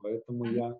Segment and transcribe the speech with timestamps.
[0.00, 0.78] Поэтому я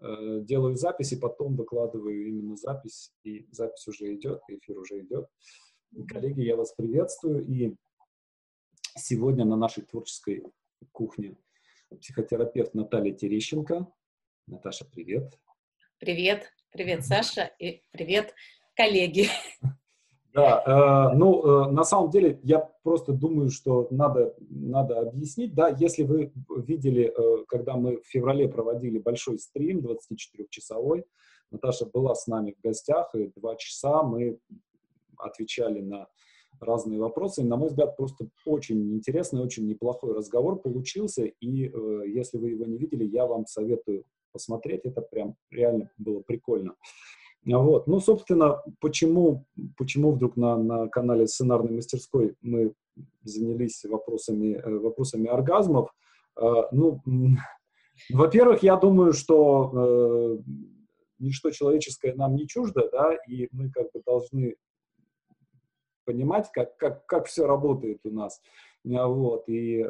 [0.00, 5.28] э, делаю запись и потом выкладываю именно запись, и запись уже идет, эфир уже идет.
[6.08, 7.74] Коллеги, я вас приветствую, и
[8.96, 10.44] сегодня на нашей творческой
[10.92, 11.36] кухне
[12.00, 13.86] психотерапевт Наталья Терещенко.
[14.46, 15.38] Наташа, привет.
[15.98, 18.34] Привет, привет, Саша, и привет,
[18.74, 19.28] коллеги.
[20.36, 25.70] Да, э, ну, э, на самом деле, я просто думаю, что надо, надо объяснить, да,
[25.70, 31.06] если вы видели, э, когда мы в феврале проводили большой стрим, 24-часовой,
[31.50, 34.38] Наташа была с нами в гостях, и два часа мы
[35.16, 36.06] отвечали на
[36.60, 37.40] разные вопросы.
[37.40, 41.24] И, на мой взгляд, просто очень интересный, очень неплохой разговор получился.
[41.24, 44.82] И э, если вы его не видели, я вам советую посмотреть.
[44.84, 46.74] Это прям реально было прикольно.
[47.46, 47.86] Вот.
[47.86, 49.46] Ну, собственно, почему,
[49.76, 52.72] почему вдруг на, на канале сценарной мастерской мы
[53.22, 55.94] занялись вопросами, э, вопросами оргазмов?
[56.36, 57.00] Э, ну,
[58.10, 60.38] во-первых, я думаю, что э,
[61.20, 64.56] ничто человеческое нам не чуждо, да, и мы как бы должны
[66.04, 68.40] понимать, как, как, как все работает у нас.
[68.84, 69.84] Вот, и,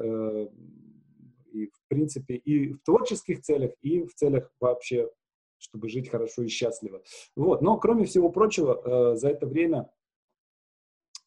[1.52, 5.10] и, в принципе, и в творческих целях, и в целях вообще
[5.58, 7.02] чтобы жить хорошо и счастливо.
[7.34, 7.62] Вот.
[7.62, 9.90] Но, кроме всего прочего, э, за это время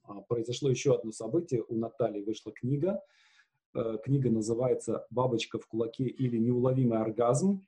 [0.08, 1.64] э, произошло еще одно событие.
[1.68, 3.02] У Натальи вышла книга.
[3.76, 7.66] Э, книга называется «Бабочка в кулаке» или «Неуловимый оргазм».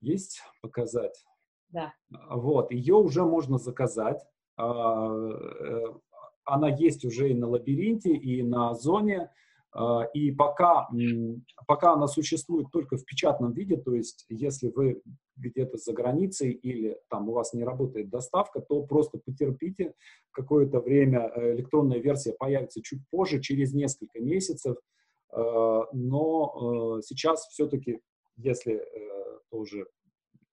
[0.00, 1.24] Есть показать?
[1.70, 1.94] Да.
[2.30, 2.70] Вот.
[2.70, 4.24] Ее уже можно заказать.
[4.56, 5.84] А, э,
[6.44, 9.30] она есть уже и на лабиринте, и на зоне.
[9.72, 10.88] А, и пока,
[11.66, 15.02] пока она существует только в печатном виде, то есть если вы
[15.36, 19.94] где-то за границей или там у вас не работает доставка, то просто потерпите
[20.30, 21.30] какое-то время.
[21.34, 24.76] Э, электронная версия появится чуть позже, через несколько месяцев.
[25.30, 28.00] А, но э, сейчас все-таки,
[28.36, 29.86] если э, тоже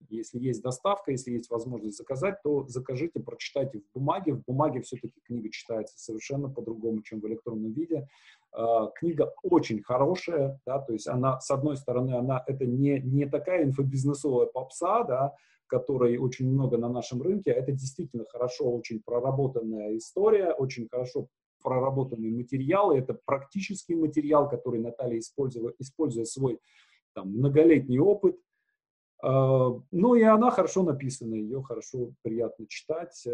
[0.09, 4.33] если есть доставка, если есть возможность заказать, то закажите, прочитайте в бумаге.
[4.33, 8.07] В бумаге все-таки книга читается совершенно по-другому, чем в электронном виде.
[8.55, 13.25] Uh, книга очень хорошая, да, то есть она, с одной стороны, она, это не, не
[13.25, 15.33] такая инфобизнесовая попса, да,
[15.65, 21.29] которой очень много на нашем рынке, а это действительно хорошо, очень проработанная история, очень хорошо
[21.63, 26.59] проработанные материалы, это практический материал, который Наталья используя, используя свой
[27.13, 28.37] там, многолетний опыт,
[29.23, 33.25] а, ну и она хорошо написана, ее хорошо, приятно читать.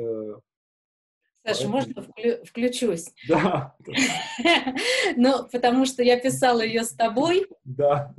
[1.54, 3.10] Саша, можно вклю- включусь?
[3.28, 3.76] Да.
[5.16, 7.46] Ну, потому что я писала ее с тобой.
[7.66, 8.14] Да.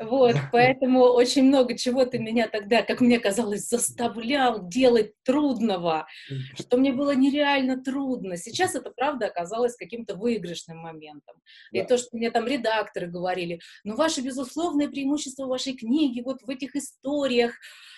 [0.00, 6.06] Вот, поэтому очень много чего ты меня тогда, как мне казалось, заставлял делать трудного,
[6.58, 8.36] что мне было нереально трудно.
[8.36, 11.36] Сейчас это, правда, оказалось каким-то выигрышным моментом.
[11.72, 11.80] Да.
[11.80, 16.50] И то, что мне там редакторы говорили, ну, ваше безусловное преимущество вашей книги вот в
[16.50, 17.52] этих историях,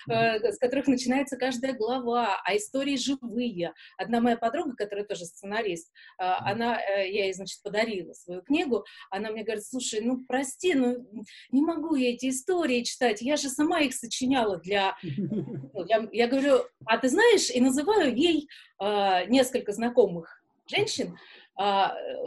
[0.09, 3.73] э, с которых начинается каждая глава, а истории живые.
[3.99, 8.85] Одна моя подруга, которая тоже сценарист, э, она, э, я ей, значит, подарила свою книгу,
[9.11, 10.97] она мне говорит, слушай, ну, прости, ну,
[11.51, 14.97] не могу я эти истории читать, я же сама их сочиняла для...
[15.77, 18.49] Ну, я, я говорю, а ты знаешь, и называю ей
[18.81, 21.19] э, несколько знакомых женщин,
[21.59, 21.63] э,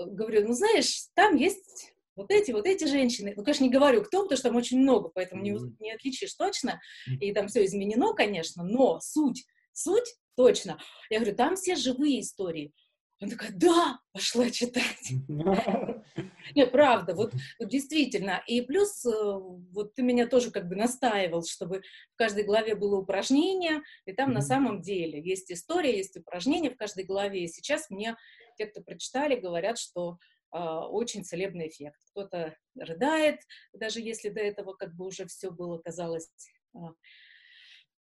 [0.08, 3.34] говорю, ну, знаешь, там есть вот эти, вот эти женщины.
[3.36, 6.80] Ну, конечно, не говорю кто, потому что там очень много, поэтому не, не отличишь точно.
[7.20, 10.79] И там все изменено, конечно, но суть, суть точно.
[11.09, 12.73] Я говорю, там все живые истории.
[13.22, 15.12] Она такая, да, пошла читать.
[16.56, 18.41] Нет, правда, вот, вот действительно.
[18.47, 21.81] И плюс, э, вот ты меня тоже как бы настаивал, чтобы
[22.13, 26.78] в каждой главе было упражнение, и там на самом деле есть история, есть упражнение в
[26.78, 27.44] каждой главе.
[27.44, 28.16] И сейчас мне
[28.57, 30.17] те, кто прочитали, говорят, что
[30.51, 32.00] Uh, очень целебный эффект.
[32.09, 33.40] Кто-то рыдает,
[33.72, 36.28] даже если до этого как бы уже все было, казалось,
[36.75, 36.96] uh,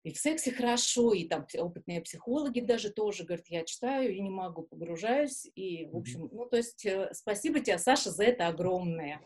[0.08, 4.30] и в сексе хорошо, и там опытные психологи даже тоже говорят, я читаю и не
[4.30, 9.20] могу, погружаюсь, и, в общем, ну, то есть э, спасибо тебе, Саша, за это огромное.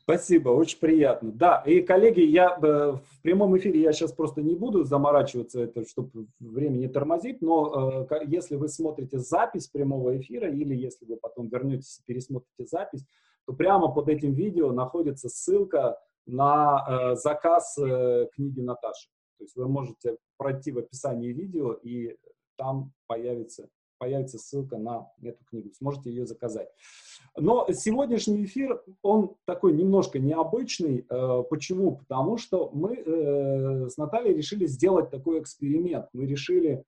[0.00, 1.32] Спасибо, очень приятно.
[1.32, 5.86] Да, и, коллеги, я э, в прямом эфире я сейчас просто не буду заморачиваться, это,
[5.86, 11.16] чтобы время не тормозить, но э, если вы смотрите запись прямого эфира или если вы
[11.16, 13.04] потом вернетесь и пересмотрите запись,
[13.44, 19.10] то прямо под этим видео находится ссылка на э, заказ э, книги Наташи.
[19.42, 22.16] То есть вы можете пройти в описании видео, и
[22.54, 23.68] там появится,
[23.98, 25.72] появится ссылка на эту книгу.
[25.74, 26.68] Сможете ее заказать.
[27.36, 31.04] Но сегодняшний эфир, он такой немножко необычный.
[31.10, 31.96] Э, почему?
[31.96, 36.06] Потому что мы э, с Натальей решили сделать такой эксперимент.
[36.12, 36.84] Мы решили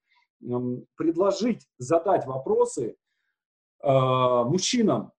[0.95, 2.95] предложить задать вопросы
[3.83, 5.11] э, мужчинам.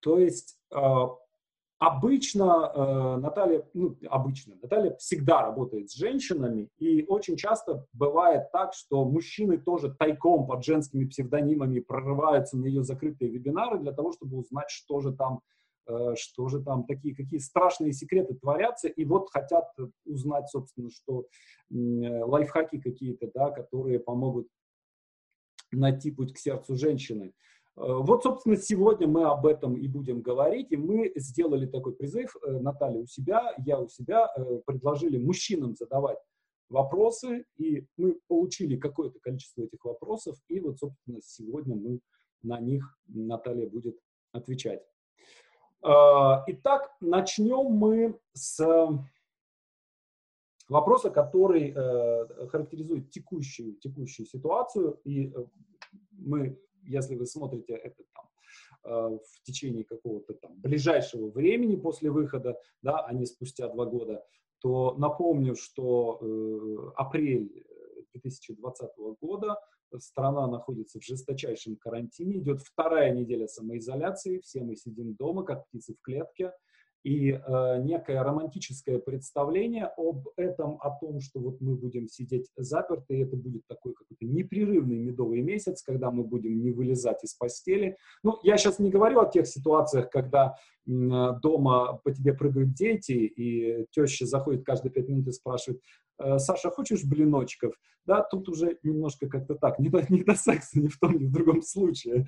[0.00, 0.58] То есть
[1.82, 8.72] Обычно э, Наталья, ну, обычно, Наталья всегда работает с женщинами, и очень часто бывает так,
[8.72, 14.38] что мужчины тоже тайком под женскими псевдонимами прорываются на ее закрытые вебинары для того, чтобы
[14.38, 15.40] узнать, что же там,
[15.88, 19.64] э, что же там такие, какие страшные секреты творятся, и вот хотят
[20.04, 21.26] узнать, собственно, что
[21.72, 24.46] э, лайфхаки какие-то, да, которые помогут
[25.72, 27.32] найти путь к сердцу женщины.
[27.76, 32.36] Э, вот, собственно, сегодня мы об этом и будем говорить, и мы сделали такой призыв,
[32.36, 36.18] э, Наталья у себя, я у себя, э, предложили мужчинам задавать
[36.68, 42.00] вопросы, и мы получили какое-то количество этих вопросов, и вот, собственно, сегодня мы
[42.42, 43.98] на них, Наталья будет
[44.32, 44.82] отвечать.
[45.84, 48.64] Итак, начнем мы с
[50.68, 51.72] вопроса, который
[52.48, 55.34] характеризует текущую, текущую ситуацию, и
[56.12, 58.28] мы если вы смотрите это там,
[58.84, 64.24] э, в течение какого-то там ближайшего времени после выхода, да, а не спустя два года,
[64.60, 67.64] то напомню, что э, апрель
[68.12, 68.90] 2020
[69.20, 69.58] года
[69.98, 75.94] страна находится в жесточайшем карантине, идет вторая неделя самоизоляции, все мы сидим дома, как птицы
[75.94, 76.52] в клетке,
[77.04, 83.16] и э, некое романтическое представление об этом, о том, что вот мы будем сидеть заперты,
[83.16, 87.96] и это будет такой какой-то непрерывный медовый месяц, когда мы будем не вылезать из постели.
[88.22, 93.12] Ну, я сейчас не говорю о тех ситуациях, когда э, дома по тебе прыгают дети,
[93.12, 95.80] и теща заходит каждые пять минут и спрашивает,
[96.20, 97.74] «Э, Саша, хочешь блиночков?
[98.06, 101.26] Да, тут уже немножко как-то так, не до, не до секса ни в том, ни
[101.26, 102.26] в другом случае.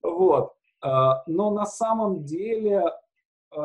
[0.00, 0.52] Вот.
[0.84, 2.84] Э, но на самом деле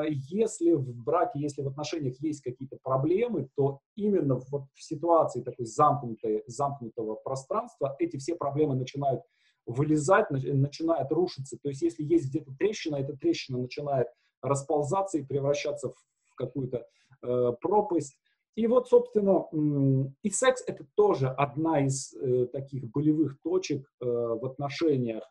[0.10, 5.66] если в браке, если в отношениях есть какие-то проблемы, то именно вот в ситуации такой
[5.66, 9.22] замкнутой, замкнутого пространства эти все проблемы начинают
[9.66, 11.58] вылезать, начинают рушиться.
[11.62, 14.08] То есть если есть где-то трещина, эта трещина начинает
[14.42, 16.86] расползаться и превращаться в какую-то
[17.24, 18.18] э, пропасть.
[18.56, 19.46] И вот, собственно,
[20.24, 25.24] и секс это тоже одна из э, таких болевых точек э, в отношениях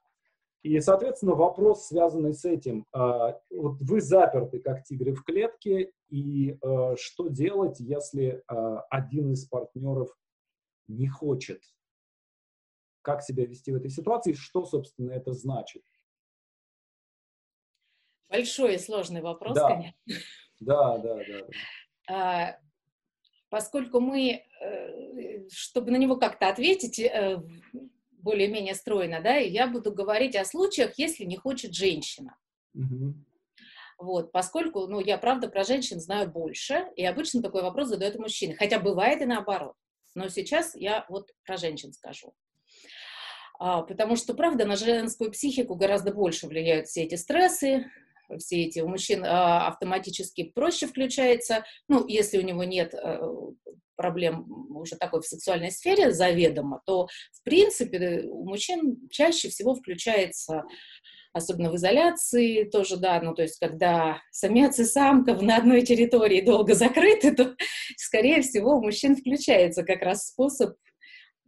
[0.66, 2.86] и, соответственно, вопрос, связанный с этим.
[2.92, 9.32] А, вот вы заперты, как тигры в клетке, и а, что делать, если а, один
[9.32, 10.10] из партнеров
[10.88, 11.62] не хочет?
[13.02, 14.32] Как себя вести в этой ситуации?
[14.32, 15.84] Что, собственно, это значит?
[18.28, 19.68] Большой и сложный вопрос, да.
[19.68, 20.00] конечно.
[20.58, 21.20] Да, да,
[22.08, 22.60] да.
[23.48, 27.40] Поскольку мы, э, чтобы на него как-то ответить, э,
[28.26, 32.36] более-менее стройно, да, и я буду говорить о случаях, если не хочет женщина.
[32.74, 33.14] Угу.
[33.98, 38.54] Вот, поскольку, ну, я, правда, про женщин знаю больше, и обычно такой вопрос задают мужчины,
[38.54, 39.74] хотя бывает и наоборот.
[40.14, 42.34] Но сейчас я вот про женщин скажу.
[43.58, 47.86] А, потому что, правда, на женскую психику гораздо больше влияют все эти стрессы,
[48.38, 53.20] все эти у мужчин а, автоматически проще включается, ну, если у него нет а,
[53.96, 54.46] проблем
[54.76, 60.64] уже такой в сексуальной сфере заведомо, то, в принципе, у мужчин чаще всего включается
[61.32, 66.40] особенно в изоляции тоже, да, ну, то есть, когда самец и самка на одной территории
[66.40, 67.54] долго закрыты, то,
[67.96, 70.76] скорее всего, у мужчин включается как раз способ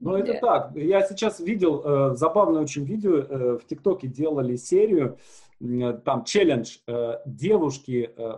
[0.00, 0.76] ну, это так.
[0.76, 3.18] Я сейчас видел э, забавное очень видео.
[3.18, 5.47] Э, в ТикТоке делали серию, э,
[6.04, 8.32] там челлендж э, девушки, э,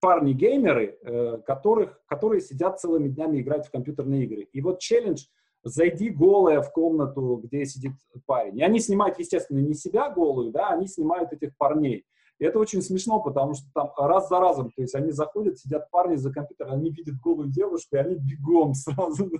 [0.00, 4.42] парни-геймеры, э, которых, которые сидят целыми днями играть в компьютерные игры.
[4.52, 5.24] И вот челлендж
[5.64, 7.92] «Зайди голая в комнату, где сидит
[8.26, 8.58] парень».
[8.58, 12.06] И они снимают, естественно, не себя голую, да, они снимают этих парней.
[12.38, 15.90] И это очень смешно, потому что там раз за разом, то есть они заходят, сидят
[15.90, 19.30] парни за компьютером, они видят голую девушку, и они бегом сразу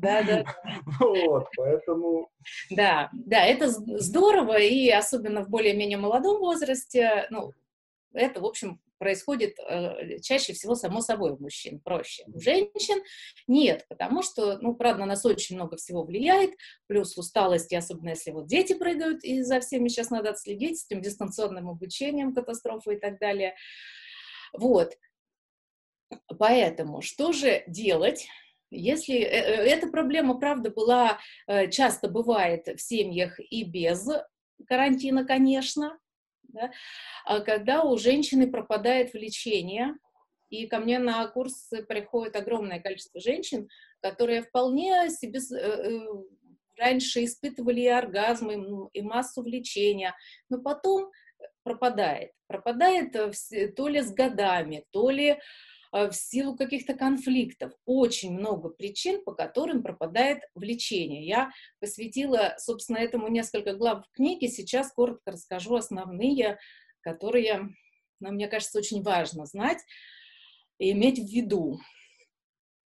[0.00, 0.44] да, да.
[1.00, 2.30] Вот, поэтому...
[2.70, 7.52] Да, да, это здорово, и особенно в более-менее молодом возрасте, ну,
[8.12, 12.24] это, в общем, происходит э, чаще всего само собой у мужчин проще.
[12.26, 13.02] У женщин
[13.46, 16.50] нет, потому что, ну, правда, на нас очень много всего влияет,
[16.86, 20.86] плюс усталость, и особенно если вот дети прыгают, и за всеми сейчас надо отследить, с
[20.86, 23.54] этим дистанционным обучением, катастрофы и так далее.
[24.52, 24.94] Вот.
[26.38, 28.26] Поэтому что же делать,
[28.70, 34.08] если э, э, эта проблема, правда, была, э, часто бывает в семьях и без
[34.66, 35.98] карантина, конечно,
[36.42, 36.70] да,
[37.24, 39.94] а когда у женщины пропадает влечение,
[40.50, 43.68] и ко мне на курсы приходит огромное количество женщин,
[44.00, 45.40] которые вполне себе
[46.78, 50.14] раньше испытывали и оргазмы, и массу влечения,
[50.48, 51.10] но потом
[51.64, 52.32] пропадает.
[52.46, 53.12] Пропадает
[53.76, 55.38] то ли с годами, то ли
[55.92, 57.72] в силу каких-то конфликтов.
[57.84, 61.26] Очень много причин, по которым пропадает влечение.
[61.26, 64.48] Я посвятила, собственно, этому несколько глав в книге.
[64.48, 66.58] Сейчас коротко расскажу основные,
[67.00, 67.70] которые
[68.20, 69.78] но мне кажется, очень важно знать
[70.78, 71.78] и иметь в виду.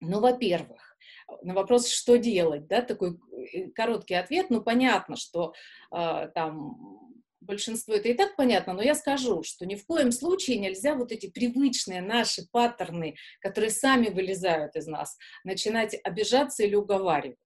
[0.00, 0.96] Ну, во-первых,
[1.42, 3.18] на вопрос, что делать, да, такой
[3.52, 5.54] э, короткий ответ, ну, понятно, что
[5.90, 7.11] э, там
[7.42, 11.12] большинство это и так понятно, но я скажу, что ни в коем случае нельзя вот
[11.12, 17.41] эти привычные наши паттерны, которые сами вылезают из нас, начинать обижаться или уговаривать.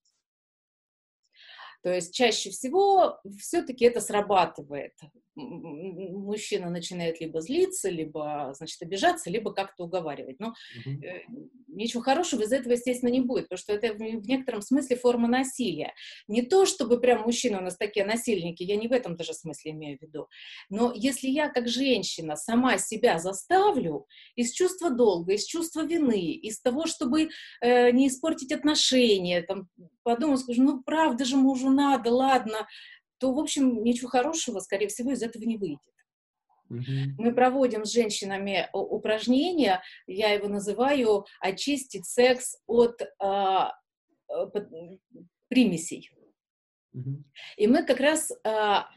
[1.83, 4.93] То есть чаще всего все-таки это срабатывает
[5.37, 10.41] мужчина начинает либо злиться, либо, значит, обижаться, либо как-то уговаривать.
[10.41, 11.05] Но угу.
[11.05, 11.25] э,
[11.69, 15.29] ничего хорошего из этого, естественно, не будет, потому что это в, в некотором смысле форма
[15.29, 15.93] насилия.
[16.27, 19.73] Не то, чтобы прям мужчины у нас такие насильники, я не в этом даже смысле
[19.73, 20.29] имею в виду.
[20.71, 24.07] Но если я, как женщина, сама себя заставлю
[24.37, 27.29] из чувства долга, из чувства вины, из того, чтобы
[27.61, 29.69] э, не испортить отношения, там,
[30.03, 32.67] подумаю, скажу, ну, правда же мужу надо, ладно,
[33.19, 35.81] то, в общем, ничего хорошего, скорее всего, из этого не выйдет.
[36.71, 37.15] Mm-hmm.
[37.19, 43.73] Мы проводим с женщинами упражнения, я его называю «очистить секс от а,
[45.49, 46.11] примесей».
[46.95, 47.23] Mm-hmm.
[47.57, 48.89] И мы как раз а,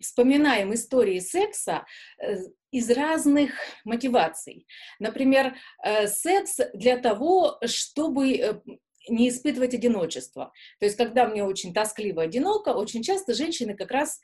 [0.00, 1.86] вспоминаем истории секса
[2.18, 2.36] э,
[2.70, 3.52] из разных
[3.84, 4.66] мотиваций.
[4.98, 8.60] Например, э, секс для того, чтобы э,
[9.08, 10.52] не испытывать одиночество.
[10.78, 14.20] То есть, когда мне очень тоскливо, одиноко, очень часто женщины как раз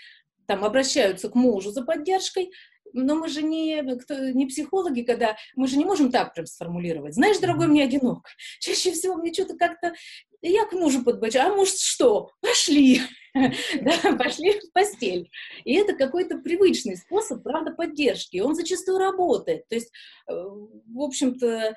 [0.46, 2.50] там обращаются к мужу за поддержкой,
[2.92, 7.14] но мы же не, кто, не психологи, когда мы же не можем так прям сформулировать.
[7.14, 8.28] Знаешь, дорогой, мне одинок.
[8.60, 9.92] Чаще всего мне что-то как-то...
[10.40, 12.30] Я к мужу подбочу, а муж что?
[12.40, 13.00] Пошли.
[13.34, 15.30] да, пошли в постель.
[15.64, 18.38] И это какой-то привычный способ, правда, поддержки.
[18.38, 19.68] Он зачастую работает.
[19.68, 19.92] То есть,
[20.28, 21.74] э, в общем-то, э,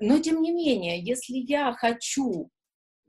[0.00, 2.50] но тем не менее, если я хочу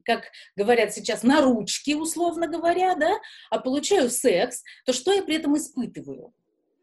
[0.03, 0.24] как
[0.55, 3.19] говорят сейчас, на ручки, условно говоря, да,
[3.51, 6.33] а получаю секс, то что я при этом испытываю?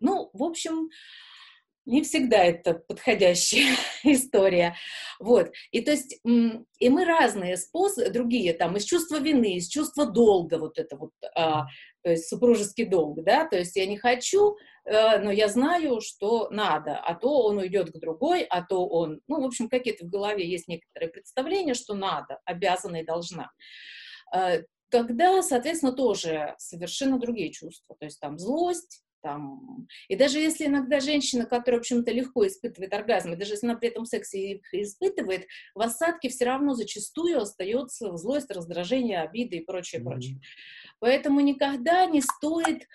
[0.00, 0.90] Ну, в общем,
[1.88, 3.74] не всегда это подходящая
[4.04, 4.76] история.
[5.18, 5.50] Вот.
[5.72, 10.58] И то есть, и мы разные способы, другие там, из чувства вины, из чувства долга,
[10.58, 11.64] вот это вот, а,
[12.02, 16.48] то есть супружеский долг, да, то есть я не хочу, э, но я знаю, что
[16.50, 20.10] надо, а то он уйдет к другой, а то он, ну, в общем, какие-то в
[20.10, 23.50] голове есть некоторые представления, что надо, обязана и должна.
[24.34, 29.86] Э, тогда, соответственно, тоже совершенно другие чувства, то есть там злость, там.
[30.08, 33.76] И даже если иногда женщина, которая, в общем-то, легко испытывает оргазм, и даже если она
[33.76, 39.64] при этом сексе их испытывает, в осадке все равно зачастую остается злость, раздражение, обиды и
[39.64, 40.04] прочее, mm-hmm.
[40.04, 40.40] прочее.
[41.00, 42.86] Поэтому никогда не стоит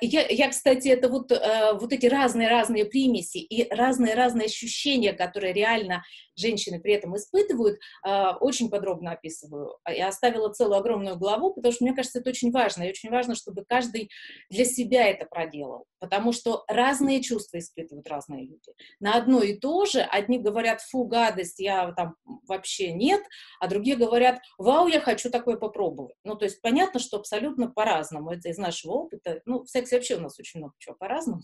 [0.00, 6.02] я, я, кстати, это вот, э, вот эти разные-разные примеси и разные-разные ощущения, которые реально
[6.38, 9.76] женщины при этом испытывают, э, очень подробно описываю.
[9.88, 12.84] Я оставила целую огромную главу, потому что мне кажется, это очень важно.
[12.84, 14.10] И очень важно, чтобы каждый
[14.50, 15.84] для себя это проделал.
[16.00, 18.72] Потому что разные чувства испытывают разные люди.
[19.00, 22.14] На одно и то же одни говорят, фу, гадость, я там
[22.46, 23.22] вообще нет,
[23.60, 26.14] а другие говорят, вау, я хочу такое попробовать.
[26.24, 28.30] Ну, то есть понятно, что абсолютно по-разному.
[28.30, 29.40] Это из нашего опыта.
[29.44, 31.42] Ну, в сексе вообще у нас очень много чего по-разному.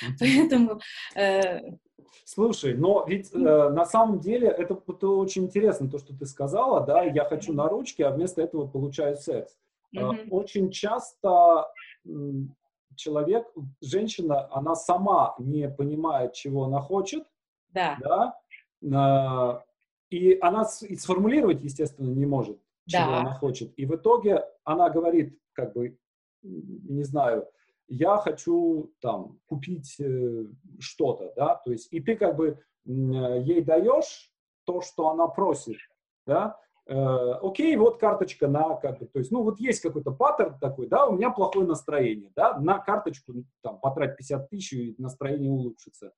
[0.20, 0.80] Поэтому...
[1.16, 1.58] Э...
[2.24, 6.86] Слушай, но ведь э, на самом деле это, это очень интересно, то, что ты сказала,
[6.86, 9.56] да, я хочу на ручки, а вместо этого получаю секс.
[9.96, 10.28] Mm-hmm.
[10.30, 11.66] Очень часто
[12.94, 13.48] человек,
[13.80, 17.24] женщина, она сама не понимает, чего она хочет,
[17.70, 17.98] да.
[18.80, 19.62] да
[20.10, 23.18] э, и она и сформулировать, естественно, не может, чего да.
[23.18, 23.76] она хочет.
[23.76, 25.98] И в итоге она говорит, как бы,
[26.42, 27.48] не знаю,
[27.88, 30.44] я хочу там купить э,
[30.78, 34.30] что-то, да, то есть и ты как бы э, ей даешь
[34.64, 35.76] то, что она просит,
[36.26, 40.58] да, э, окей, вот карточка на, как бы, то есть, ну вот есть какой-то паттерн
[40.58, 45.50] такой, да, у меня плохое настроение, да, на карточку там потрать 50 тысяч и настроение
[45.50, 46.12] улучшится.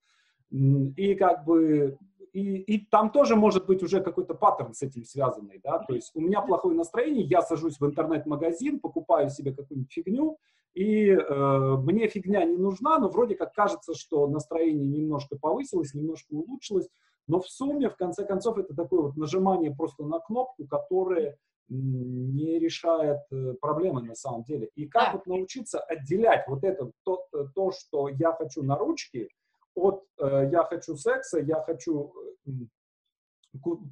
[0.51, 1.99] И как бы
[2.37, 6.11] и, и там тоже может быть уже какой-то паттерн с этим связанный, да, то есть
[6.15, 10.39] у меня плохое настроение, я сажусь в интернет-магазин, покупаю себе какую-нибудь фигню,
[10.75, 16.35] и э, мне фигня не нужна, но вроде как кажется, что настроение немножко повысилось, немножко
[16.35, 16.91] улучшилось,
[17.27, 21.39] но в сумме, в конце концов, это такое вот нажимание просто на кнопку, которое
[21.71, 24.69] не решает э, проблемы на самом деле.
[24.75, 29.31] И как вот научиться отделять вот это, то, то что я хочу на ручке,
[29.77, 32.13] от э, я хочу секса, я хочу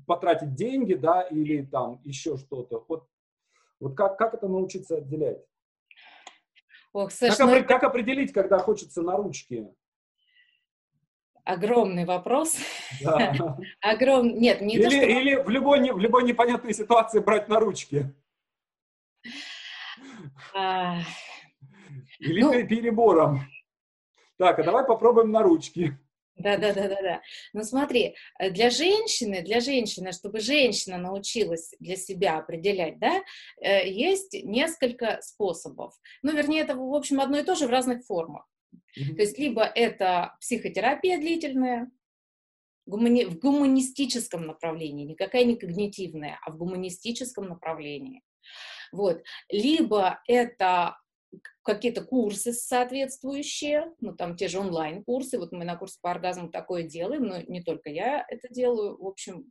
[0.07, 2.85] потратить деньги, да, или там еще что-то.
[2.89, 3.07] Вот,
[3.81, 5.45] вот как, как это научиться отделять?
[6.93, 7.55] Ох, Саш, как, ну...
[7.55, 9.73] опри- как определить, когда хочется на ручке?
[11.45, 12.57] Огромный вопрос.
[13.03, 13.59] Да.
[13.81, 14.39] Огром...
[14.39, 15.01] Нет, не или, то, что...
[15.05, 18.15] Или в любой, в любой непонятной ситуации брать на ручки.
[20.55, 21.01] А...
[22.19, 22.53] Или ну...
[22.67, 23.41] перебором.
[24.39, 25.97] Так, а давай попробуем на ручки.
[26.37, 27.23] Да, да, да, да, да.
[27.53, 33.23] Ну смотри, э, для женщины, для женщины, чтобы женщина научилась для себя определять, да,
[33.61, 35.95] э, есть несколько способов.
[36.23, 38.47] Ну, вернее, это, в общем, одно и то же в разных формах.
[38.99, 39.15] Mm-hmm.
[39.15, 41.91] То есть либо это психотерапия длительная,
[42.87, 48.23] гумани- в гуманистическом направлении, никакая не когнитивная, а в гуманистическом направлении.
[48.91, 49.23] Вот.
[49.49, 50.97] Либо это
[51.63, 56.83] какие-то курсы соответствующие, ну, там те же онлайн-курсы, вот мы на курсе по оргазму такое
[56.83, 59.51] делаем, но не только я это делаю, в общем,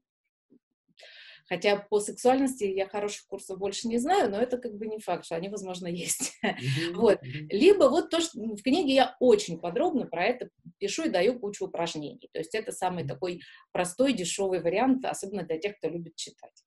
[1.47, 5.25] хотя по сексуальности я хороших курсов больше не знаю, но это как бы не факт,
[5.25, 6.33] что они, возможно, есть.
[6.43, 6.93] Mm-hmm.
[6.95, 7.19] вот.
[7.21, 11.65] Либо вот то, что в книге я очень подробно про это пишу и даю кучу
[11.65, 16.63] упражнений, то есть это самый такой простой, дешевый вариант, особенно для тех, кто любит читать.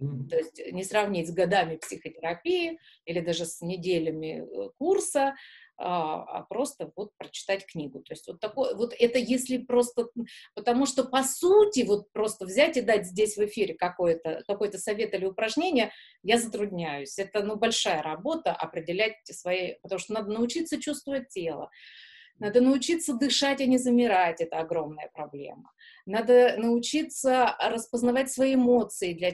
[0.00, 0.28] Mm-hmm.
[0.28, 5.34] То есть не сравнить с годами психотерапии или даже с неделями э, курса,
[5.76, 8.00] а, а просто вот прочитать книгу.
[8.00, 10.08] То есть вот такое, вот это если просто,
[10.54, 15.14] потому что по сути вот просто взять и дать здесь в эфире какой-то какой совет
[15.14, 17.18] или упражнение, я затрудняюсь.
[17.18, 21.70] Это ну большая работа определять свои, потому что надо научиться чувствовать тело.
[22.38, 24.40] Надо научиться дышать, а не замирать.
[24.40, 25.72] Это огромная проблема.
[26.06, 29.32] Надо научиться распознавать свои эмоции для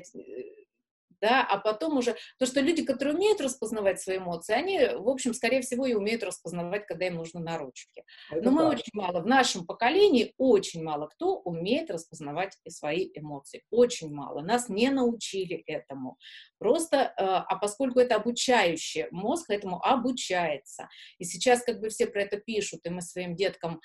[1.20, 5.34] да, а потом уже, то, что люди, которые умеют распознавать свои эмоции, они, в общем,
[5.34, 8.04] скорее всего, и умеют распознавать, когда им нужно на ручке.
[8.30, 13.62] Это Но мы очень мало, в нашем поколении очень мало кто умеет распознавать свои эмоции,
[13.70, 14.40] очень мало.
[14.40, 16.16] Нас не научили этому.
[16.58, 20.88] Просто, э, а поскольку это обучающее, мозг этому обучается.
[21.18, 23.80] И сейчас как бы все про это пишут, и мы своим деткам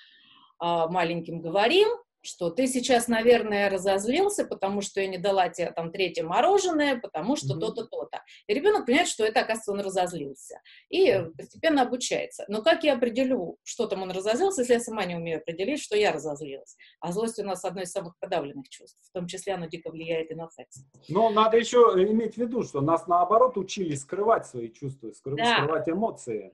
[0.60, 1.88] а, маленьким говорим,
[2.26, 7.36] что ты сейчас, наверное, разозлился, потому что я не дала тебе там третье мороженое, потому
[7.36, 7.60] что mm-hmm.
[7.60, 8.24] то-то, то-то.
[8.48, 10.60] И ребенок понимает, что это, оказывается, он разозлился.
[10.90, 12.46] И постепенно обучается.
[12.48, 15.96] Но как я определю, что там он разозлился, если я сама не умею определить, что
[15.96, 16.76] я разозлилась?
[17.00, 19.00] А злость у нас одно из самых подавленных чувств.
[19.10, 20.84] В том числе оно дико влияет и на секс.
[21.10, 25.58] Но надо еще иметь в виду, что нас, наоборот, учили скрывать свои чувства, скрывать, да.
[25.58, 26.54] скрывать эмоции.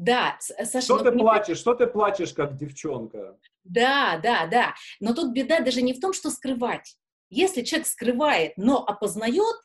[0.00, 0.80] Да, Саша.
[0.80, 1.58] Что ты плачешь?
[1.58, 3.36] Что ты плачешь, как девчонка?
[3.64, 4.74] Да, да, да.
[4.98, 6.96] Но тут беда даже не в том, что скрывать.
[7.28, 9.56] Если человек скрывает, но опознает,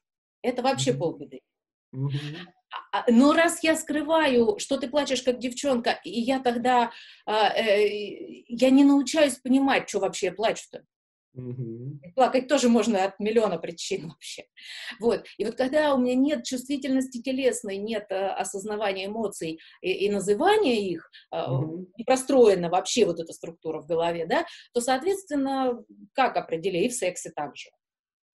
[0.41, 0.97] это вообще mm-hmm.
[0.97, 1.39] полбеды.
[1.95, 3.11] Mm-hmm.
[3.11, 6.91] Но раз я скрываю, что ты плачешь как девчонка, и я тогда,
[7.25, 10.83] а, э, я не научаюсь понимать, что вообще я плачу-то.
[11.35, 11.99] Угу.
[12.15, 14.43] Плакать тоже можно от миллиона причин вообще.
[14.99, 15.25] Вот.
[15.37, 20.89] И вот когда у меня нет чувствительности телесной, нет э, осознавания эмоций и, и называния
[20.89, 21.87] их, угу.
[21.97, 26.93] не простроена вообще вот эта структура в голове, да, то, соответственно, как определить, и в
[26.93, 27.69] сексе также.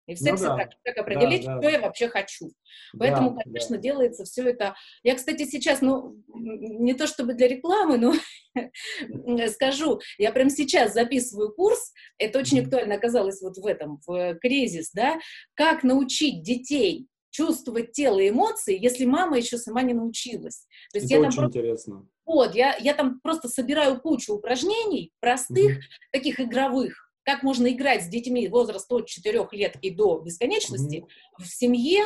[0.10, 0.58] И в сексе ну, да.
[0.58, 1.62] так, как определить, да, да.
[1.62, 2.52] что я вообще хочу.
[2.98, 3.82] Поэтому, да, конечно, да.
[3.82, 4.76] делается все это.
[5.04, 8.16] Я, кстати, сейчас, ну, не то чтобы для рекламы, но
[9.50, 14.90] скажу, я прямо сейчас записываю курс, это очень актуально оказалось вот в этом, в кризис,
[14.94, 15.20] да,
[15.54, 20.66] как научить детей чувствовать тело и эмоции, если мама еще сама не научилась.
[20.92, 22.08] То есть это я очень там просто, интересно.
[22.26, 28.04] Вот, я, я там просто собираю кучу упражнений, простых, mm таких игровых, как можно играть
[28.04, 31.44] с детьми возраста от 4 лет и до бесконечности mm-hmm.
[31.44, 32.04] в семье,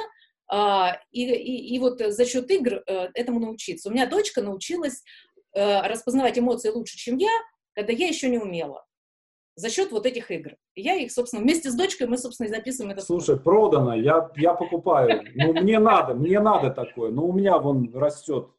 [0.52, 3.90] а, и, и, и вот за счет игр а, этому научиться.
[3.90, 5.02] У меня дочка научилась
[5.56, 7.32] а, распознавать эмоции лучше, чем я,
[7.74, 8.86] когда я еще не умела.
[9.56, 10.56] За счет вот этих игр.
[10.76, 13.06] Я их, собственно, вместе с дочкой мы, собственно, и записываем это.
[13.06, 15.24] Слушай, продано, я, я покупаю.
[15.36, 17.12] Ну, мне надо, мне надо такое.
[17.12, 18.50] Но у меня вон растет.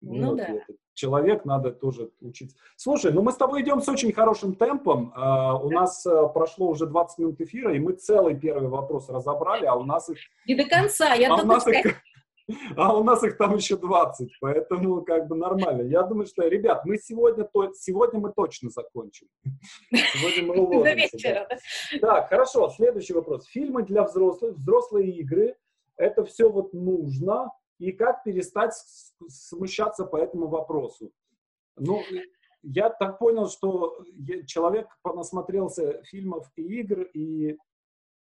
[0.00, 0.48] Ну, да.
[0.94, 2.56] Человек, надо тоже учиться.
[2.76, 5.12] Слушай, ну мы с тобой идем с очень хорошим темпом.
[5.16, 9.66] Uh, у нас uh, прошло уже 20 минут эфира, и мы целый первый вопрос разобрали,
[9.66, 10.18] а у нас их...
[10.46, 11.96] Не до конца, я а у нас их,
[12.76, 15.82] А у нас их там еще 20, поэтому как бы нормально.
[15.82, 19.28] Я думаю, что, ребят, мы сегодня, то, сегодня мы точно закончим.
[19.90, 21.48] Сегодня мы уложимся.
[22.00, 23.46] Так, хорошо, следующий вопрос.
[23.46, 25.56] Фильмы для взрослых, взрослые игры,
[25.96, 27.50] это все вот нужно,
[27.84, 28.74] и как перестать
[29.28, 31.12] смущаться по этому вопросу.
[31.76, 32.02] Ну,
[32.62, 34.04] я так понял, что
[34.46, 37.58] человек понасмотрелся фильмов и игр, и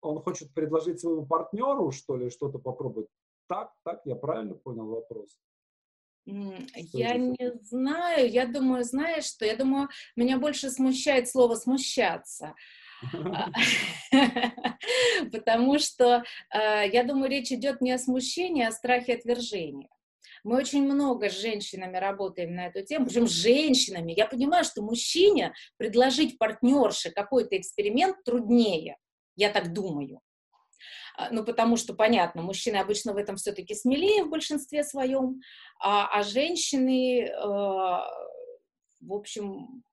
[0.01, 3.09] он хочет предложить своему партнеру, что ли, что-то попробовать.
[3.47, 5.39] Так, так, я правильно понял вопрос?
[6.25, 12.53] Я не знаю, я думаю, знаешь что, я думаю, меня больше смущает слово «смущаться».
[15.31, 19.89] Потому что, а, я думаю, речь идет не о смущении, а о страхе отвержения.
[20.43, 24.13] Мы очень много с женщинами работаем на эту тему, причем с женщинами.
[24.15, 28.97] Я понимаю, что мужчине предложить партнерше какой-то эксперимент труднее,
[29.35, 30.21] я так думаю.
[31.17, 35.41] А, ну, потому что, понятно, мужчины обычно в этом все-таки смелее в большинстве своем,
[35.79, 39.83] а, а женщины, э, в общем,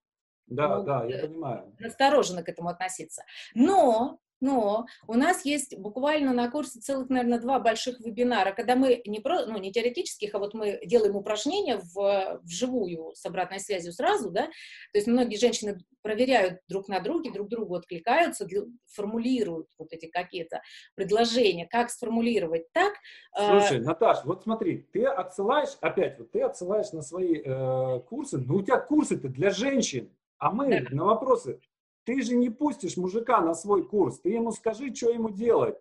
[0.47, 1.75] Да, да, я понимаю.
[1.79, 3.25] Настороженно к этому относиться.
[3.55, 9.01] Но но у нас есть буквально на курсе целых, наверное, два больших вебинара, когда мы
[9.07, 13.93] не, про, ну, не теоретических, а вот мы делаем упражнения в, вживую с обратной связью
[13.93, 18.47] сразу, да, то есть многие женщины проверяют друг на друге, друг другу откликаются,
[18.93, 20.61] формулируют вот эти какие-то
[20.95, 22.93] предложения, как сформулировать так.
[23.33, 23.83] А Слушай, э...
[23.83, 28.63] Наташ, вот смотри, ты отсылаешь, опять, вот ты отсылаешь на свои э, курсы, но у
[28.63, 30.11] тебя курсы-то для женщин,
[30.45, 30.95] а мы да.
[30.95, 31.59] на вопросы
[32.05, 34.21] ты же не пустишь мужика на свой курс.
[34.21, 35.77] Ты ему скажи, что ему делать.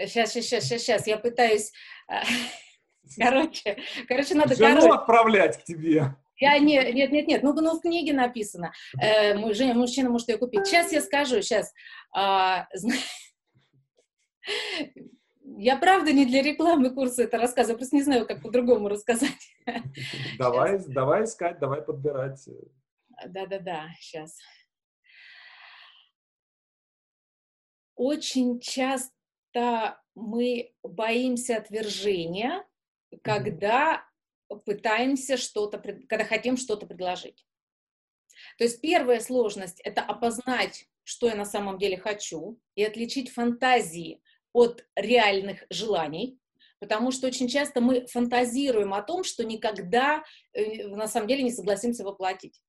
[0.00, 1.06] Сейчас, сейчас, сейчас, сейчас.
[1.06, 1.72] Я пытаюсь...
[2.08, 2.22] Э,
[3.18, 3.76] короче,
[4.08, 4.54] короче, надо...
[4.54, 4.94] Жену короче.
[4.94, 6.16] отправлять к тебе.
[6.40, 8.72] Я не, нет, нет, нет, ну, ну в книге написано.
[8.98, 10.66] Э, мужчина может ее купить.
[10.66, 11.70] Сейчас я скажу, сейчас.
[12.16, 12.66] А,
[15.58, 19.36] я правда не для рекламы курса это рассказываю, просто не знаю, как по-другому рассказать.
[20.38, 20.86] Давай, сейчас.
[20.86, 22.48] давай искать, давай подбирать.
[23.26, 24.38] Да-да-да, сейчас.
[27.98, 32.64] очень часто мы боимся отвержения,
[33.22, 34.04] когда
[34.64, 37.44] пытаемся что-то, когда хотим что-то предложить.
[38.56, 44.22] То есть первая сложность– это опознать, что я на самом деле хочу, и отличить фантазии
[44.52, 46.38] от реальных желаний,
[46.78, 51.50] потому что очень часто мы фантазируем о том, что никогда э, на самом деле не
[51.50, 52.62] согласимся воплотить.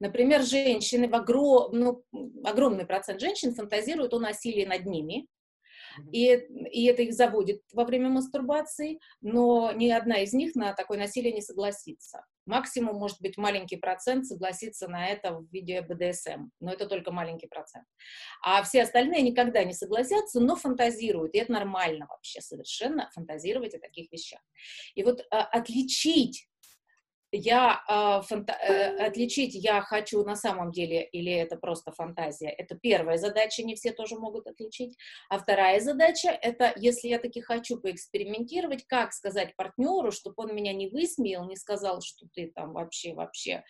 [0.00, 2.04] Например, женщины, в огром, ну,
[2.44, 5.26] огромный процент женщин фантазируют о насилии над ними,
[6.12, 6.32] и,
[6.70, 11.32] и это их заводит во время мастурбации, но ни одна из них на такое насилие
[11.32, 12.24] не согласится.
[12.44, 17.46] Максимум, может быть, маленький процент согласится на это в виде БДСМ, но это только маленький
[17.46, 17.86] процент.
[18.42, 23.80] А все остальные никогда не согласятся, но фантазируют, и это нормально вообще совершенно фантазировать о
[23.80, 24.40] таких вещах.
[24.94, 26.48] И вот а, отличить
[27.32, 27.92] я э,
[28.28, 33.62] фанта- э, отличить я хочу на самом деле или это просто фантазия, это первая задача,
[33.62, 34.96] не все тоже могут отличить.
[35.28, 40.72] А вторая задача это, если я таки хочу поэкспериментировать, как сказать партнеру, чтобы он меня
[40.74, 43.64] не высмеял, не сказал, что ты там вообще, вообще,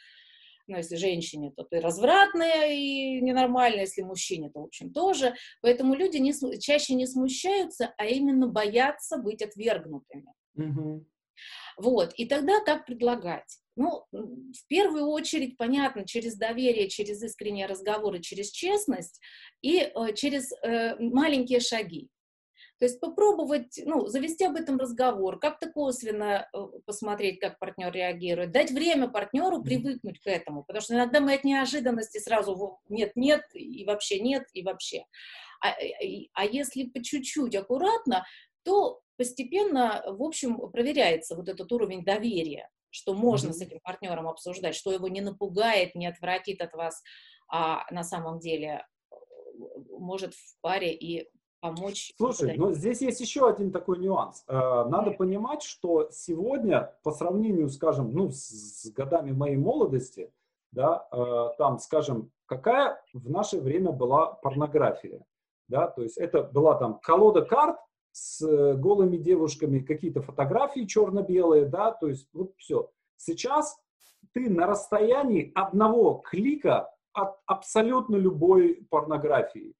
[0.67, 5.35] ну, если женщине, то ты развратная и ненормальная, если мужчине, то, в общем, тоже.
[5.61, 10.33] Поэтому люди не, чаще не смущаются, а именно боятся быть отвергнутыми.
[10.59, 11.05] Mm-hmm.
[11.77, 13.59] Вот, и тогда как предлагать?
[13.77, 19.21] Ну, в первую очередь, понятно, через доверие, через искренние разговоры, через честность
[19.63, 22.11] и э, через э, маленькие шаги.
[22.83, 28.51] То есть попробовать, ну, завести об этом разговор, как-то косвенно э, посмотреть, как партнер реагирует,
[28.51, 33.85] дать время партнеру привыкнуть к этому, потому что иногда мы от неожиданности сразу нет-нет, и
[33.85, 35.05] вообще нет, и вообще.
[35.61, 38.27] А, э, а если по чуть-чуть аккуратно,
[38.65, 43.53] то постепенно, в общем, проверяется вот этот уровень доверия, что можно mm-hmm.
[43.53, 47.03] с этим партнером обсуждать, что его не напугает, не отвратит от вас,
[47.49, 49.15] а на самом деле э,
[49.99, 51.29] может в паре и
[51.61, 52.13] помочь.
[52.17, 54.45] Слушай, но здесь есть еще один такой нюанс.
[54.49, 60.31] Э, надо понимать, что сегодня, по сравнению, скажем, ну, с, годами моей молодости,
[60.73, 65.25] да, э, там, скажем, какая в наше время была порнография,
[65.69, 67.79] да, то есть это была там колода карт,
[68.13, 72.91] с э, голыми девушками, какие-то фотографии черно-белые, да, то есть вот все.
[73.17, 73.79] Сейчас
[74.33, 79.75] ты на расстоянии одного клика от абсолютно любой порнографии.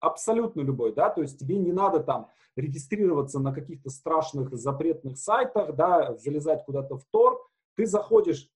[0.00, 5.74] Абсолютно любой, да, то есть тебе не надо там регистрироваться на каких-то страшных запретных сайтах,
[5.74, 7.40] да, залезать куда-то в Тор.
[7.76, 8.48] Ты заходишь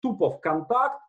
[0.00, 1.00] тупо в контакт,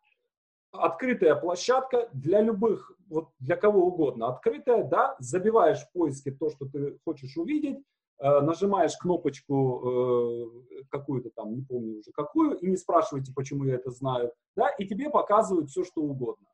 [0.72, 6.66] открытая площадка для любых, вот для кого угодно, открытая, да, забиваешь в поиске то, что
[6.66, 7.78] ты хочешь увидеть,
[8.20, 13.74] э, нажимаешь кнопочку э, какую-то там, не помню уже какую, и не спрашивайте, почему я
[13.74, 16.46] это знаю, да, и тебе показывают все, что угодно.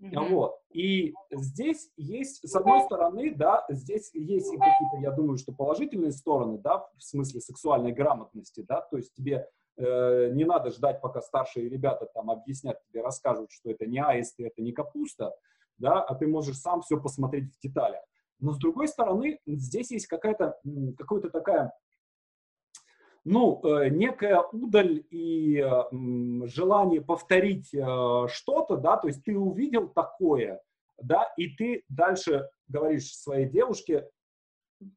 [0.00, 0.28] Mm-hmm.
[0.28, 0.60] Вот.
[0.72, 6.12] И здесь есть, с одной стороны, да, здесь есть и какие-то, я думаю, что положительные
[6.12, 11.20] стороны, да, в смысле сексуальной грамотности, да, то есть тебе Э, не надо ждать, пока
[11.20, 15.32] старшие ребята там объяснят тебе, расскажут, что это не аист и это не капуста,
[15.78, 18.02] да, а ты можешь сам все посмотреть в деталях.
[18.40, 20.58] Но с другой стороны, здесь есть какая-то,
[20.96, 21.72] какая-то такая,
[23.24, 30.60] ну, э, некая удаль и э, желание повторить что-то, да, то есть ты увидел такое,
[31.00, 34.08] да, и ты дальше говоришь своей девушке,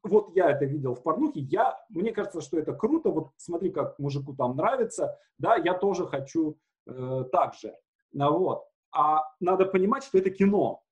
[0.02, 3.98] вот я это видел в порнухе, я, мне кажется, что это круто, вот смотри, как
[3.98, 7.74] мужику там нравится, да, я тоже хочу э, так же,
[8.12, 8.64] ну, вот.
[8.94, 10.82] А надо понимать, что это кино,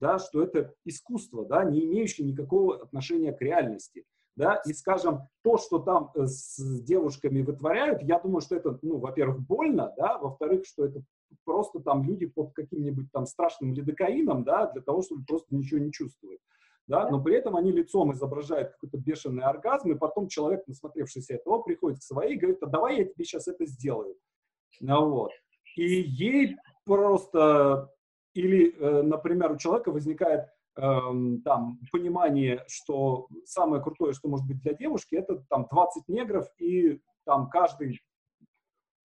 [0.00, 4.04] да, что это искусство, да, не имеющее никакого отношения к реальности,
[4.36, 8.98] да, и, скажем, то, что там э, с девушками вытворяют, я думаю, что это, ну,
[8.98, 11.02] во-первых, больно, да, во-вторых, что это
[11.44, 15.90] просто там люди под каким-нибудь там страшным лидокаином, да, для того, чтобы просто ничего не
[15.90, 16.40] чувствовать.
[16.88, 21.58] Да, но при этом они лицом изображают какой-то бешеный оргазм, и потом человек, насмотревшийся этого,
[21.58, 24.16] приходит к своей и говорит, а давай я тебе сейчас это сделаю.
[24.80, 25.32] Ну, вот.
[25.74, 27.90] И ей просто,
[28.34, 30.46] или, э, например, у человека возникает
[30.76, 36.46] эм, там понимание, что самое крутое, что может быть для девушки, это там 20 негров
[36.58, 38.00] и там каждый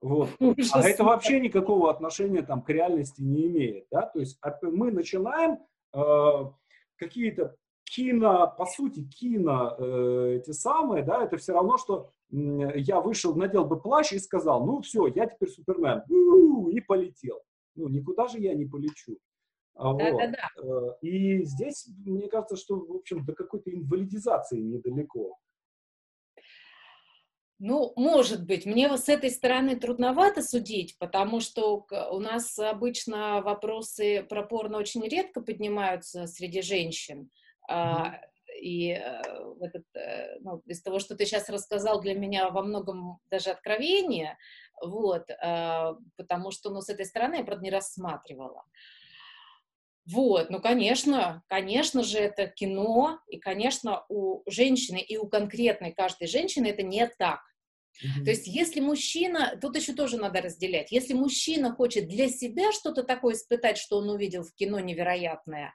[0.01, 0.29] вот.
[0.73, 5.59] А это вообще никакого отношения там к реальности не имеет, да, то есть мы начинаем
[5.93, 6.51] э,
[6.97, 7.55] какие-то
[7.91, 12.35] кино, по сути, кино э, эти самые, да, это все равно, что э,
[12.77, 16.01] я вышел, надел бы плащ и сказал, ну все, я теперь Супермен,
[16.69, 17.41] и полетел.
[17.75, 19.17] Ну, никуда же я не полечу.
[19.75, 20.19] А, да, вот.
[20.19, 20.97] да, да.
[21.01, 25.37] И здесь, мне кажется, что, в общем, до какой-то инвалидизации недалеко.
[27.59, 34.25] Ну, может быть, мне с этой стороны трудновато судить, потому что у нас обычно вопросы
[34.27, 37.29] про порно очень редко поднимаются среди женщин.
[37.71, 38.31] Mm-hmm.
[38.61, 39.21] И э,
[39.61, 44.37] этот, э, ну, из того, что ты сейчас рассказал, для меня во многом даже откровение,
[44.81, 48.63] вот, а, потому что, ну, с этой стороны я, правда, не рассматривала.
[50.05, 56.27] Вот, ну, конечно, конечно же, это кино, и, конечно, у женщины и у конкретной каждой
[56.27, 57.41] женщины это не так.
[58.03, 58.23] Mm-hmm.
[58.23, 63.03] То есть, если мужчина, тут еще тоже надо разделять, если мужчина хочет для себя что-то
[63.03, 65.73] такое испытать, что он увидел в кино невероятное,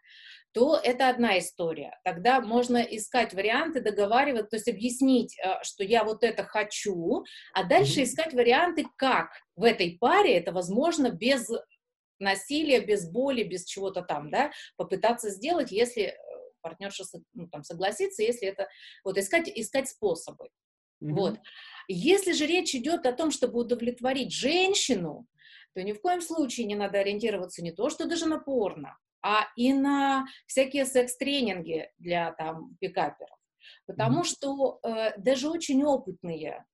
[0.56, 2.00] то это одна история.
[2.02, 7.62] Тогда можно искать варианты, договариваться, то есть объяснить, э, что я вот это хочу, а
[7.62, 11.46] дальше искать варианты, как в этой паре это возможно без
[12.18, 16.14] насилия, без боли, без чего-то там, да, попытаться сделать, если э,
[16.62, 18.66] партнерша ну, там, согласится, если это,
[19.04, 20.46] вот искать, искать способы.
[21.04, 21.12] Mm-hmm.
[21.12, 21.38] Вот.
[21.86, 25.26] Если же речь идет о том, чтобы удовлетворить женщину,
[25.74, 29.46] то ни в коем случае не надо ориентироваться не то, что даже на порно, а
[29.56, 33.36] и на всякие секс-тренинги для там пикаперов.
[33.86, 34.24] Потому mm-hmm.
[34.24, 36.64] что э, даже очень опытные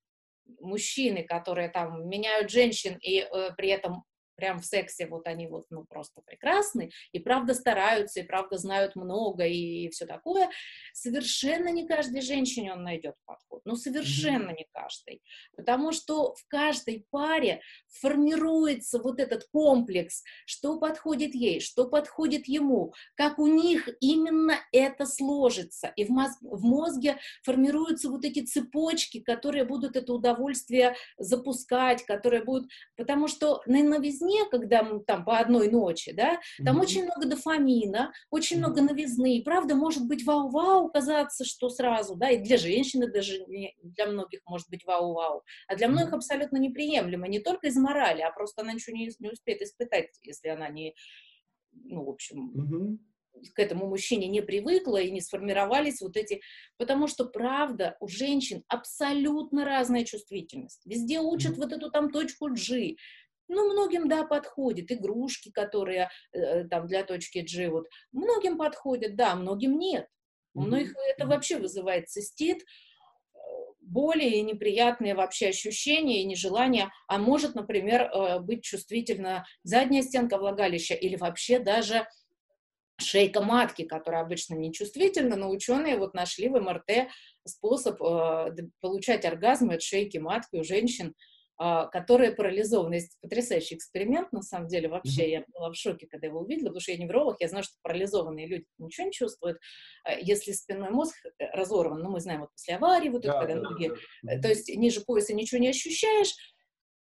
[0.59, 4.03] мужчины, которые там меняют женщин и э, при этом
[4.35, 8.95] прям в сексе вот они вот, ну, просто прекрасны, и правда стараются, и правда знают
[8.95, 10.49] много, и, все такое,
[10.93, 14.57] совершенно не каждой женщине он найдет подход, ну, совершенно mm-hmm.
[14.57, 15.21] не каждой,
[15.55, 17.61] потому что в каждой паре
[18.01, 25.05] формируется вот этот комплекс, что подходит ей, что подходит ему, как у них именно это
[25.05, 32.03] сложится, и в, мозг, в мозге формируются вот эти цепочки, которые будут это удовольствие запускать,
[32.05, 36.77] которые будут, потому что на новизне сне, когда мы там по одной ночи, да, там
[36.77, 36.81] mm-hmm.
[36.81, 42.29] очень много дофамина, очень много новизны, и правда может быть вау-вау казаться, что сразу, да,
[42.29, 43.45] и для женщины даже,
[43.81, 48.31] для многих может быть вау-вау, а для многих абсолютно неприемлемо, не только из морали, а
[48.31, 50.95] просто она ничего не, не успеет испытать, если она не,
[51.71, 52.51] ну, в общем...
[52.55, 53.13] Mm-hmm
[53.55, 56.41] к этому мужчине не привыкла и не сформировались вот эти,
[56.77, 60.81] потому что правда у женщин абсолютно разная чувствительность.
[60.85, 62.95] Везде учат вот эту там точку G,
[63.47, 64.91] ну, многим, да, подходит.
[64.91, 70.07] Игрушки, которые э, там для точки G, вот, многим подходят, да, многим нет.
[70.53, 70.65] У mm-hmm.
[70.65, 73.37] многих это вообще вызывает цистит, э,
[73.81, 80.93] более неприятные вообще ощущения и нежелания, а может, например, э, быть чувствительна задняя стенка влагалища
[80.93, 82.07] или вообще даже
[82.99, 87.09] шейка матки, которая обычно не чувствительна, но ученые вот нашли в МРТ
[87.45, 91.13] способ э, получать оргазмы от шейки матки у женщин,
[91.57, 92.95] а, которые парализованы.
[92.95, 96.81] Есть потрясающий эксперимент, на самом деле, вообще я была в шоке, когда его увидела, потому
[96.81, 99.59] что я невролог, я знаю, что парализованные люди ничего не чувствуют,
[100.03, 103.39] а, если спинной мозг э, разорван, ну, мы знаем, вот после аварии, вот да, это,
[103.39, 103.89] когда да, ноги,
[104.23, 104.41] да, да.
[104.41, 106.33] то есть ниже пояса ничего не ощущаешь,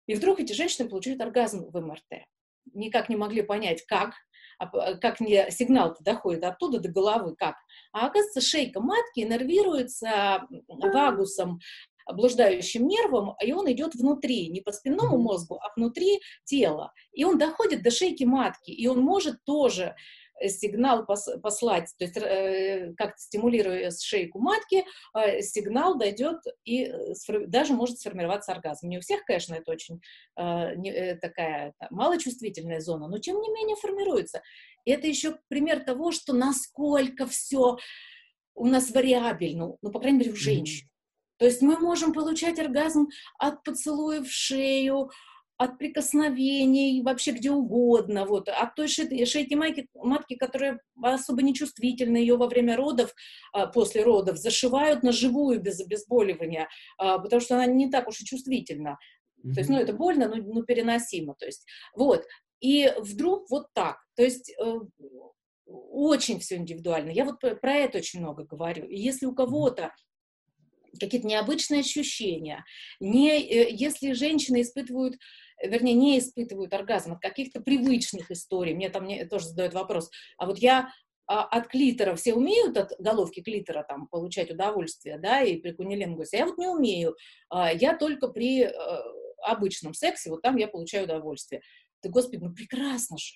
[0.07, 2.25] и вдруг эти женщины получают оргазм в МРТ.
[2.73, 4.13] Никак не могли понять, как,
[4.57, 7.55] а как мне сигнал доходит оттуда до головы, как.
[7.93, 11.59] А оказывается, шейка матки нервируется вагусом
[12.13, 16.93] блуждающим нервом, и он идет внутри, не по спинному мозгу, а внутри тела.
[17.13, 19.95] И он доходит до шейки матки, и он может тоже
[20.41, 26.91] э, сигнал послать, то есть э, как-то стимулируя шейку матки, э, сигнал дойдет и
[27.47, 28.89] даже может сформироваться оргазм.
[28.89, 30.01] Не у всех, конечно, это очень
[30.37, 34.41] э, не, такая малочувствительная зона, но тем не менее формируется.
[34.85, 37.77] И это еще пример того, что насколько все
[38.55, 40.89] у нас вариабельно, ну, по крайней мере, у женщин.
[41.39, 43.07] То есть мы можем получать оргазм
[43.39, 45.09] от поцелуя в шею,
[45.57, 51.53] от прикосновений, вообще где угодно, вот, от той шейки, шейки матки, матки, которая особо не
[51.53, 53.13] чувствительна, ее во время родов,
[53.51, 58.21] а, после родов зашивают на живую без обезболивания, а, потому что она не так уж
[58.21, 58.97] и чувствительна.
[59.43, 59.53] Mm-hmm.
[59.53, 62.23] То есть, ну, это больно, но, но переносимо, то есть, вот.
[62.61, 63.97] И вдруг вот так.
[64.15, 64.79] То есть э,
[65.65, 67.09] очень все индивидуально.
[67.11, 68.85] Я вот про это очень много говорю.
[68.85, 69.93] И если у кого-то
[70.99, 72.63] какие-то необычные ощущения,
[72.99, 75.15] не, э, если женщины испытывают
[75.61, 78.73] вернее, не испытывают оргазм от каких-то привычных историй.
[78.73, 80.89] Мне там мне тоже задают вопрос, а вот я
[81.29, 86.37] а, от клитора все умеют от головки клитора там получать удовольствие, да, и при кунилингусе.
[86.37, 87.15] Я вот не умею.
[87.49, 88.71] А, я только при э,
[89.43, 91.61] обычном сексе, вот там я получаю удовольствие.
[92.01, 93.35] Да, господи, ну прекрасно же.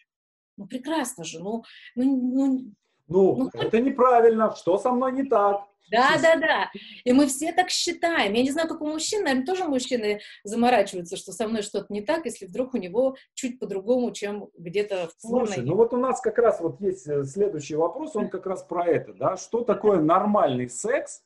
[0.58, 1.40] Ну прекрасно же.
[1.40, 1.64] Ну,
[1.96, 2.74] ну, ну,
[3.08, 4.56] ну, ну это неправильно.
[4.56, 5.68] Что со мной не так?
[5.92, 6.72] Да, да, да.
[7.04, 8.34] И мы все так считаем.
[8.34, 12.02] Я не знаю, как у мужчин, наверное, тоже мужчины заморачиваются, что со мной что-то не
[12.02, 16.22] так, если вдруг у него чуть по-другому, чем где-то в Слушай, ну вот у нас
[16.22, 20.00] как раз вот есть э, следующий вопрос, он как раз про это, да, что такое
[20.00, 21.24] нормальный секс,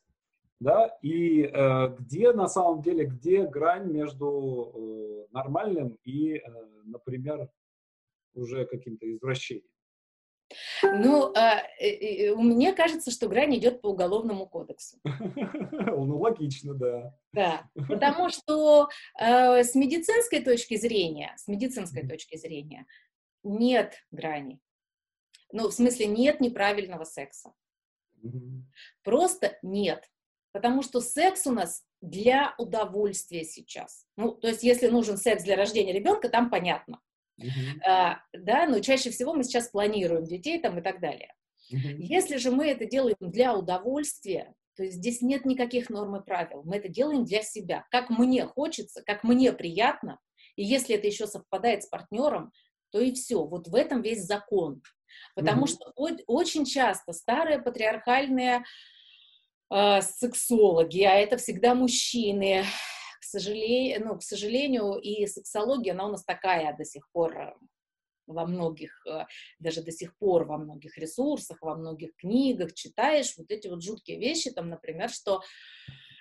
[0.60, 6.42] да, и э, где на самом деле, где грань между э, нормальным и, э,
[6.86, 7.50] например,
[8.34, 9.77] уже каким-то извращением.
[10.84, 11.62] Ну, а,
[12.36, 14.98] мне кажется, что грань идет по уголовному кодексу.
[16.08, 17.16] Ну, логично, да.
[17.34, 18.88] Да, потому что
[19.20, 22.86] э, с медицинской точки зрения, с медицинской точки зрения,
[23.44, 24.60] нет грани.
[25.52, 27.54] Ну, в смысле, нет неправильного секса.
[29.04, 30.10] Просто нет.
[30.52, 34.06] Потому что секс у нас для удовольствия сейчас.
[34.16, 37.00] Ну, то есть, если нужен секс для рождения ребенка, там понятно.
[37.40, 37.82] Uh-huh.
[37.86, 41.34] А, да, но чаще всего мы сейчас планируем детей там и так далее.
[41.72, 41.96] Uh-huh.
[41.98, 46.64] Если же мы это делаем для удовольствия, то есть здесь нет никаких норм и правил.
[46.64, 50.20] Мы это делаем для себя, как мне хочется, как мне приятно.
[50.56, 52.52] И если это еще совпадает с партнером,
[52.92, 53.44] то и все.
[53.44, 54.82] Вот в этом весь закон.
[55.36, 55.94] Потому uh-huh.
[55.96, 58.64] что очень часто старые патриархальные
[59.72, 62.64] э, сексологи, а это всегда мужчины,
[63.28, 67.54] сожалению, ну, к сожалению, и сексология, она у нас такая до сих пор э,
[68.28, 69.26] во многих, э,
[69.60, 74.20] даже до сих пор во многих ресурсах, во многих книгах читаешь вот эти вот жуткие
[74.20, 75.42] вещи, там, например, что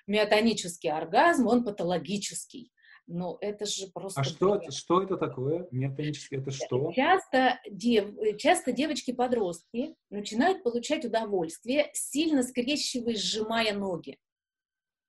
[0.07, 2.73] миотонический оргазм, он патологический.
[3.09, 4.21] Ну, это же просто...
[4.21, 5.69] А что, это, что это такое?
[5.71, 6.93] Миотонический, это что?
[6.93, 14.19] Часто, дев, часто девочки-подростки начинают получать удовольствие, сильно скрещивая, сжимая ноги.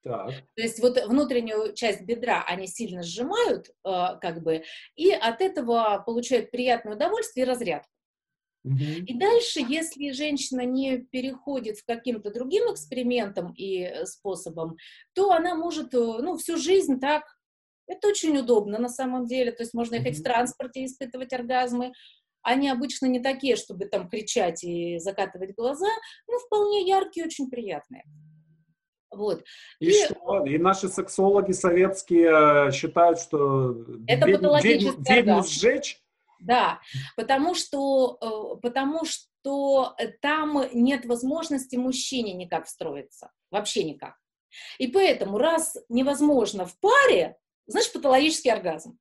[0.07, 0.29] Так.
[0.55, 3.71] То есть вот внутреннюю часть бедра они сильно сжимают, э,
[4.21, 4.63] как бы,
[4.95, 7.89] и от этого получают приятное удовольствие и разрядку.
[8.65, 14.75] И дальше, если женщина не переходит к каким-то другим экспериментам и э, способам,
[15.13, 17.23] то она может, э, ну, всю жизнь так.
[17.87, 19.51] Это очень удобно на самом деле.
[19.51, 21.93] То есть можно ехать в транспорте испытывать оргазмы.
[22.41, 25.89] Они обычно не такие, чтобы там кричать и закатывать глаза,
[26.27, 28.03] но вполне яркие, очень приятные.
[29.11, 29.43] Вот.
[29.79, 30.45] И, и что?
[30.45, 36.01] И наши сексологи советские считают, что это ведьму, ведьму, ведьму сжечь?
[36.39, 36.79] Да,
[37.15, 44.15] потому что, э, потому что там нет возможности мужчине никак встроиться, вообще никак.
[44.77, 48.97] И поэтому, раз невозможно в паре, значит, патологический оргазм.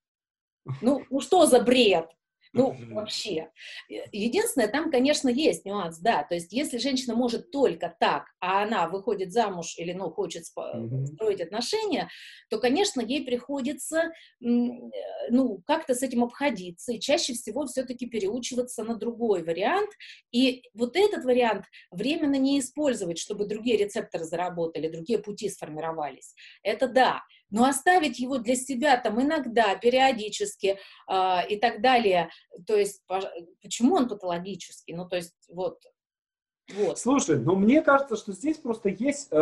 [0.81, 2.11] Ну, ну что за бред?
[2.57, 3.51] Ну, вообще.
[3.89, 6.25] Единственное, там, конечно, есть нюанс, да.
[6.25, 11.41] То есть, если женщина может только так, а она выходит замуж или, ну, хочет строить
[11.41, 12.09] отношения,
[12.51, 18.97] то, конечно, ей приходится, ну, как-то с этим обходиться и чаще всего все-таки переучиваться на
[18.97, 19.91] другой вариант.
[20.33, 26.35] И вот этот вариант временно не использовать, чтобы другие рецепторы заработали, другие пути сформировались.
[26.63, 27.23] Это да.
[27.51, 30.79] Но оставить его для себя там иногда, периодически
[31.09, 32.31] э, и так далее,
[32.67, 33.03] то есть
[33.63, 34.95] почему он патологический?
[34.95, 35.79] Ну, то есть вот
[36.75, 36.99] вот.
[36.99, 39.37] Слушай, ну мне кажется, что здесь просто есть э,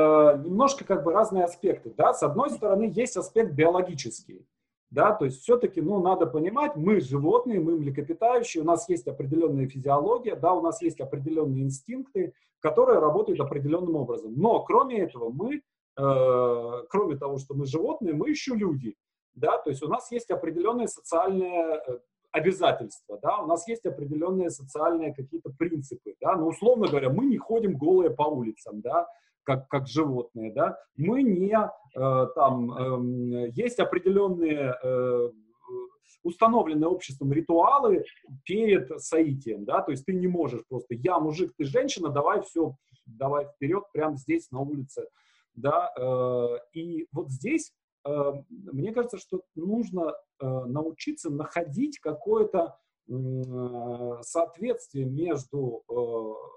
[0.45, 2.13] немножко как бы разные аспекты, да.
[2.13, 4.47] С одной стороны есть аспект биологический,
[4.91, 9.69] да, то есть все-таки, ну, надо понимать, мы животные, мы млекопитающие, у нас есть определенная
[9.69, 14.35] физиология, да, у нас есть определенные инстинкты, которые работают определенным образом.
[14.37, 15.63] Но кроме этого мы
[15.97, 18.97] кроме того, что мы животные, мы еще люди,
[19.35, 21.99] да, то есть у нас есть определенные социальные э,
[22.33, 27.39] обязательства, да, у нас есть определенные социальные какие-то принципы, да, но условно говоря, мы не
[27.39, 29.07] ходим голые по улицам, да,
[29.43, 35.31] как, как животные, да, мы не, э, там, э, есть определенные э,
[36.23, 38.05] установленные обществом ритуалы
[38.45, 42.75] перед соитием, да, то есть ты не можешь просто, я мужик, ты женщина, давай все,
[43.07, 45.09] давай вперед, прямо здесь на улице,
[45.55, 47.73] да, э, и вот здесь
[48.07, 52.77] э, мне кажется, что нужно э, научиться находить какое-то
[54.23, 55.85] соответствие между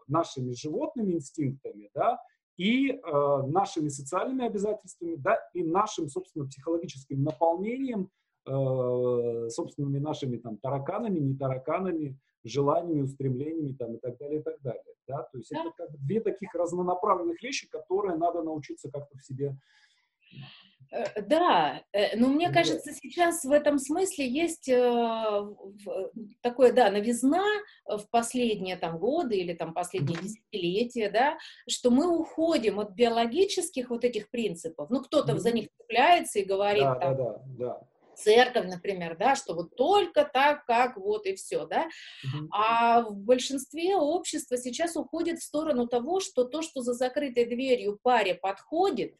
[0.07, 2.21] нашими животными инстинктами, да,
[2.55, 8.09] и нашими социальными обязательствами, да, и нашим, собственно, психологическим наполнением
[8.47, 12.17] э, собственными нашими там тараканами, не тараканами,
[12.47, 14.83] желаниями, устремлениями там и так далее, и так далее.
[15.07, 15.23] Да?
[15.31, 15.61] То есть да.
[15.61, 19.55] это как две таких разнонаправленных вещи, которые надо научиться как-то в себе
[20.91, 25.47] Э, да, э, но мне кажется, сейчас в этом смысле есть э,
[26.41, 27.43] такое, да, новизна
[27.85, 31.37] в последние там годы или там последние десятилетия, да,
[31.67, 34.89] что мы уходим от биологических вот этих принципов.
[34.89, 37.81] Ну, кто-то за них цепляется и говорит да, там, да, да, да.
[38.17, 41.87] Церковь, например, да, что вот только так, как вот и все, да.
[42.51, 47.99] А в большинстве общества сейчас уходит в сторону того, что то, что за закрытой дверью
[48.01, 49.15] паре подходит,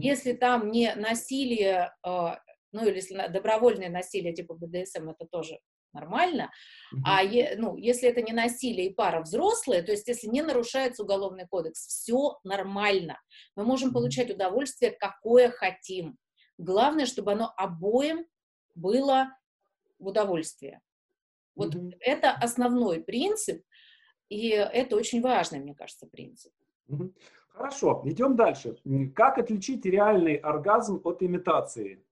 [0.00, 2.40] если там не насилие, а,
[2.72, 5.58] ну или если добровольное насилие типа БДСМ, это тоже
[5.92, 6.50] нормально.
[7.04, 11.02] А е, ну, если это не насилие и пара взрослая, то есть если не нарушается
[11.02, 13.20] уголовный кодекс, все нормально.
[13.56, 16.16] Мы можем получать удовольствие, какое хотим.
[16.58, 18.26] Главное, чтобы оно обоим
[18.74, 19.28] было
[19.98, 20.80] в удовольствие.
[21.54, 21.96] Вот uh-huh.
[22.00, 23.62] это основной принцип,
[24.28, 26.52] и это очень важный, мне кажется, принцип.
[26.88, 27.12] Uh-huh.
[27.48, 28.76] Хорошо, идем дальше.
[29.14, 32.04] Как отличить реальный оргазм от имитации?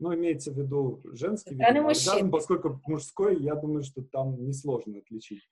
[0.00, 5.42] Ну, имеется в виду женский видимо, оргазм, поскольку мужской, я думаю, что там несложно отличить.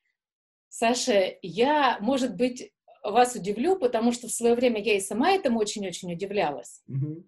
[0.68, 2.72] Саша, я, может быть,
[3.04, 7.24] вас удивлю, потому что в свое время я и сама этому очень-очень удивлялась, угу.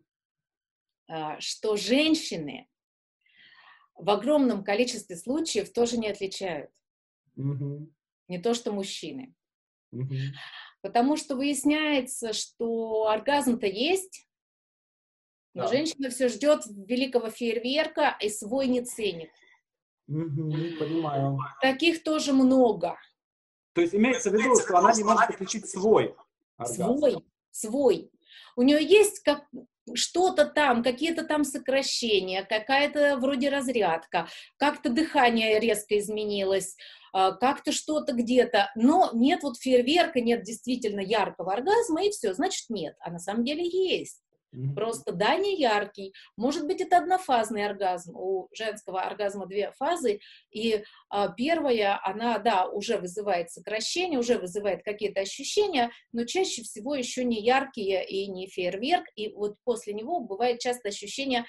[1.39, 2.69] Что женщины
[3.95, 6.71] в огромном количестве случаев тоже не отличают.
[7.37, 7.91] Угу.
[8.29, 9.35] Не то, что мужчины.
[9.93, 10.15] Угу.
[10.83, 14.29] Потому что выясняется, что оргазм-то есть,
[15.55, 15.69] но да.
[15.69, 19.31] женщина все ждет великого фейерверка и свой не ценит.
[20.09, 21.39] Угу, понимаю.
[21.63, 22.99] Таких тоже много.
[23.73, 26.15] То есть имеется в виду, что она не может отличить свой
[26.57, 26.99] оргазм.
[26.99, 28.11] Свой, свой.
[28.57, 29.47] У нее есть как
[29.93, 36.77] что-то там, какие-то там сокращения, какая-то вроде разрядка, как-то дыхание резко изменилось,
[37.13, 42.71] а, как-то что-то где-то, но нет вот фейерверка, нет действительно яркого оргазма, и все, значит
[42.71, 44.21] нет, а на самом деле есть.
[44.75, 46.13] Просто да, не яркий.
[46.37, 48.17] Может быть, это однофазный оргазм.
[48.17, 50.21] У женского оргазма две фазы.
[50.51, 56.95] И а, первая, она, да, уже вызывает сокращение, уже вызывает какие-то ощущения, но чаще всего
[56.95, 59.07] еще не яркие и не фейерверк.
[59.17, 61.45] И вот после него бывает часто ощущение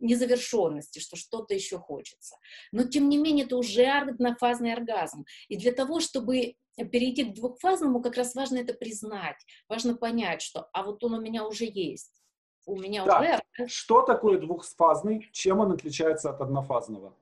[0.00, 2.36] незавершенности, что что-то еще хочется.
[2.72, 5.24] Но, тем не менее, это уже однофазный оргазм.
[5.48, 9.36] И для того, чтобы перейти к двухфазному, как раз важно это признать.
[9.68, 12.22] Важно понять, что а вот он у меня уже есть.
[12.64, 13.68] У меня так, уже...
[13.68, 15.28] Что такое двухфазный?
[15.32, 17.14] Чем он отличается от однофазного?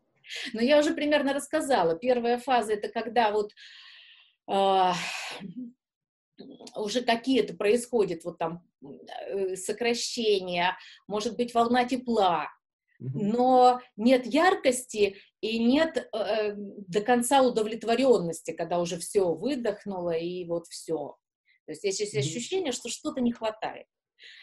[0.53, 1.97] Ну, я уже примерно рассказала.
[1.97, 3.53] Первая фаза— это когда вот
[4.49, 4.93] э,
[6.77, 10.77] уже какие-то происходят вот там э, сокращения,
[11.07, 12.49] может быть, волна тепла,
[12.99, 20.67] но нет яркости и нет э, до конца удовлетворенности, когда уже все выдохнуло и вот
[20.67, 21.17] все.
[21.67, 23.87] То есть есть ощущение, что что-то не хватает.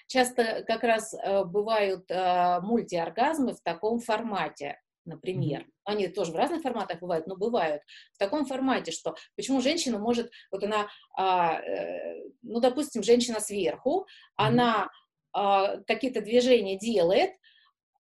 [0.08, 5.66] Часто как раз э, бывают э, мультиоргазмы в таком формате например.
[5.84, 7.82] Они тоже в разных форматах бывают, но бывают.
[8.14, 14.06] В таком формате, что почему женщина может, вот она, а, э, ну, допустим, женщина сверху,
[14.36, 14.90] она
[15.34, 17.32] а, какие-то движения делает,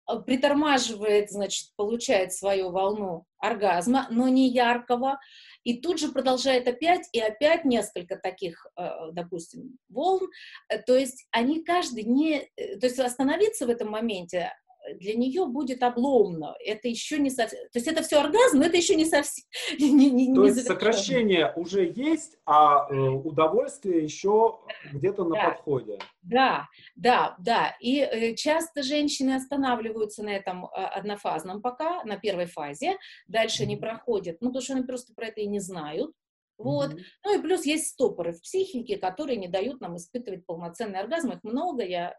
[0.06, 5.18] а, притормаживает, значит, получает свою волну оргазма, но не яркого,
[5.64, 10.30] и тут же продолжает опять, и опять несколько таких, э, допустим, волн,
[10.68, 14.52] э, то есть они каждый не, то есть остановиться в этом моменте
[14.94, 16.54] для нее будет обломно.
[16.64, 17.58] Это еще не совсем...
[17.72, 19.44] То есть это все оргазм, но это еще не совсем...
[19.78, 24.58] Не, не, То не есть сокращение уже есть, а э, удовольствие еще
[24.92, 25.50] где-то на да.
[25.50, 25.98] подходе.
[26.22, 27.76] Да, да, да.
[27.80, 32.96] И э, часто женщины останавливаются на этом э, однофазном пока, на первой фазе,
[33.28, 36.12] дальше не проходят, ну, потому что они просто про это и не знают.
[36.58, 36.92] Вот.
[36.92, 37.02] Mm-hmm.
[37.24, 41.32] Ну и плюс есть стопоры в психике, которые не дают нам испытывать полноценный оргазм.
[41.32, 42.16] Их много, я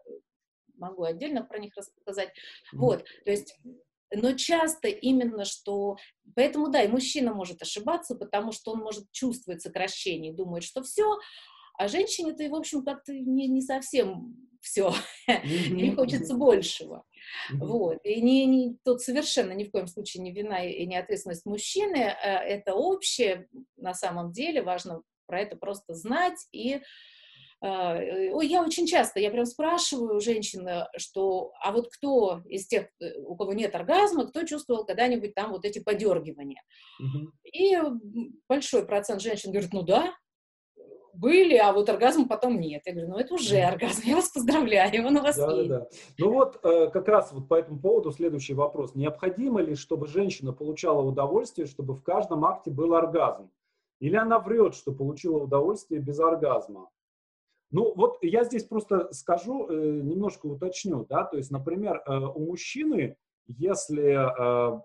[0.78, 2.28] могу отдельно про них рассказать.
[2.28, 2.78] Mm-hmm.
[2.78, 3.56] Вот, то есть
[4.10, 5.96] но часто именно что...
[6.34, 11.18] Поэтому, да, и мужчина может ошибаться, потому что он может чувствовать сокращение, думает, что все,
[11.74, 14.92] а женщине-то, и, в общем, как-то не, не совсем все.
[15.44, 17.04] Ей хочется большего.
[17.52, 17.98] Вот.
[18.04, 21.96] И не, не, тут совершенно ни в коем случае не вина и не ответственность мужчины.
[21.96, 26.80] Э, это общее, на самом деле, важно про это просто знать и
[27.60, 33.18] ой, я очень часто, я прям спрашиваю женщин, что, а вот кто из тех, э,
[33.20, 36.62] у кого нет оргазма, кто чувствовал когда-нибудь там вот эти подергивания?
[37.00, 37.32] Угу.
[37.52, 37.78] И
[38.48, 40.14] большой процент женщин говорит, ну да,
[41.18, 42.82] были, а вот оргазм потом нет.
[42.86, 45.68] Я говорю, ну это уже оргазм, я вас поздравляю, он у вас да, есть.
[45.68, 45.86] Да, да.
[46.18, 48.94] Ну вот э, как раз вот по этому поводу следующий вопрос.
[48.94, 53.50] Необходимо ли, чтобы женщина получала удовольствие, чтобы в каждом акте был оргазм?
[54.00, 56.88] Или она врет, что получила удовольствие без оргазма?
[57.70, 62.46] Ну, вот я здесь просто скажу, э, немножко уточню, да, то есть, например, э, у
[62.46, 63.16] мужчины,
[63.46, 64.80] если, э,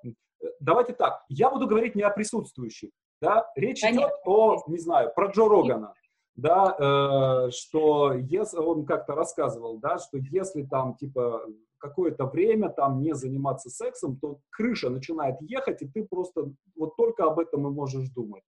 [0.59, 2.89] давайте так, я буду говорить не о присутствующих,
[3.21, 4.01] да, речь Конечно.
[4.01, 5.93] идет о, не знаю, про Джо Рогана,
[6.35, 11.45] да, что если, он как-то рассказывал, да, что если там, типа,
[11.77, 17.25] какое-то время там не заниматься сексом, то крыша начинает ехать, и ты просто вот только
[17.25, 18.43] об этом и можешь думать.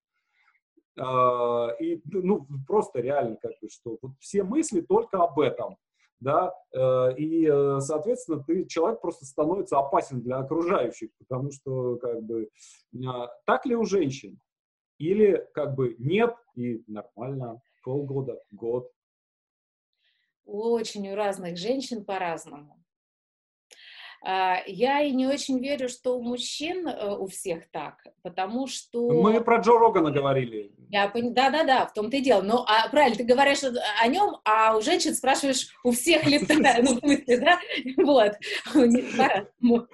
[0.99, 5.76] А, и, ну, просто реально, как бы, что вот все мысли только об этом,
[6.20, 12.22] да, э, и, э, соответственно, ты, человек просто становится опасен для окружающих, потому что, как
[12.22, 12.49] бы,
[13.07, 14.38] а, так ли у женщин?
[14.99, 18.90] Или, как бы, нет, и нормально, полгода, год?
[20.47, 22.84] Очень у разных женщин по-разному.
[24.27, 29.11] А, я и не очень верю, что у мужчин э, у всех так, потому что...
[29.11, 30.72] Мы про Джо Рогана говорили.
[30.89, 31.35] Я пон...
[31.35, 32.41] Да-да-да, в том-то и дело.
[32.41, 36.55] Ну, а, правильно, ты говоришь о нем, а у женщин спрашиваешь, у всех ли ты,
[36.55, 37.61] ну, в смысле, да?
[38.03, 38.33] Вот.
[38.72, 39.89] По-разному.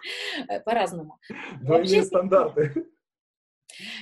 [0.49, 1.19] Э, по-разному.
[1.63, 2.87] Двойные стандарты.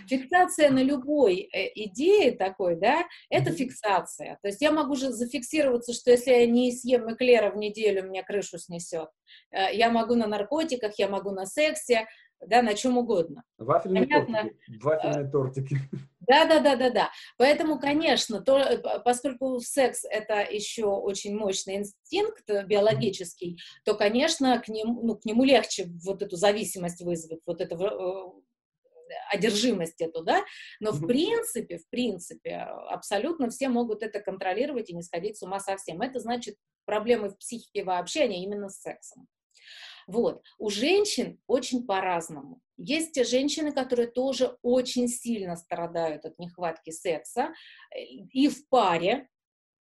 [0.07, 4.39] Фиксация на любой э, идее такой, да, это фиксация.
[4.43, 8.22] То есть я могу же зафиксироваться, что если я не съем эклера в неделю, меня
[8.22, 9.09] крышу снесет.
[9.51, 12.07] Э, я могу на наркотиках, я могу на сексе,
[12.47, 13.43] да, на чем угодно.
[13.59, 14.43] Вафельные Понятно?
[14.43, 14.83] тортики.
[14.83, 15.76] Вафельные э, тортики.
[16.20, 17.11] Да, да, да, да, да.
[17.39, 25.01] Поэтому, конечно, то, поскольку секс это еще очень мощный инстинкт биологический, то, конечно, к нему,
[25.03, 27.76] ну, к нему легче вот эту зависимость вызвать, вот это
[29.31, 30.45] одержимость эту, да,
[30.81, 32.57] но в принципе, в принципе,
[32.91, 36.01] абсолютно все могут это контролировать и не сходить с ума совсем.
[36.01, 39.29] Это значит, проблемы в психике вообще, они именно с сексом.
[40.07, 40.43] Вот.
[40.59, 42.63] У женщин очень по-разному.
[42.79, 47.53] Есть те женщины, которые тоже очень сильно страдают от нехватки секса
[47.95, 49.29] э, и в паре,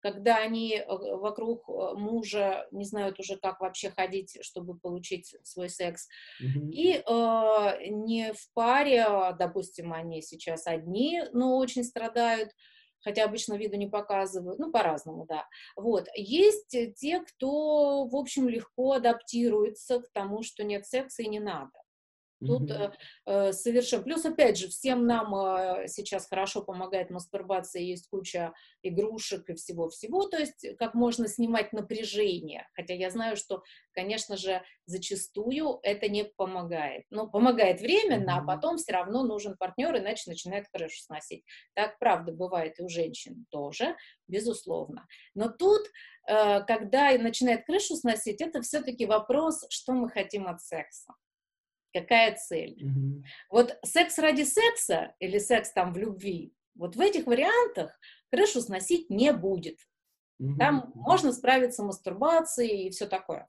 [0.04, 5.70] когда они э, вокруг э, мужа не знают уже, как вообще ходить, чтобы получить свой
[5.70, 6.10] секс.
[6.42, 6.70] Mm-hmm.
[6.72, 12.52] И э, не в паре, а, допустим, они сейчас одни, но очень страдают,
[13.00, 15.48] хотя обычно виду не показывают, ну, по-разному, да.
[15.78, 16.08] Вот.
[16.16, 21.72] Есть те, кто, в общем, легко адаптируется к тому, что нет секса и не надо.
[22.46, 22.72] Тут
[23.26, 24.04] э, совершенно...
[24.04, 30.28] Плюс, опять же, всем нам э, сейчас хорошо помогает мастурбация, есть куча игрушек и всего-всего,
[30.28, 32.68] то есть как можно снимать напряжение.
[32.74, 33.64] Хотя я знаю, что,
[33.94, 37.06] конечно же, зачастую это не помогает.
[37.10, 41.44] Но помогает временно, а потом все равно нужен партнер, иначе начинает крышу сносить.
[41.74, 43.96] Так, правда, бывает и у женщин тоже,
[44.28, 45.08] безусловно.
[45.34, 45.82] Но тут,
[46.28, 51.14] э, когда начинает крышу сносить, это все-таки вопрос, что мы хотим от секса
[51.94, 52.82] какая цель.
[52.84, 53.24] Mm-hmm.
[53.50, 57.98] Вот секс ради секса или секс там в любви, вот в этих вариантах
[58.32, 59.78] крышу сносить не будет.
[60.42, 60.58] Mm-hmm.
[60.58, 63.48] Там можно справиться мастурбацией и все такое.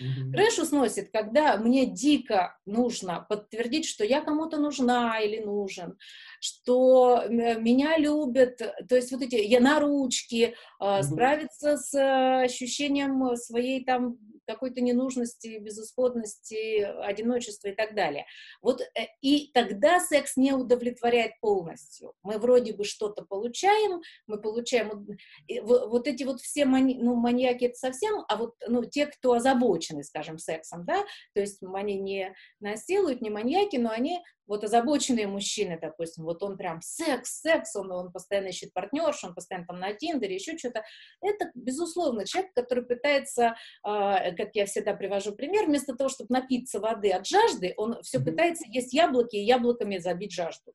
[0.00, 0.32] Mm-hmm.
[0.32, 5.98] Крышу сносит, когда мне дико нужно подтвердить, что я кому-то нужна или нужен,
[6.40, 8.56] что меня любят,
[8.88, 11.02] то есть вот эти я на ручки, mm-hmm.
[11.02, 14.16] справиться с ощущением своей там
[14.46, 18.26] какой-то ненужности, безысходности, одиночества и так далее.
[18.60, 22.14] Вот э, и тогда секс не удовлетворяет полностью.
[22.22, 25.06] Мы вроде бы что-то получаем, мы получаем
[25.62, 30.04] вот эти вот все мани, ну, маньяки это совсем, а вот ну, те, кто озабочены,
[30.04, 35.78] скажем, сексом, да, то есть они не насилуют, не маньяки, но они вот озабоченные мужчины,
[35.80, 39.92] допустим, вот он прям секс, секс, он, он постоянно ищет партнершу, он постоянно там на
[39.94, 40.82] Тиндере, еще что-то.
[41.20, 43.54] Это, безусловно, человек, который пытается,
[43.86, 48.18] э, как я всегда привожу пример, вместо того, чтобы напиться воды от жажды, он все
[48.18, 48.24] mm-hmm.
[48.24, 50.72] пытается есть яблоки и яблоками забить жажду.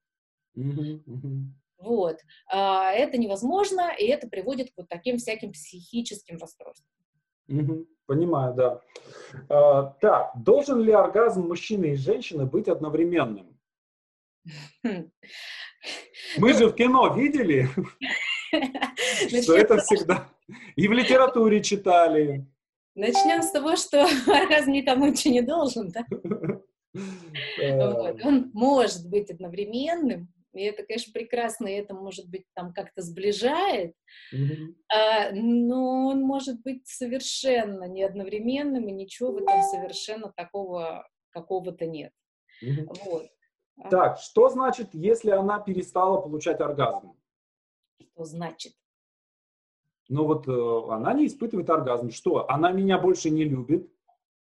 [0.58, 1.52] Mm-hmm.
[1.80, 2.18] Вот.
[2.52, 6.90] А, это невозможно, и это приводит к вот таким всяким психическим расстройствам.
[7.50, 8.82] Угу, понимаю, да.
[9.50, 13.57] А, так, должен ли оргазм мужчины и женщины быть одновременным?
[16.38, 17.70] Мы же в кино видели,
[19.42, 20.30] что это всегда.
[20.76, 22.46] И в литературе читали.
[22.96, 26.06] Начнем с того, что оргазм никому ничего не должен, да?
[28.24, 33.94] Он может быть одновременным, и это, конечно, прекрасно, и это, может быть, там как-то сближает,
[34.92, 41.86] а, но он может быть совершенно не одновременным, и ничего в этом совершенно такого какого-то
[41.86, 42.12] нет.
[43.06, 43.28] Вот.
[43.90, 47.14] Так, что значит, если она перестала получать оргазм?
[48.02, 48.74] Что значит?
[50.10, 52.12] но вот э, она не испытывает оргазм.
[52.12, 52.50] Что?
[52.50, 53.92] Она меня больше не любит?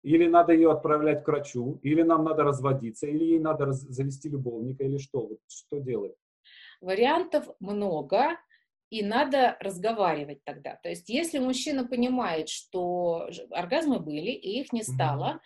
[0.04, 1.80] Или надо ее отправлять к врачу?
[1.82, 3.08] Или нам надо разводиться?
[3.08, 4.84] Или ей надо раз- завести любовника?
[4.84, 5.26] Или что?
[5.26, 6.14] Вот что делать?
[6.82, 8.38] Вариантов много,
[8.92, 10.76] и надо разговаривать тогда.
[10.84, 15.40] То есть, если мужчина понимает, что оргазмы были, и их не стало, Мгм.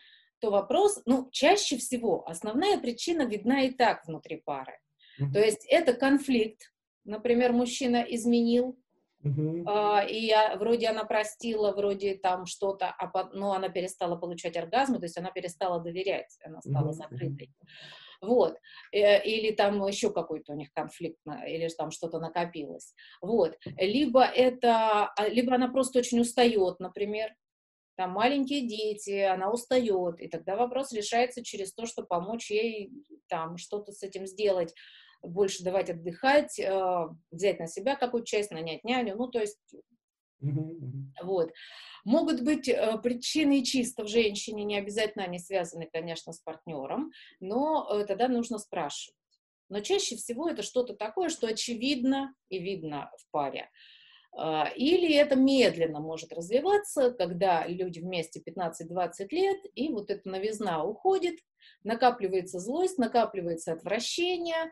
[0.43, 4.77] То вопрос, ну, чаще всего основная причина видна и так внутри пары.
[5.17, 5.31] Мгм.
[5.31, 6.73] То есть это конфликт,
[7.05, 8.77] например, мужчина изменил,
[9.65, 14.57] а, и я, вроде она простила, вроде там что-то, а по- но она перестала получать
[14.57, 16.93] оргазмы, то есть она перестала доверять, она стала Мгм.
[16.93, 17.49] закрытой.
[18.21, 18.57] Вот.
[18.91, 22.93] Э, Или там еще какой-то у них конфликт, или там что-то накопилось.
[23.21, 23.57] Вот.
[23.77, 27.33] Либо это, а, либо она просто очень устает, например,
[27.95, 32.91] там маленькие дети, она устает, и тогда вопрос решается через то, что помочь ей
[33.27, 34.73] там что-то с этим сделать,
[35.21, 39.59] больше давать отдыхать, э, взять на себя какую-то часть, нанять няню, ну, то есть,
[41.21, 41.51] вот.
[42.03, 47.87] Могут быть э, причины чисто в женщине, не обязательно они связаны, конечно, с партнером, но
[47.89, 49.15] э, тогда нужно спрашивать.
[49.69, 53.69] Но чаще всего это что-то такое, что очевидно и видно в паре.
[54.35, 60.83] А, Или это медленно может развиваться, когда люди вместе 15-20 лет, и вот эта новизна
[60.83, 61.35] уходит,
[61.83, 64.71] накапливается злость, накапливается отвращение.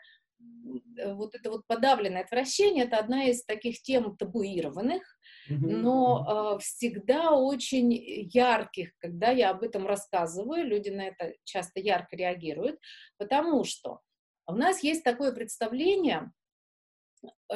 [0.98, 5.04] Э, Вот это вот подавленное отвращение– это одна из таких тем табуированных,
[5.50, 12.16] но э, всегда очень ярких, когда я об этом рассказываю, люди на это часто ярко
[12.16, 12.80] реагируют,
[13.18, 14.00] потому что
[14.48, 16.32] у нас есть такое представление,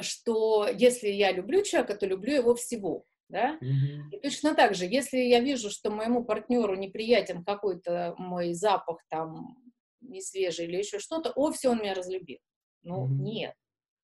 [0.01, 3.05] что если я люблю человека, то люблю его всего.
[3.27, 3.57] Да?
[3.61, 4.09] Мгм.
[4.11, 9.57] И точно так же, если я вижу, что моему партнеру неприятен какой-то мой запах там
[10.01, 12.39] не свежий или еще что-то, о, все, он меня разлюбил.
[12.83, 13.23] Ну, Мгм.
[13.23, 13.53] нет.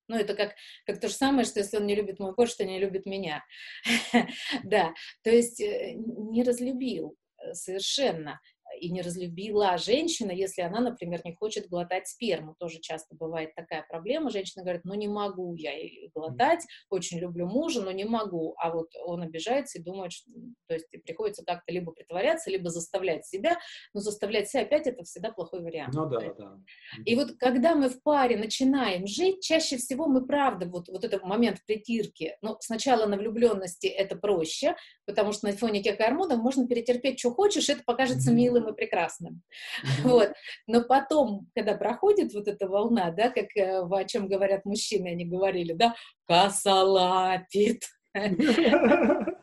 [0.08, 2.64] Ну, это как, как то же самое, что если он не любит мой кот, что
[2.64, 3.44] не любит меня.
[4.64, 8.40] Да, то есть э, не разлюбил э, совершенно.
[8.80, 12.54] И не разлюбила женщина, если она, например, не хочет глотать сперму.
[12.58, 14.30] Тоже часто бывает такая проблема.
[14.30, 15.72] Женщина говорит, ну не могу я
[16.14, 18.54] глотать, очень люблю мужа, но не могу.
[18.58, 20.30] А вот он обижается и думает, что
[20.66, 23.58] то есть приходится как-то либо притворяться, либо заставлять себя.
[23.94, 25.94] Но заставлять себя опять это всегда плохой вариант.
[25.94, 26.58] Ну да, да.
[27.04, 31.24] и вот когда мы в паре начинаем жить, чаще всего мы правда, вот, вот этот
[31.24, 36.66] момент притирки, ну, сначала на влюбленности это проще, потому что на фоне тех гормонов можно
[36.66, 38.36] перетерпеть, что хочешь, это покажется Мгм.
[38.62, 39.42] Милым и прекрасным.
[40.02, 40.32] Вот.
[40.66, 45.24] Но потом, когда проходит вот эта волна, да, как э, о чем говорят мужчины, они
[45.24, 45.94] говорили, да,
[46.26, 47.82] косолапит.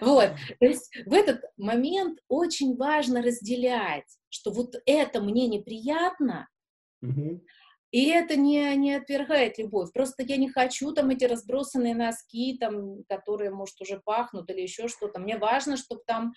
[0.00, 0.30] Вот,
[0.60, 6.46] то есть в этот момент очень важно разделять, что вот это мне неприятно,
[7.90, 9.92] и это не, не отвергает любовь.
[9.92, 14.86] Просто я не хочу там эти разбросанные носки, там, которые, может, уже пахнут или еще
[14.86, 15.18] что-то.
[15.18, 16.32] Мне важно, чтобы там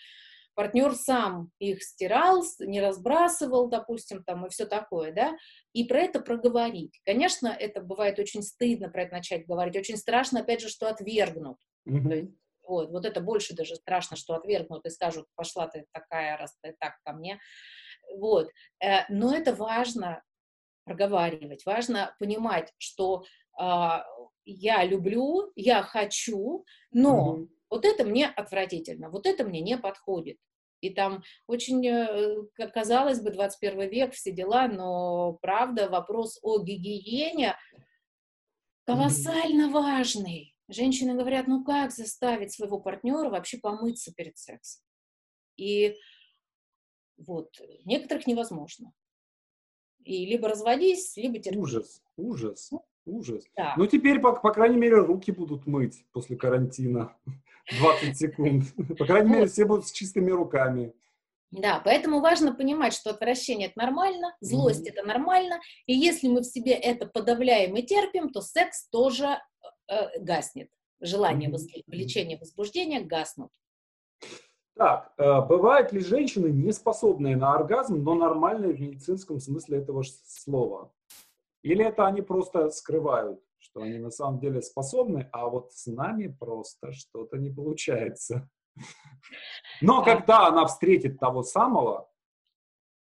[0.56, 5.36] партнер сам их стирал, не разбрасывал, допустим, там, и все такое, да,
[5.74, 7.00] и про это проговорить.
[7.06, 11.58] Конечно, это бывает очень стыдно про это начать говорить, очень страшно, опять же, что отвергнут.
[12.08, 12.32] То есть,
[12.64, 16.76] вот, вот это больше даже страшно, что отвергнут и скажут, пошла ты такая, раз ты
[16.80, 17.40] так ко мне.
[18.16, 18.50] Вот.
[18.82, 20.24] Э, Но это важно
[20.86, 23.24] проговаривать, важно понимать, что
[23.58, 24.06] а,
[24.46, 27.50] я люблю, я хочу, но Мгм.
[27.74, 30.38] Вот это мне отвратительно, вот это мне не подходит.
[30.80, 37.56] И там очень, э, казалось бы, 21 век, все дела, но правда вопрос о гигиене
[38.86, 40.54] колоссально важный.
[40.68, 44.84] Женщины говорят, ну как заставить своего партнера вообще помыться перед сексом?
[45.58, 45.96] И
[47.18, 48.94] вот некоторых невозможно.
[50.04, 51.58] И либо разводись, либо терпи.
[51.58, 52.72] Ужас, ужас,
[53.06, 53.44] ужас.
[53.58, 53.74] Да.
[53.78, 57.18] Ну, теперь, по, по крайней мере, руки будут мыть после карантина.
[57.72, 58.64] 20 секунд.
[58.98, 60.94] По крайней мере, все будут с чистыми руками.
[61.52, 64.90] Да, поэтому важно понимать, что отвращение это нормально, злость Мгм.
[64.90, 69.40] это нормально, и если мы в себе это подавляем и терпим, то секс тоже
[69.88, 70.70] э, гаснет.
[71.00, 73.52] Желание, возбу- влечение, возбуждение гаснут.
[74.76, 80.04] Так, э, бывают ли женщины, не способные на оргазм, но нормальные в медицинском смысле этого
[80.04, 80.92] слова?
[81.62, 83.40] Или это они просто скрывают,
[83.74, 88.48] что они на самом деле способны, а вот с нами просто что-то не получается?
[89.82, 92.12] Но когда она встретит того самого,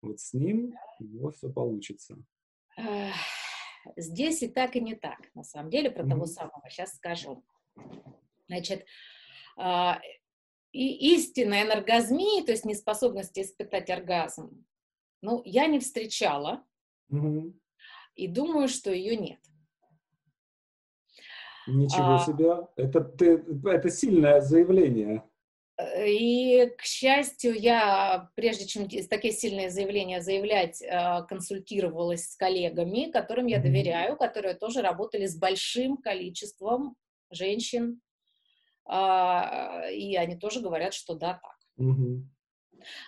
[0.00, 2.16] вот с ним у него все получится.
[3.96, 5.18] Здесь и так, и не так.
[5.34, 7.44] На самом деле, про того самого сейчас скажу.
[8.48, 8.86] Значит,
[9.58, 10.00] а,
[10.72, 14.64] и истинная энергазмия, то есть неспособность испытать оргазм,
[15.20, 16.64] ну, я не встречала
[17.08, 17.60] Мгм.
[18.14, 19.40] и думаю, что ее нет.
[21.66, 22.66] Ничего а, себе!
[22.76, 25.22] Это, ты, это сильное заявление.
[25.76, 33.10] Э, и, к счастью, я, прежде чем такие сильные заявления заявлять, э, консультировалась с коллегами,
[33.10, 36.96] которым я доверяю, которые тоже работали с большим количеством
[37.30, 38.00] женщин,
[38.86, 41.58] а, и они тоже говорят, что да, так.
[41.80, 42.22] mm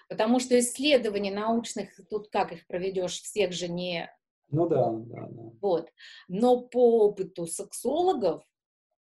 [0.09, 4.11] Потому что исследований научных, тут как их проведешь, всех же не...
[4.49, 5.42] Ну да, да, да.
[5.61, 5.90] Вот.
[6.28, 8.44] Но по опыту сексологов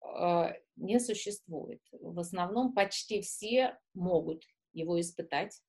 [0.02, 1.80] э, не существует.
[1.92, 5.60] В основном почти все могут его испытать.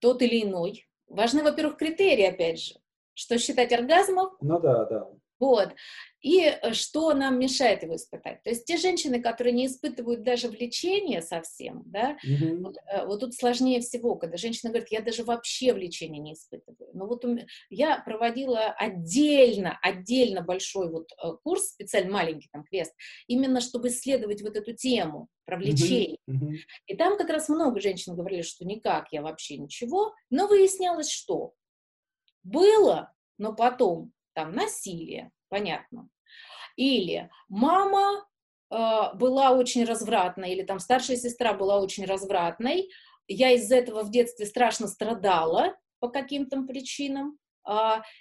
[0.00, 0.86] Тот или иной.
[1.06, 2.74] Важны, во-первых, критерии, опять же.
[3.14, 4.30] Что считать оргазмом?
[4.40, 5.10] Ну да, да.
[5.40, 5.74] Вот.
[6.20, 8.42] И э, что нам мешает его испытать?
[8.42, 12.58] То есть те женщины, которые не испытывают даже влечение совсем, да, mm-hmm.
[12.58, 16.90] вот, э, вот тут сложнее всего, когда женщина говорит, я даже вообще влечения не испытываю.
[16.92, 22.94] Но вот меня, я проводила отдельно, отдельно большой вот э, курс, специально маленький там квест,
[23.26, 26.18] именно чтобы исследовать вот эту тему про влечение.
[26.28, 26.34] Mm-hmm.
[26.34, 26.56] Mm-hmm.
[26.86, 31.54] И там как раз много женщин говорили, что никак, я вообще ничего, но выяснялось, что
[32.42, 36.08] было, но потом там насилие, понятно.
[36.76, 38.24] Или мама
[38.70, 42.88] э, была очень развратной, или там старшая сестра была очень развратной,
[43.26, 47.72] я из-за этого в детстве страшно страдала по каким-то причинам, э,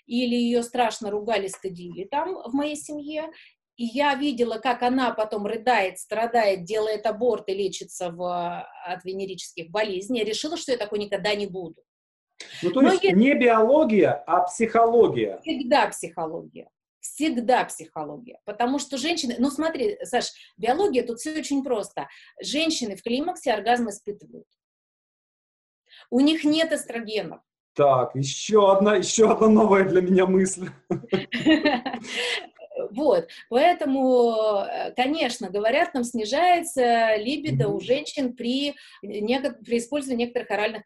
[0.06, 3.32] или ее страшно ругали, стыдили там в моей семье,
[3.80, 9.70] и я видела, как она потом рыдает, страдает, делает аборт и лечится в, от венерических
[9.72, 10.20] болезней.
[10.20, 11.82] Я решила, что я такой никогда не буду.
[12.62, 13.12] Ну, то Но есть я...
[13.12, 15.40] не биология, а психология.
[15.42, 16.70] Всегда психология.
[17.00, 18.40] Всегда психология.
[18.46, 19.36] Потому что женщины...
[19.40, 22.08] Ну, смотри, Саш, биология, тут все очень просто.
[22.42, 24.48] Женщины в климаксе оргазм испытывают.
[26.10, 27.42] У них нет эстрогенов.
[27.74, 30.70] Так, еще одна, еще одна новая для меня мысль.
[32.92, 37.76] Вот, поэтому, э, конечно, говорят, там снижается либидо mm-hmm.
[37.76, 40.84] у женщин при, при использовании некоторых оральных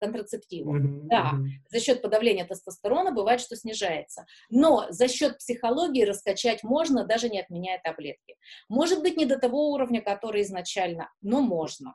[0.00, 0.76] контрацептивов.
[0.76, 1.00] Mm-hmm.
[1.04, 1.32] Да,
[1.70, 4.26] за счет подавления тестостерона бывает, что снижается.
[4.50, 8.36] Но за счет психологии раскачать можно, даже не отменяя таблетки.
[8.68, 11.94] Может быть, не до того уровня, который изначально, но можно.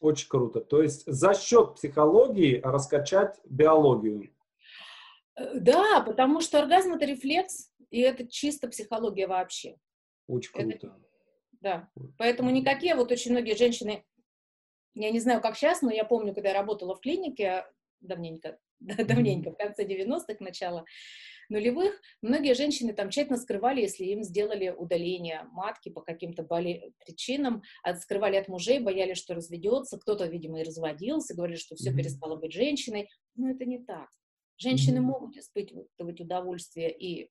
[0.00, 0.60] Очень круто.
[0.60, 4.30] То есть за счет психологии раскачать биологию.
[5.36, 9.76] Э, да, потому что оргазм это рефлекс, и это чисто психология вообще.
[10.26, 10.76] Очень круто.
[10.76, 11.00] Это,
[11.60, 11.90] да.
[12.18, 14.04] Поэтому никакие, вот очень многие женщины,
[14.94, 17.66] я не знаю, как сейчас, но я помню, когда я работала в клинике,
[18.00, 20.84] давненько, давненько, в конце 90-х, начало
[21.48, 26.92] нулевых, многие женщины там тщательно скрывали, если им сделали удаление матки по каким-то боли...
[27.04, 31.90] причинам, от, скрывали от мужей, боялись, что разведется, кто-то, видимо, и разводился, говорили, что все
[31.90, 31.96] mm-hmm.
[31.96, 34.08] перестало быть женщиной, но это не так.
[34.56, 35.00] Женщины mm-hmm.
[35.00, 37.30] могут испытывать удовольствие и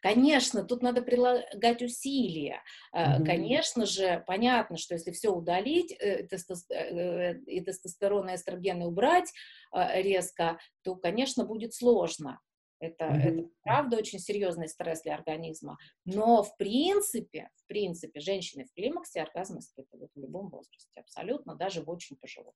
[0.00, 2.62] Конечно, тут надо прилагать усилия.
[2.94, 3.24] Mm-hmm.
[3.24, 9.32] Конечно же, понятно, что если все удалить, э, э, и тестостерон и эстрогены убрать
[9.72, 12.40] резко, то, конечно, будет сложно.
[12.82, 13.20] Это, mm-hmm.
[13.20, 15.78] это правда очень серьезный стресс для организма.
[16.04, 21.82] Но в принципе, в принципе, женщины в климаксе оргазм испытывают в любом возрасте, абсолютно, даже
[21.82, 22.54] в очень пожилом.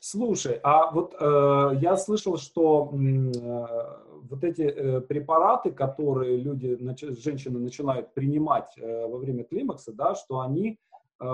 [0.00, 7.02] Слушай, а вот э, я слышал, что э, вот эти э, препараты, которые люди, нач,
[7.02, 10.78] женщины начинают принимать э, во время климакса, да, что они
[11.20, 11.24] э,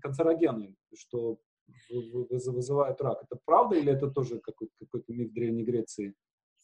[0.00, 1.38] канцерогены, что
[1.90, 3.22] вызывают рак.
[3.22, 6.14] Это правда или это тоже какой-то какой миф Древней Греции?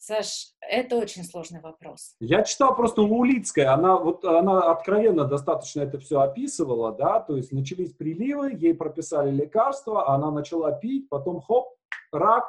[0.01, 2.15] Саш, это очень сложный вопрос.
[2.19, 7.37] Я читал просто у Улицкая, она вот она откровенно достаточно это все описывала, да, то
[7.37, 11.75] есть начались приливы, ей прописали лекарства, она начала пить, потом хоп,
[12.11, 12.45] рак,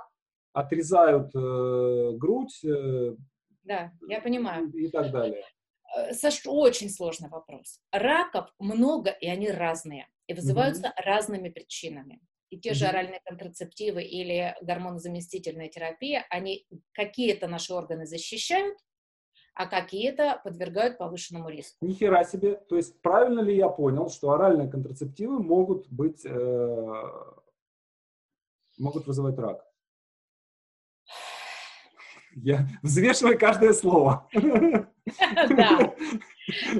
[0.54, 2.58] отрезают э, грудь.
[2.64, 3.16] Э,
[3.64, 4.70] да, я понимаю.
[4.70, 5.44] И, и так далее.
[5.94, 7.80] Э, Саш, очень сложный вопрос.
[7.92, 11.04] Раков много, и они разные, и вызываются mm-hmm.
[11.04, 12.22] разными причинами
[12.52, 18.76] и те же оральные контрацептивы или гормонозаместительная терапия, они какие-то наши органы защищают,
[19.54, 21.78] а какие-то подвергают повышенному риску.
[21.80, 22.56] Ни хера себе.
[22.68, 27.02] То есть правильно ли я понял, что оральные контрацептивы могут быть, э,
[28.76, 29.66] могут вызывать рак?
[32.34, 34.28] Я взвешиваю каждое слово.
[35.48, 35.94] Да.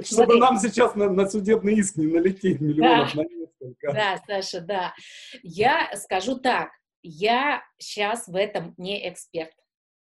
[0.03, 3.93] Чтобы нам сейчас на, на судебный иск не налететь миллионов на несколько.
[3.93, 4.93] Да, Саша, да.
[5.41, 9.53] Я скажу так, я сейчас в этом не эксперт.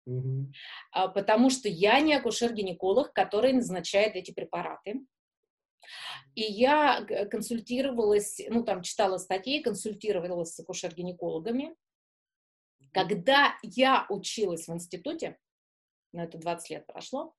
[0.07, 0.53] Угу.
[1.15, 5.01] Потому что я не акушер-гинеколог, который назначает эти препараты.
[6.35, 11.75] И я консультировалась, ну там читала статьи, консультировалась с акушер-гинекологами.
[12.93, 15.39] Когда я училась в институте,
[16.13, 17.35] ну это 20 лет прошло,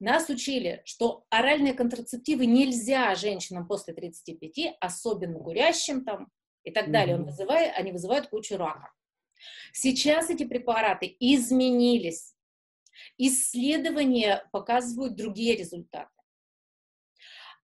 [0.00, 6.30] Нас учили, что оральные контрацептивы нельзя женщинам после 35, особенно курящим там
[6.64, 7.16] и так далее.
[7.16, 8.90] Он вызывает, они вызывают кучу рака.
[9.72, 12.34] Сейчас эти препараты изменились.
[13.18, 16.10] Исследования показывают другие результаты.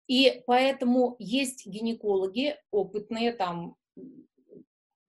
[0.08, 3.76] И поэтому есть гинекологи опытные, там,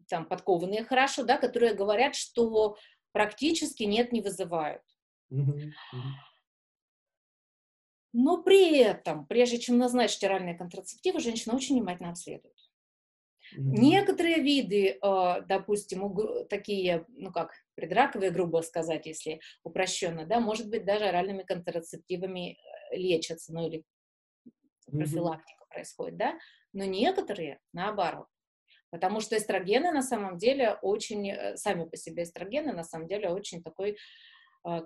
[0.08, 2.78] там подкованные хорошо, да, которые говорят, что
[3.12, 4.84] практически нет, не вызывают.
[8.18, 12.56] Но при этом, прежде чем назначить оральные контрацептивы, женщина очень внимательно обследует.
[13.58, 16.16] Некоторые виды, а, допустим,
[16.50, 22.96] такие, ну как, предраковые, грубо сказать, если упрощенно, да, может быть, даже оральными контрацептивами э,
[22.96, 23.84] лечатся, ну или
[24.90, 25.74] профилактика mm-hmm.
[25.74, 26.40] происходит, да,
[26.72, 28.28] но некоторые наоборот.
[28.92, 33.28] Потому что эстрогены на самом деле очень, э, сами по себе эстрогены на самом деле
[33.28, 33.98] очень такой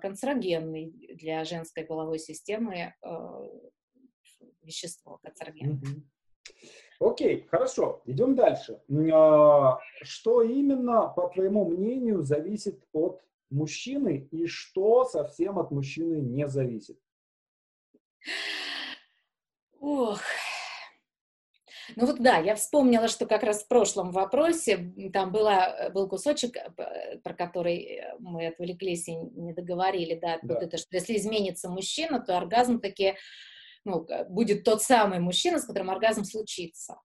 [0.00, 3.48] канцерогенный для женской половой системы э,
[4.62, 5.80] вещество, канцероген.
[7.00, 8.82] Окей, хорошо, идем дальше.
[9.12, 16.46] А, что именно, по твоему мнению, зависит от мужчины и что совсем от мужчины не
[16.46, 17.00] зависит?
[19.80, 20.20] Ох.
[21.96, 26.56] Ну вот да, я вспомнила, что как раз в прошлом вопросе там была, был кусочек,
[26.56, 30.54] э, про который мы отвлеклись и не договорили, да, да.
[30.54, 33.14] вот это, что если изменится мужчина, то оргазм таки,
[33.84, 37.00] ну, будет тот самый мужчина, с которым оргазм случится.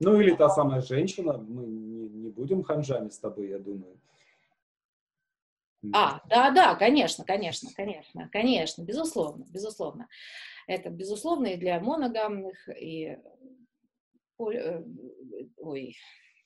[0.00, 4.00] Ну или та самая женщина, мы не, не будем ханжами с тобой, я думаю.
[5.92, 10.08] А, да, да, конечно, конечно, конечно, конечно, безусловно, безусловно.
[10.68, 13.18] Это, безусловно, и для моногамных, и...
[14.38, 14.82] Э,
[15.58, 15.96] ой,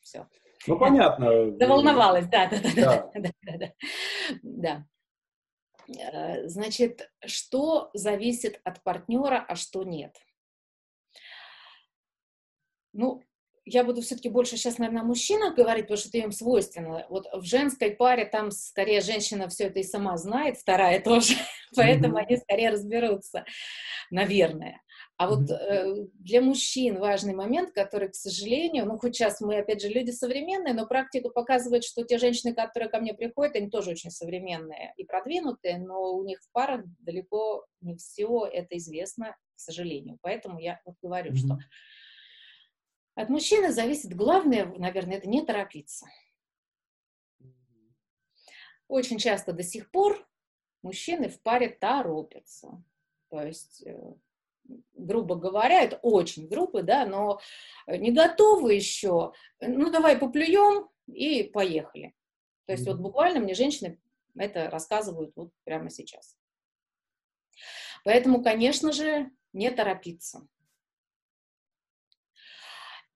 [0.01, 0.28] все.
[0.66, 1.57] Ну, понятно.
[1.59, 3.72] Заволновалась, да, да, да, да, да, да,
[4.43, 4.87] да.
[5.89, 10.16] Э, значит, что зависит от партнера, а что нет?
[12.93, 13.22] Ну,
[13.64, 17.05] я буду все-таки больше сейчас, наверное, о мужчинах говорить, потому что это им свойственно.
[17.09, 21.34] Вот в женской паре там скорее женщина все это и сама знает, вторая тоже,
[21.76, 23.45] поэтому они скорее разберутся,
[24.11, 24.80] наверное.
[25.18, 29.80] А вот э, для мужчин важный момент, который, к сожалению, ну хоть сейчас мы, опять
[29.80, 33.92] же, люди современные, но практика показывает, что те женщины, которые ко мне приходят, они тоже
[33.92, 39.60] очень современные и продвинутые, но у них в парах далеко не все это известно, к
[39.60, 40.18] сожалению.
[40.20, 41.36] Поэтому я вот говорю, mm-hmm.
[41.36, 41.58] что
[43.14, 46.06] от мужчины зависит главное, наверное, это не торопиться.
[48.86, 50.28] Очень часто до сих пор
[50.82, 52.84] мужчины в паре торопятся.
[53.30, 54.14] То есть, э,
[54.94, 57.40] грубо говоря, это очень грубо, да, но
[57.86, 59.32] не готовы еще.
[59.60, 62.14] Ну, давай поплюем и поехали.
[62.66, 64.00] То есть, вот буквально мне женщины
[64.36, 66.36] это рассказывают вот прямо сейчас.
[68.04, 70.46] Поэтому, конечно же, не торопиться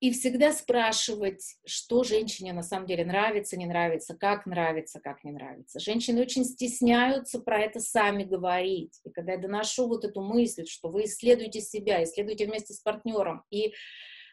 [0.00, 5.30] и всегда спрашивать, что женщине на самом деле нравится, не нравится, как нравится, как не
[5.30, 5.78] нравится.
[5.78, 8.98] Женщины очень стесняются про это сами говорить.
[9.04, 13.44] И когда я доношу вот эту мысль, что вы исследуете себя, исследуете вместе с партнером
[13.50, 13.74] и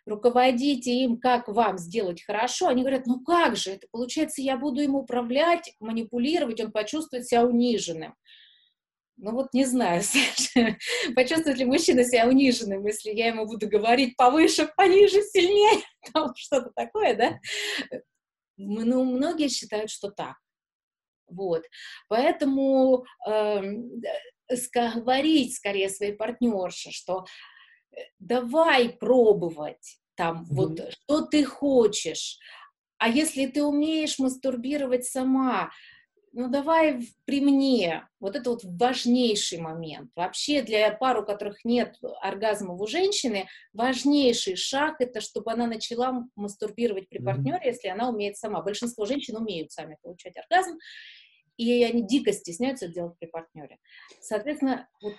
[0.06, 4.82] руководите им, как вам сделать хорошо, они говорят, ну как же, это получается, я буду
[4.82, 8.16] им управлять, манипулировать, он почувствует себя униженным
[9.18, 10.02] ну вот не знаю,
[11.16, 16.72] почувствует ли мужчина себя униженным, если я ему буду говорить повыше, пониже, сильнее, там что-то
[16.76, 17.40] такое, да?
[18.58, 20.36] Ну, многие считают, что так.
[21.28, 21.64] Вот.
[22.08, 23.62] Поэтому э,
[24.74, 27.26] говорить скорее своей партнерше, что
[27.92, 30.56] э, давай пробовать там, mm-hmm.
[30.56, 32.40] вот что ты хочешь,
[32.98, 35.70] а если ты умеешь мастурбировать сама,
[36.38, 38.08] ну давай при мне.
[38.20, 40.12] Вот это вот важнейший момент.
[40.16, 46.26] Вообще для пар, у которых нет оргазмов у женщины, важнейший шаг это, чтобы она начала
[46.36, 48.62] мастурбировать при партнере, если она умеет сама.
[48.62, 50.78] Большинство женщин умеют сами получать оргазм,
[51.58, 53.78] и они дико стесняются делать при партнере.
[54.22, 55.14] Соответственно, вот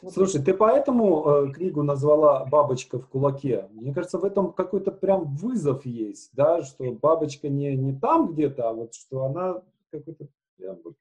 [0.00, 0.12] вот.
[0.12, 3.68] Слушай, ты поэтому э, книгу назвала «Бабочка в кулаке».
[3.72, 8.68] Мне кажется, в этом какой-то прям вызов есть, да, что бабочка не, не там где-то,
[8.68, 10.28] а вот что она какой-то
[10.58, 10.96] вот,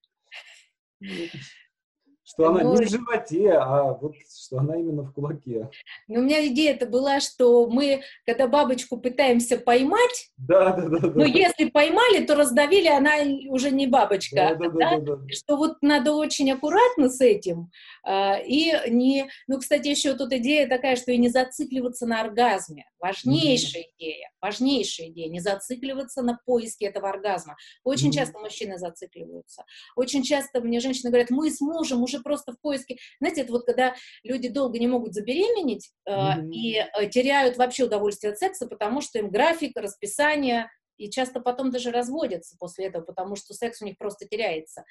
[2.27, 5.69] что она не в животе, а вот что она именно в кулаке.
[6.09, 11.07] Ну, у меня идея это была, что мы, когда бабочку пытаемся поймать, да, да, да,
[11.15, 13.13] но если поймали, то раздавили, она
[13.49, 14.35] уже не бабочка.
[14.35, 15.29] Да, да, да, да, да.
[15.29, 17.71] Что вот надо очень аккуратно с этим.
[18.03, 19.29] А, и не...
[19.47, 22.85] Ну, кстати, еще тут идея такая, что и не зацикливаться на оргазме.
[22.99, 23.95] Важнейшая mm-hmm.
[23.99, 27.55] идея, важнейшая идея, не зацикливаться на поиске этого оргазма.
[27.85, 28.13] Очень mm-hmm.
[28.13, 29.63] часто мужчины зацикливаются.
[29.95, 33.51] Очень часто мне женщины говорят, мы с мужем уже уже просто в поиске, знаете, это
[33.51, 36.51] вот когда люди долго не могут забеременеть э, mm-hmm.
[36.51, 41.71] и э, теряют вообще удовольствие от секса, потому что им график, расписание, и часто потом
[41.71, 44.83] даже разводятся после этого, потому что секс у них просто теряется.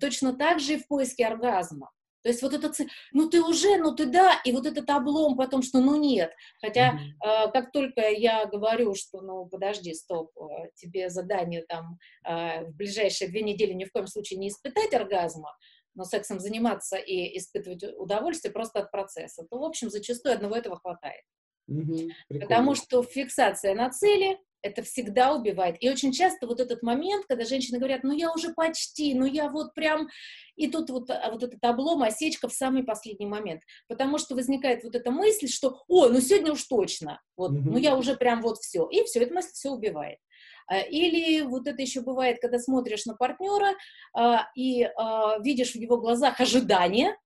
[0.00, 1.90] Точно так же и в поиске оргазма.
[2.26, 2.72] То есть вот это,
[3.12, 6.32] ну ты уже, ну ты да, и вот этот облом потом, что ну нет.
[6.60, 7.46] Хотя mm-hmm.
[7.46, 11.98] э, как только я говорю, что ну подожди, стоп, э, тебе задание там
[12.28, 15.56] э, в ближайшие две недели ни в коем случае не испытать оргазма,
[15.96, 20.78] но сексом заниматься и испытывать удовольствие просто от процесса, то, в общем, зачастую одного этого
[20.78, 21.22] хватает.
[21.68, 22.38] Mm-hmm.
[22.40, 25.76] Потому что фиксация на цели, это всегда убивает.
[25.80, 29.48] И очень часто вот этот момент, когда женщины говорят, ну я уже почти, ну я
[29.48, 30.08] вот прям...
[30.56, 33.62] И тут вот, а, вот этот облом, осечка в самый последний момент.
[33.88, 37.96] Потому что возникает вот эта мысль, что, о, ну сегодня уж точно, вот, ну я
[37.96, 38.88] уже прям вот все.
[38.90, 40.18] И все, эта мысль все убивает.
[40.66, 43.74] А, или вот это еще бывает, когда смотришь на партнера
[44.14, 47.16] а, и а, видишь в его глазах ожидание,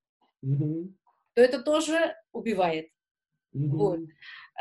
[0.44, 0.92] mm-hmm.
[1.34, 2.88] то это тоже убивает.
[3.54, 3.68] Mm-hmm.
[3.68, 4.00] Вот.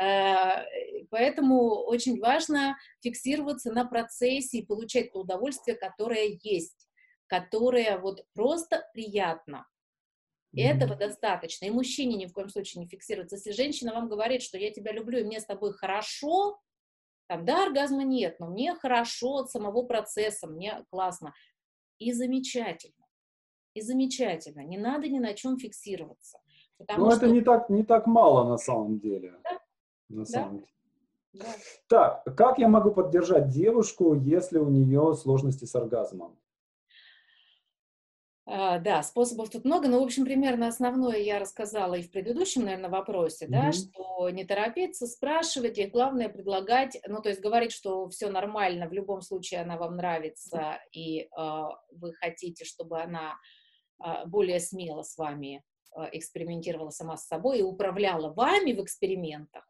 [0.02, 0.64] Э,
[1.10, 6.88] поэтому очень важно фиксироваться на процессе и получать то удовольствие, которое есть,
[7.26, 9.66] которое вот просто приятно.
[10.56, 10.62] Mm-hmm.
[10.62, 11.66] этого достаточно.
[11.66, 13.36] И мужчине ни в коем случае не фиксироваться.
[13.36, 16.58] Если женщина вам говорит, что я тебя люблю, и мне с тобой хорошо,
[17.30, 21.32] там, да, оргазма нет, но мне хорошо от самого процесса, мне классно.
[22.00, 23.06] И замечательно.
[23.72, 24.62] И замечательно.
[24.62, 26.40] Не надо ни на чем фиксироваться.
[26.80, 27.18] Ну, что...
[27.18, 29.34] это не так, не так мало на самом деле.
[29.44, 29.60] Да?
[30.08, 30.72] на самом деле.
[31.32, 31.46] Да.
[31.86, 36.36] Так, как я могу поддержать девушку, если у нее сложности с оргазмом?
[38.46, 42.64] А, да, способов тут много, но, в общем, примерно основное я рассказала и в предыдущем,
[42.64, 43.50] наверное, вопросе, mm-hmm.
[43.50, 48.88] да, что не торопиться, спрашивать, и главное предлагать, ну, то есть говорить, что все нормально,
[48.88, 51.28] в любом случае она вам нравится, и э,
[51.92, 53.36] вы хотите, чтобы она
[54.04, 55.62] э, более смело с вами
[55.96, 59.69] э, экспериментировала сама с собой и управляла вами в экспериментах,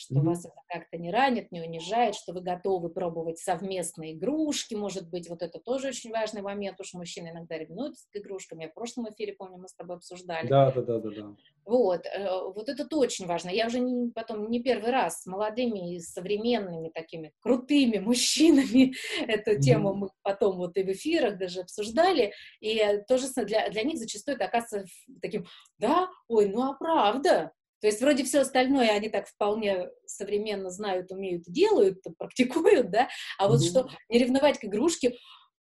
[0.00, 0.22] что mm-hmm.
[0.22, 5.28] вас это как-то не ранит, не унижает, что вы готовы пробовать совместные игрушки, может быть,
[5.28, 9.10] вот это тоже очень важный момент, что мужчины иногда ревнуются к игрушкам, я в прошлом
[9.10, 10.48] эфире, помню, мы с тобой обсуждали.
[10.48, 11.36] Да, да, да, да, да.
[11.66, 13.50] Вот, э, вот это очень важно.
[13.50, 18.94] Я уже не, потом не первый раз с молодыми и современными такими крутыми мужчинами
[19.26, 19.60] эту mm-hmm.
[19.60, 24.36] тему мы потом вот и в эфирах даже обсуждали, и тоже для, для них зачастую
[24.36, 24.90] это оказывается
[25.20, 25.44] таким,
[25.78, 31.10] да, ой, ну а правда, то есть вроде все остальное они так вполне современно знают,
[31.10, 33.08] умеют, делают, практикуют, да,
[33.38, 33.68] а вот mm-hmm.
[33.68, 35.16] что не ревновать к игрушке,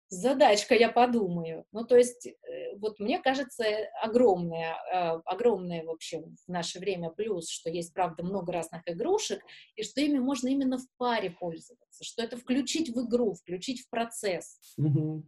[0.10, 1.66] задачка, я подумаю.
[1.72, 3.66] Ну, то есть, э, вот мне кажется,
[4.02, 9.42] огромное, э, огромное вообще в наше время плюс, что есть, правда, много разных игрушек,
[9.76, 13.90] и что ими можно именно в паре пользоваться, что это включить в игру, включить в
[13.90, 14.60] процесс.
[14.78, 15.24] Угу.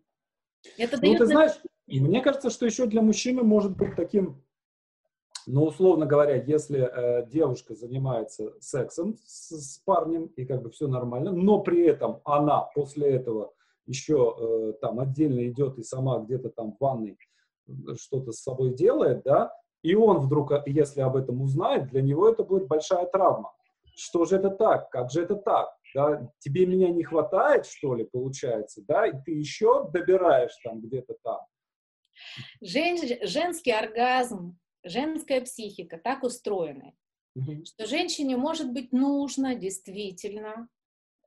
[0.77, 1.57] Это ну, ты знаешь,
[1.87, 4.43] мне кажется, что еще для мужчины может быть таким
[5.51, 10.87] но, условно говоря, если э, девушка занимается сексом с, с парнем, и как бы все
[10.87, 13.53] нормально, но при этом она после этого
[13.87, 17.17] еще э, там отдельно идет и сама где-то там в ванной
[17.67, 22.03] э, что-то с собой делает, да, и он вдруг, э, если об этом узнает, для
[22.03, 23.51] него это будет большая травма.
[23.95, 24.91] Что же это так?
[24.91, 25.75] Как же это так?
[25.95, 31.15] Да, тебе меня не хватает, что ли, получается, да, и ты еще добираешь там где-то
[31.23, 31.39] там.
[32.61, 36.93] Жен, женский оргазм женская психика так устроена,
[37.37, 37.65] mm-hmm.
[37.65, 40.69] что женщине может быть нужно действительно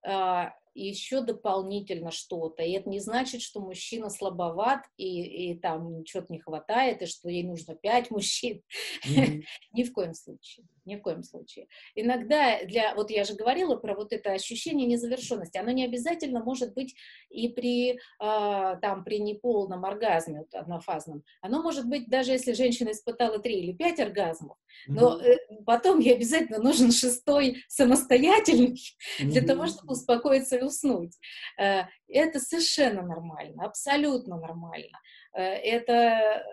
[0.05, 2.63] а, еще дополнительно что-то.
[2.63, 7.29] И это не значит, что мужчина слабоват и, и там чего-то не хватает, и что
[7.29, 8.63] ей нужно пять мужчин.
[9.07, 9.43] Mm-hmm.
[9.73, 10.67] Ни в коем случае.
[10.85, 11.69] Ни в коем случае.
[11.95, 16.75] Иногда для, вот я же говорила про вот это ощущение незавершенности, оно не обязательно может
[16.75, 16.95] быть
[17.31, 21.23] и при, э, там, при неполном оргазме вот, однофазном.
[21.41, 24.59] Оно может быть, даже если женщина испытала три или пять оргазмов,
[24.89, 29.25] но э, потом ей обязательно нужен шестой самостоятельный mm-hmm.
[29.31, 31.13] для того, чтобы успокоиться уснуть.
[31.59, 34.99] Э, это совершенно нормально, абсолютно нормально.
[35.35, 36.45] Э, это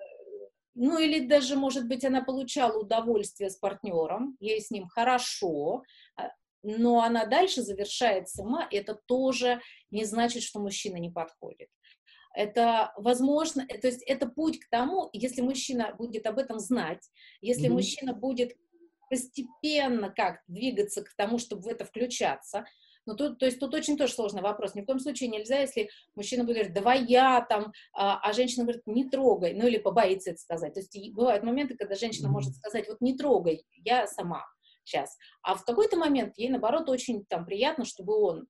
[0.76, 5.84] ну или даже, может быть, она получала удовольствие с партнером, ей с ним хорошо,
[6.16, 6.30] а,
[6.64, 11.68] но она дальше завершает сама, это тоже не значит, что мужчина не подходит.
[12.34, 17.10] Это возможно, то есть это путь к тому, если мужчина будет об этом знать,
[17.41, 17.74] если mm-hmm.
[17.74, 18.55] мужчина будет
[19.10, 22.66] постепенно как двигаться к тому, чтобы в это включаться,
[23.10, 24.76] ну, тут, то есть тут очень тоже сложный вопрос.
[24.76, 28.66] Ни в коем случае нельзя, если мужчина будет говорить, давай я там, а, а женщина
[28.66, 30.76] говорит, не трогай, ну или побоится это сказать.
[30.76, 34.45] То есть бывают моменты, когда женщина может сказать, вот не трогай, я сама
[34.84, 35.18] сейчас.
[35.41, 38.47] А в какой-то момент ей, наоборот, очень там приятно, чтобы он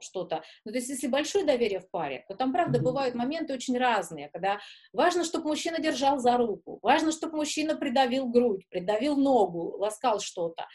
[0.00, 0.42] что-то.
[0.64, 4.30] Ну, то есть, если большое доверие в паре, то там, правда, бывают моменты очень разные,
[4.30, 4.58] когда
[4.92, 10.66] важно, чтобы мужчина держал за руку, важно, чтобы мужчина придавил грудь, придавил ногу, ласкал что-то.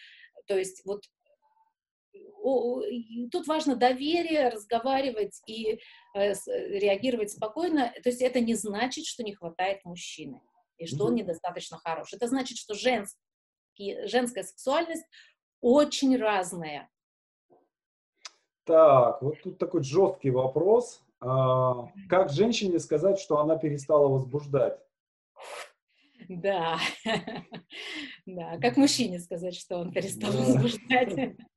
[0.45, 1.03] То есть, вот
[3.31, 5.79] тут важно доверие, разговаривать и
[6.15, 7.93] э, реагировать спокойно.
[8.03, 10.41] То есть это не значит, что не хватает мужчины
[10.77, 11.07] и что mm-hmm.
[11.07, 12.13] он недостаточно хорош.
[12.13, 15.05] Это значит, что женский, женская сексуальность
[15.61, 16.89] очень разная.
[18.65, 21.01] Так, вот тут такой жесткий вопрос.
[21.19, 24.79] А, как женщине сказать, что она перестала возбуждать?
[26.29, 26.77] Да,
[28.25, 28.57] да.
[28.59, 31.35] Как мужчине сказать, что он перестал возбуждать?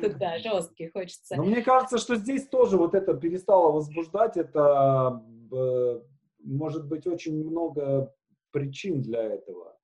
[0.00, 1.36] Тут, да, жесткий хочется.
[1.36, 6.00] Но мне кажется, что здесь тоже вот это перестало возбуждать, это э,
[6.40, 8.14] может быть очень много
[8.50, 9.78] причин для этого.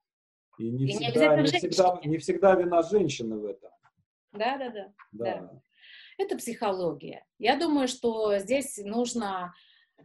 [0.59, 3.71] И не, и всегда, не, всегда, не всегда вина женщины в этом.
[4.33, 4.93] Да, да, да.
[5.13, 5.63] да.
[6.19, 7.25] Это психология.
[7.39, 9.55] Я думаю, что здесь нужно,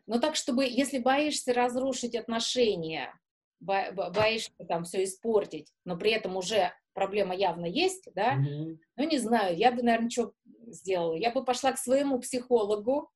[0.05, 3.13] ну так, чтобы, если боишься разрушить отношения,
[3.59, 8.77] боишься там все испортить, но при этом уже проблема явно есть, да, mm-hmm.
[8.95, 10.33] ну не знаю, я бы, наверное, что
[10.65, 11.13] сделала?
[11.13, 13.11] Я бы пошла к своему психологу,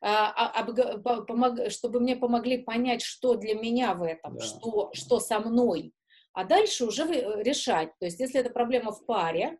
[0.00, 4.42] а, а, чтобы мне помогли понять, что для меня в этом, да.
[4.42, 5.92] что, что со мной,
[6.32, 7.04] а дальше уже
[7.42, 7.90] решать.
[7.98, 9.58] То есть, если это проблема в паре,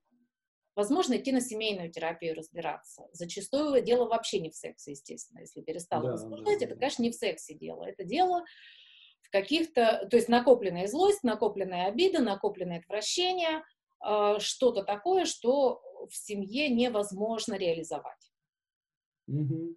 [0.75, 3.07] возможно, идти на семейную терапию разбираться.
[3.13, 5.41] Зачастую дело вообще не в сексе, естественно.
[5.41, 7.85] Если перестала да, возбуждать, да, это, конечно, не в сексе дело.
[7.85, 8.45] Это дело
[9.23, 13.63] в каких-то, то есть накопленная злость, накопленная обида, накопленное отвращение,
[14.05, 18.33] э, что-то такое, что в семье невозможно реализовать.
[19.29, 19.77] Угу.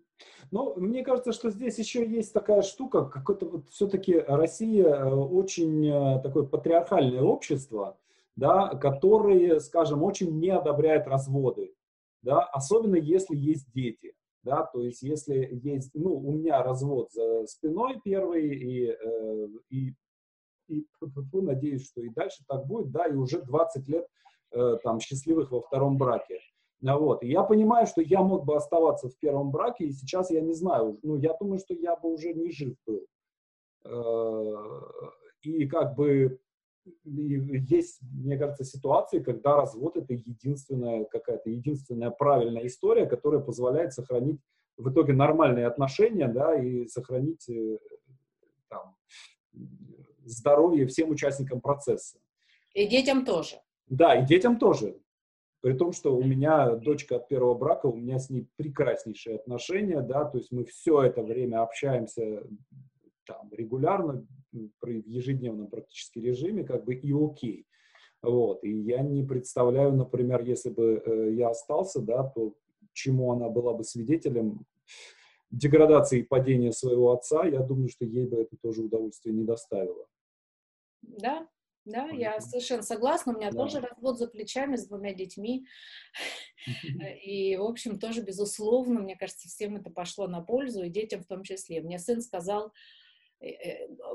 [0.52, 5.88] Ну, мне кажется, что здесь еще есть такая штука, какое-то вот все-таки Россия э, очень
[5.88, 7.98] э, такое патриархальное общество,
[8.36, 11.76] да, которые, скажем, очень не одобряют разводы,
[12.22, 14.16] да, особенно если есть дети,
[14.46, 19.96] да, то есть если есть, ну, у меня развод за спиной первый, и, э, и,
[20.68, 20.86] и
[21.34, 24.08] надеюсь, что и дальше так будет, да, и уже 20 лет
[24.52, 26.40] э, там счастливых во втором браке.
[26.82, 27.24] Вот.
[27.24, 30.54] И я понимаю, что я мог бы оставаться в первом браке, и сейчас я не
[30.54, 33.06] знаю, ну, я думаю, что я бы уже не жив был.
[33.86, 34.82] Э,
[35.42, 36.40] и как бы
[37.04, 44.40] есть, мне кажется, ситуации, когда развод это единственная какая-то единственная правильная история, которая позволяет сохранить
[44.78, 47.78] в итоге нормальные отношения, да, и сохранить э,
[48.70, 48.96] там,
[50.26, 52.20] здоровье всем участникам процесса.
[52.74, 53.56] И детям тоже.
[53.88, 54.98] Да, и детям тоже.
[55.62, 60.02] При том, что у меня дочка от первого брака, у меня с ней прекраснейшие отношения,
[60.02, 62.44] да, то есть мы все это время общаемся
[63.26, 67.68] там регулярно, в ежедневном практически режиме, как бы и окей.
[68.22, 68.64] Вот.
[68.64, 72.56] И я не представляю, например, если бы э, я остался, да, то
[72.94, 74.66] чему она была бы свидетелем
[75.52, 80.08] деградации и падения своего отца, я думаю, что ей бы это тоже удовольствие не доставило.
[81.02, 81.48] Да,
[81.86, 83.34] да, я совершенно согласна.
[83.34, 83.58] У меня да.
[83.58, 85.68] тоже развод за плечами с двумя детьми.
[87.24, 91.28] И, в общем, тоже, безусловно, мне кажется, всем это пошло на пользу, и детям в
[91.28, 91.82] том числе.
[91.82, 93.05] Мне сын сказал, Э, э,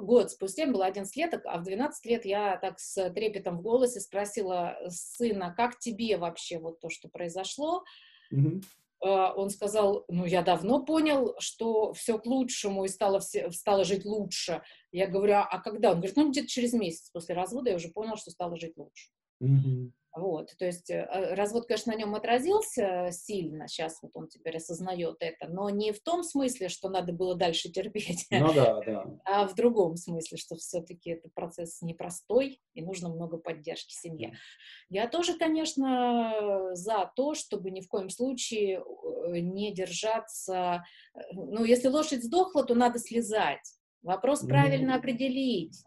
[0.00, 4.00] год спустя, было 11 лет, а в 12 лет я так с трепетом в голосе
[4.00, 7.84] спросила сына, как тебе вообще вот то, что произошло?
[8.32, 8.62] Mm-hmm.
[9.02, 14.04] Он сказал, ну, я давно понял, что все к лучшему и стало, все, стало жить
[14.04, 14.62] лучше.
[14.92, 15.92] Я говорю, а, а когда?
[15.92, 19.08] Он говорит, ну, где-то через месяц после развода я уже понял, что стало жить лучше.
[19.42, 19.90] Mm-hmm.
[20.12, 25.16] Вот, то есть э, развод, конечно, на нем отразился сильно, сейчас вот он теперь осознает
[25.20, 29.04] это, но не в том смысле, что надо было дальше терпеть, ну, да, да.
[29.24, 34.36] а в другом смысле, что все-таки это процесс непростой и нужно много поддержки семье.
[34.88, 40.84] Я тоже, конечно, за то, чтобы ни в коем случае э, не держаться,
[41.14, 43.62] э, ну, если лошадь сдохла, то надо слезать,
[44.02, 45.84] Вопрос правильно определить.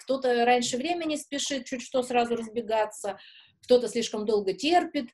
[0.00, 3.18] Кто-то раньше времени спешит чуть что сразу разбегаться,
[3.64, 5.08] кто-то слишком долго терпит.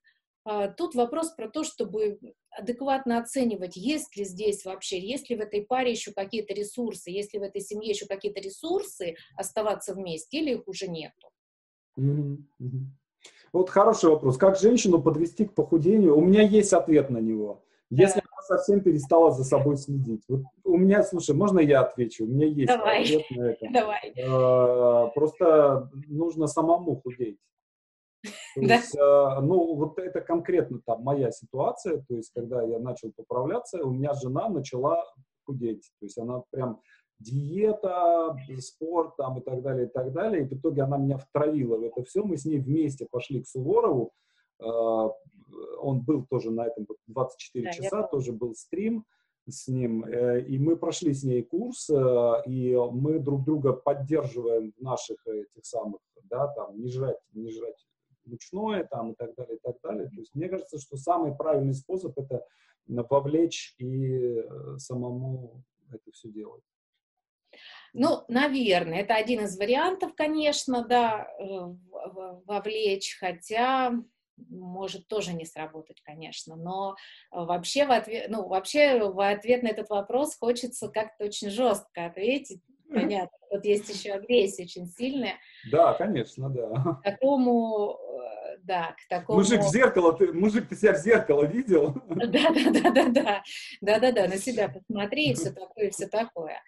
[0.45, 2.19] А, тут вопрос про то, чтобы
[2.51, 7.33] адекватно оценивать, есть ли здесь вообще, есть ли в этой паре еще какие-то ресурсы, есть
[7.33, 11.29] ли в этой семье еще какие-то ресурсы оставаться вместе, или их уже нету.
[13.53, 14.37] Вот хороший вопрос.
[14.37, 16.17] Как женщину подвести к похудению?
[16.17, 17.65] У меня есть ответ на него.
[17.91, 18.27] Если да.
[18.31, 20.23] она совсем перестала за собой следить.
[20.29, 22.25] Вот у меня, слушай, можно я отвечу?
[22.25, 23.03] У меня есть Давай.
[23.03, 23.67] ответ на это.
[23.73, 24.15] Давай.
[24.25, 27.39] А, просто нужно самому худеть.
[28.55, 28.77] То да.
[28.77, 33.85] есть, э, ну, вот это конкретно там моя ситуация, то есть, когда я начал поправляться,
[33.85, 35.05] у меня жена начала
[35.45, 36.81] худеть, то есть она прям
[37.19, 41.77] диета, спорт там и так далее, и так далее, и в итоге она меня втравила
[41.77, 44.13] в это все, мы с ней вместе пошли к Суворову,
[44.59, 49.05] он был тоже на этом 24 да, часа, тоже был стрим
[49.47, 51.91] с ним, и мы прошли с ней курс,
[52.47, 57.87] и мы друг друга поддерживаем в наших этих самых, да, там, не жрать, не жрать
[58.31, 60.09] ручное там и так далее, и так далее.
[60.09, 62.45] То есть мне кажется, что самый правильный способ это
[63.09, 64.43] повлечь и
[64.79, 65.63] самому
[65.93, 66.63] это все делать.
[67.93, 71.45] Ну, наверное, это один из вариантов, конечно, да, э,
[72.47, 73.93] вовлечь, хотя
[74.49, 76.97] может тоже не сработать, конечно, но
[77.31, 82.63] вообще в ответ, ну, вообще в ответ на этот вопрос хочется как-то очень жестко ответить.
[82.89, 85.35] Понятно, вот есть еще агрессия очень сильная.
[85.71, 87.01] Да, конечно, да.
[87.01, 87.99] К такому
[88.63, 89.39] да, к такому...
[89.39, 91.95] Мужик в зеркало, ты, мужик, ты себя в зеркало видел?
[92.09, 93.43] Да, да, да, да, да,
[93.81, 96.63] да, да, да, на себя посмотри и все такое, и все такое.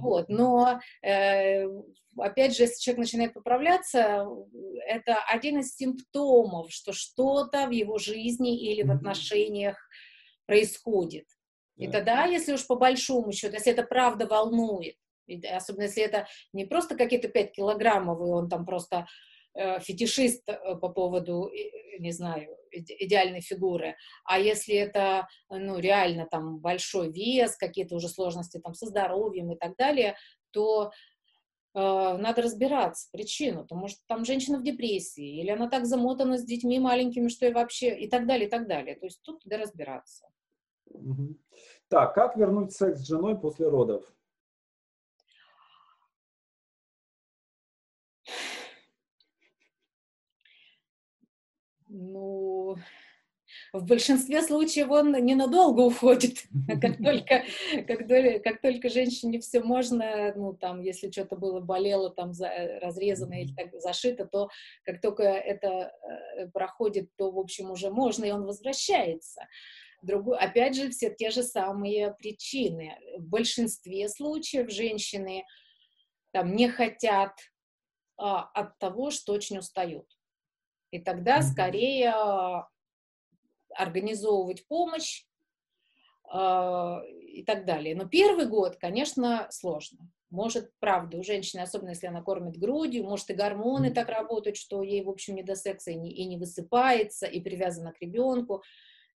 [0.00, 1.66] Вот, но э,
[2.16, 4.26] опять же, если человек начинает поправляться,
[4.86, 9.76] это один из симптомов, что что-то в его жизни или в отношениях
[10.46, 11.26] происходит.
[11.76, 14.96] И тогда, если уж по большому счету, если это правда волнует,
[15.52, 19.06] особенно если это не просто какие-то 5 килограммов, и он там просто
[19.54, 21.50] Э, фетишист э, по поводу,
[21.98, 28.58] не знаю, идеальной фигуры, а если это, ну, реально там большой вес, какие-то уже сложности
[28.58, 30.16] там со здоровьем и так далее,
[30.52, 30.90] то
[31.74, 36.44] э, надо разбираться причину, потому что там женщина в депрессии, или она так замотана с
[36.44, 38.96] детьми маленькими, что и вообще, и так далее, и так далее.
[38.96, 40.26] То есть тут надо разбираться.
[41.88, 44.10] Так, как вернуть секс с женой после родов?
[51.94, 52.76] Ну,
[53.74, 56.44] в большинстве случаев он ненадолго уходит.
[56.80, 57.44] Как только,
[57.86, 62.48] как, только, как только женщине все можно, ну, там, если что-то было, болело, там, за,
[62.80, 64.48] разрезано или так, зашито, то
[64.84, 65.92] как только это
[66.38, 69.46] э, проходит, то, в общем, уже можно, и он возвращается.
[70.00, 72.98] Другой, опять же, все те же самые причины.
[73.18, 75.44] В большинстве случаев женщины
[76.32, 77.32] там не хотят
[78.16, 80.06] а, от того, что очень устают.
[80.92, 82.14] И тогда скорее
[83.74, 85.24] организовывать помощь
[86.32, 86.98] э,
[87.28, 87.96] и так далее.
[87.96, 89.98] Но первый год, конечно, сложно.
[90.30, 94.82] Может, правда, у женщины, особенно если она кормит грудью, может и гормоны так работают, что
[94.82, 98.62] ей, в общем, не до секса и не, и не высыпается, и привязана к ребенку.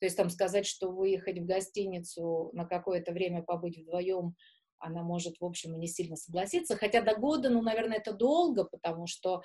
[0.00, 4.34] То есть там сказать, что выехать в гостиницу на какое-то время побыть вдвоем,
[4.78, 6.76] она может, в общем, и не сильно согласиться.
[6.76, 9.42] Хотя до года, ну, наверное, это долго, потому что а,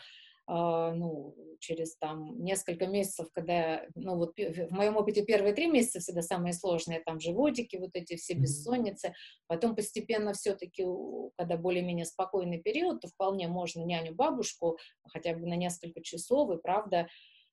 [0.50, 6.22] ну, через там несколько месяцев, когда, ну, вот в моем опыте первые три месяца всегда
[6.22, 9.14] самые сложные, там животики, вот эти все бессонницы,
[9.48, 10.84] потом постепенно все-таки,
[11.38, 17.08] когда более-менее спокойный период, то вполне можно няню-бабушку хотя бы на несколько часов, и правда,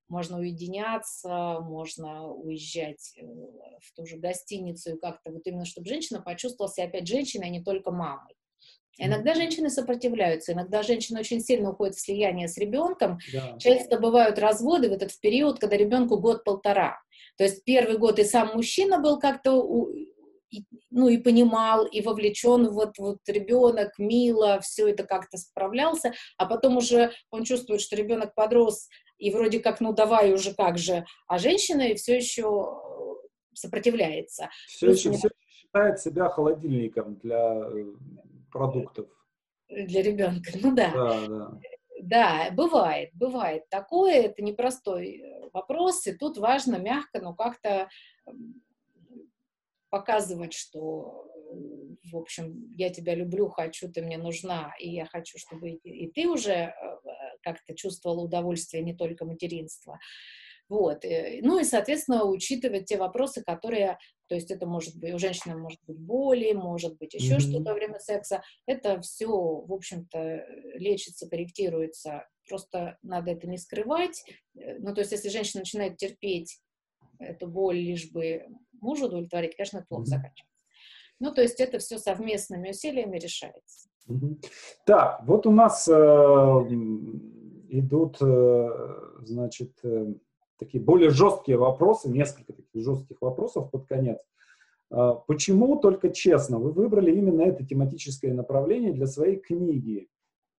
[0.08, 6.22] можно уединяться, можно уезжать э, в ту же гостиницу, и как-то вот именно, чтобы женщина
[6.22, 8.34] почувствовала себя опять женщиной, а не только мамой.
[8.98, 13.18] Иногда женщины сопротивляются, иногда женщины очень сильно уходят в слияние с ребенком.
[13.32, 13.56] Да.
[13.58, 16.98] Часто бывают разводы в этот период, когда ребенку год-полтора.
[17.36, 19.62] То есть первый год и сам мужчина был как-то
[20.90, 26.76] ну и понимал, и вовлечен, вот, вот ребенок, мило, все это как-то справлялся, а потом
[26.78, 31.38] уже он чувствует, что ребенок подрос, и вроде как, ну давай уже как же, а
[31.38, 32.80] женщина все еще
[33.54, 34.48] сопротивляется.
[34.68, 37.84] Все еще, все считает себя холодильником для э,
[38.50, 39.08] продуктов.
[39.68, 40.92] Для ребенка, ну да.
[40.92, 41.60] Да, да.
[42.02, 47.88] Да, бывает, бывает такое, это непростой э, вопрос, и тут важно мягко, но как-то
[49.88, 51.26] показывать, что,
[52.04, 56.28] в общем, я тебя люблю, хочу, ты мне нужна, и я хочу, чтобы и ты
[56.28, 56.72] уже э,
[57.42, 59.98] как-то чувствовала удовольствие, не только материнство.
[60.68, 61.04] Вот.
[61.04, 63.98] Э, ну и, соответственно, учитывать те вопросы, которые,
[64.28, 67.40] то есть это может быть, у женщины может быть боли, может быть еще mm-hmm.
[67.40, 68.42] что-то во время секса.
[68.66, 70.44] Это все, в общем-то,
[70.74, 72.26] лечится, корректируется.
[72.48, 74.24] Просто надо это не скрывать.
[74.56, 76.60] Э, ну, то есть если женщина начинает терпеть
[77.18, 78.46] эту боль, лишь бы
[78.80, 80.06] мужу удовлетворить, конечно, это плохо mm-hmm.
[80.06, 80.56] заканчивается.
[81.18, 83.88] Ну, то есть это все совместными усилиями решается.
[84.08, 84.44] Mm-hmm.
[84.84, 85.92] Так, вот у нас э,
[87.70, 88.68] идут, э,
[89.22, 90.14] значит, э,
[90.58, 94.18] такие более жесткие вопросы, несколько таких жестких вопросов под конец.
[94.90, 100.08] А, почему, только честно, вы выбрали именно это тематическое направление для своей книги?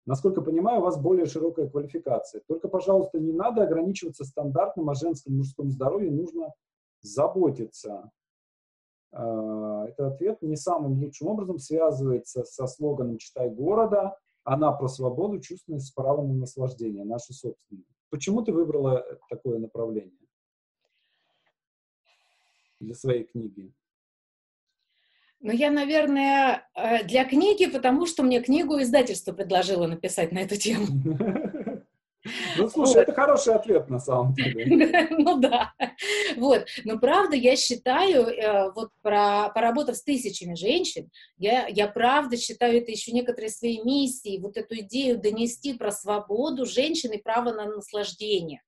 [0.05, 2.41] Насколько понимаю, у вас более широкая квалификация.
[2.47, 6.53] Только, пожалуйста, не надо ограничиваться стандартным о женском и мужском здоровье, нужно
[7.01, 8.09] заботиться.
[9.11, 15.41] А, этот ответ не самым лучшим образом связывается со слоганом «Читай города», она про свободу,
[15.41, 17.83] чувственность, право на наслаждение, наше собственное.
[18.09, 20.13] Почему ты выбрала э, такое направление
[22.79, 23.73] для своей книги?
[25.39, 30.55] Ну, я, наверное, э, для книги, потому что мне книгу издательство предложило написать на эту
[30.55, 30.87] тему.
[32.57, 35.07] Ну, слушай, это хороший ответ на самом деле.
[35.17, 35.73] Ну да.
[36.35, 36.65] Вот.
[36.83, 42.77] Но правда, я считаю, э, вот про, поработав с тысячами женщин, я, я правда считаю
[42.77, 47.65] это еще некоторой своей миссией, вот эту идею донести про свободу женщин и право на
[47.65, 48.61] наслаждение.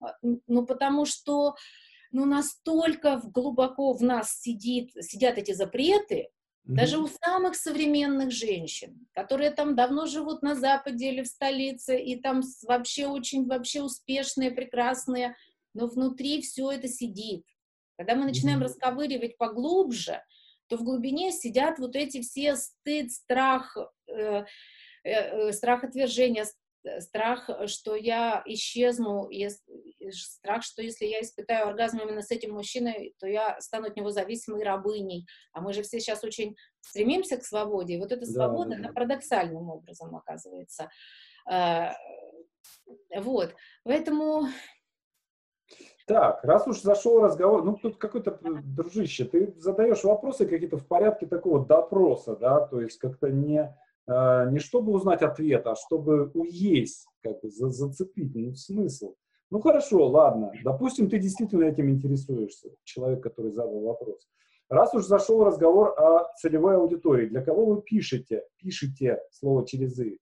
[0.00, 0.14] А,
[0.46, 1.54] ну, потому что
[2.14, 6.28] ну, настолько глубоко в нас сидит, сидят эти запреты.
[6.64, 12.16] Даже у самых современных женщин, которые там давно живут на Западе или в столице, и
[12.18, 15.36] там вообще очень вообще успешные, прекрасные,
[15.74, 17.44] но внутри все это сидит.
[17.98, 20.22] Когда мы начинаем расковыривать поглубже,
[20.68, 23.76] то в глубине сидят вот эти все стыд, страх,
[24.08, 24.44] э, э,
[25.04, 26.46] э страх отвержения,
[27.00, 29.28] страх, э, что я исчезну,
[30.10, 34.10] страх, что если я испытаю оргазм именно с этим мужчиной, то я стану от него
[34.10, 35.26] зависимой рабыней.
[35.52, 38.82] А мы же все сейчас очень стремимся к свободе, и вот эта свобода, да, да,
[38.82, 40.90] она парадоксальным образом оказывается.
[41.50, 41.90] Э,
[43.16, 43.54] вот,
[43.84, 44.48] поэтому...
[46.06, 51.26] Так, раз уж зашел разговор, ну тут какой-то, дружище, ты задаешь вопросы какие-то в порядке
[51.26, 57.06] такого допроса, да, то есть как-то не Э, не чтобы узнать ответ, а чтобы уесть,
[57.22, 59.14] как бы за, зацепить, ну, смысл.
[59.50, 64.26] Ну хорошо, ладно, допустим, ты действительно этим интересуешься, человек, который задал вопрос.
[64.68, 70.14] Раз уж зашел разговор о целевой аудитории, для кого вы пишете, пишете слово через «и»,
[70.14, 70.18] э,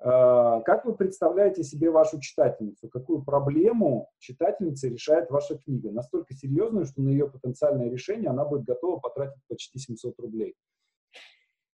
[0.00, 2.88] как вы представляете себе вашу читательницу?
[2.88, 5.92] Какую проблему читательница решает ваша книга?
[5.92, 10.56] Настолько серьезную, что на ее потенциальное решение она будет готова потратить почти 700 рублей.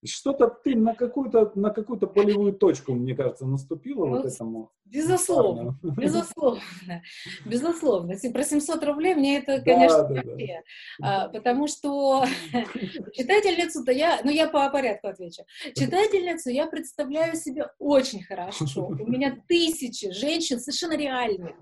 [0.05, 4.73] Что-то ты на какую-то на какую-то болевую точку, мне кажется, наступила ну, вот этому.
[4.85, 6.61] Безусловно, безусловно,
[7.47, 8.15] безусловно.
[8.33, 11.25] Про 700 рублей мне это, конечно, да, да, да.
[11.25, 12.25] А, потому что
[13.13, 15.45] читательницу-то я, ну я по порядку отвечу.
[15.75, 18.87] Читательницу я представляю себе очень хорошо.
[18.87, 21.55] У меня тысячи женщин совершенно реальных.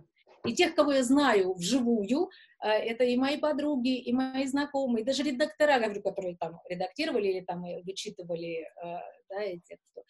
[0.45, 2.31] И тех, кого я знаю вживую,
[2.63, 7.41] э, это и мои подруги, и мои знакомые, даже редактора, говорю, которые там редактировали или
[7.41, 8.99] там вычитывали, э,
[9.29, 10.03] да, эти, кто,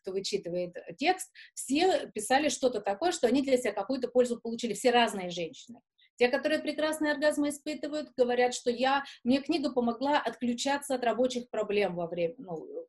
[0.00, 4.90] кто вычитывает текст, все писали что-то такое, что они для себя какую-то пользу получили, все
[4.90, 5.80] разные женщины.
[6.16, 11.94] Те, которые прекрасные оргазмы испытывают, говорят, что я, мне книга помогла отключаться от рабочих проблем
[11.96, 12.86] во время, ну,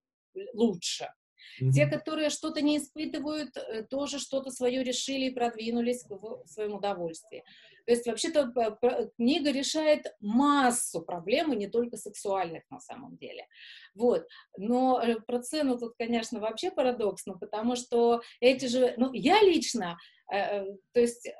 [0.54, 1.08] лучше.
[1.62, 1.72] Mm-hmm.
[1.72, 7.44] Те, которые что-то не испытывают, э, тоже что-то свое решили и продвинулись в своем удовольствии.
[7.92, 8.54] То есть вообще-то
[9.18, 13.48] книга решает массу проблем, и не только сексуальных на самом деле.
[13.96, 14.26] Вот.
[14.56, 18.94] Но э, про цену тут, конечно, вообще парадоксно, потому что эти же...
[18.96, 19.98] Ну, я лично
[20.32, 21.32] Э, э, то есть э,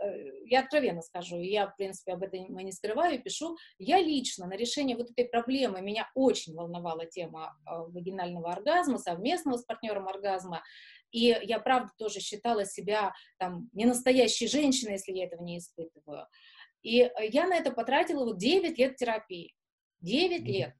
[0.46, 4.48] я откровенно скажу, и я, в принципе, об этом не скрываю, и пишу, я лично
[4.48, 10.62] на решение вот этой проблемы, меня очень волновала тема вагинального оргазма, совместного с партнером оргазма,
[11.12, 16.28] и я, правда, тоже считала себя там не настоящей женщиной, если я этого не испытываю.
[16.82, 19.54] И я на это потратила вот 9 лет терапии.
[20.00, 20.74] 9 лет.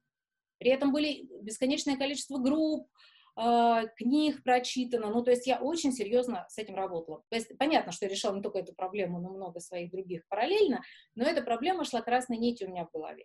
[0.58, 2.88] При этом были бесконечное количество групп,
[3.34, 7.22] а, книг прочитано, ну, то есть я очень серьезно с этим работала.
[7.30, 10.82] То есть понятно, что я решала не только эту проблему, но много своих других параллельно,
[11.14, 13.24] но эта проблема шла красной нитью у меня в голове.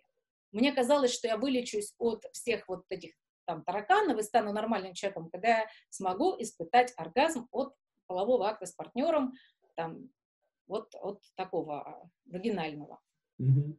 [0.50, 3.12] Мне казалось, что я вылечусь от всех вот этих
[3.48, 7.74] там тараканов и стану нормальным человеком, когда я смогу испытать оргазм от
[8.06, 9.32] полового акта с партнером,
[9.74, 10.10] там,
[10.68, 13.00] вот от такого а, вагинального.
[13.40, 13.76] Mm-hmm.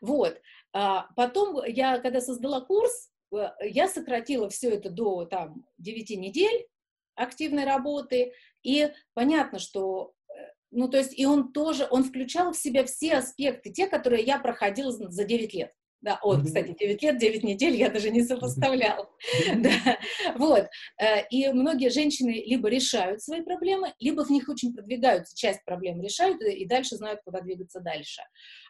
[0.00, 0.40] Вот.
[0.72, 6.66] А потом я, когда создала курс, Э, я сократила все это до там, 9 недель
[7.14, 10.32] активной работы, и понятно, что э,
[10.70, 14.38] ну, то есть, и он тоже, он включал в себя все аспекты, те, которые я
[14.38, 15.72] проходила за 9 лет.
[16.06, 19.10] Да, вот, кстати, 9 лет, 9 недель я даже не сопоставляла.
[19.56, 19.98] да,
[20.36, 20.68] вот.
[21.00, 26.00] Э, и многие женщины либо решают свои проблемы, либо в них очень продвигаются, часть проблем
[26.00, 28.22] решают и дальше знают, куда двигаться дальше.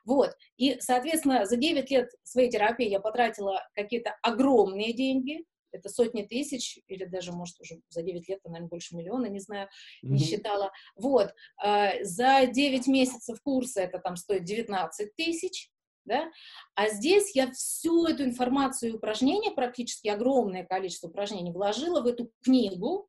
[0.06, 0.34] Вот.
[0.56, 6.78] И, соответственно, за 9 лет своей терапии я потратила какие-то огромные деньги, это сотни тысяч,
[6.88, 10.08] или даже, может, уже за 9 лет, наверное, больше миллиона, не знаю, mm-hmm.
[10.08, 10.72] не считала.
[10.96, 15.70] Вот, э, за 9 месяцев курса это там стоит 19 тысяч,
[16.06, 16.30] да?
[16.74, 22.30] А здесь я всю эту информацию и упражнения, практически огромное количество упражнений, вложила в эту
[22.42, 23.08] книгу,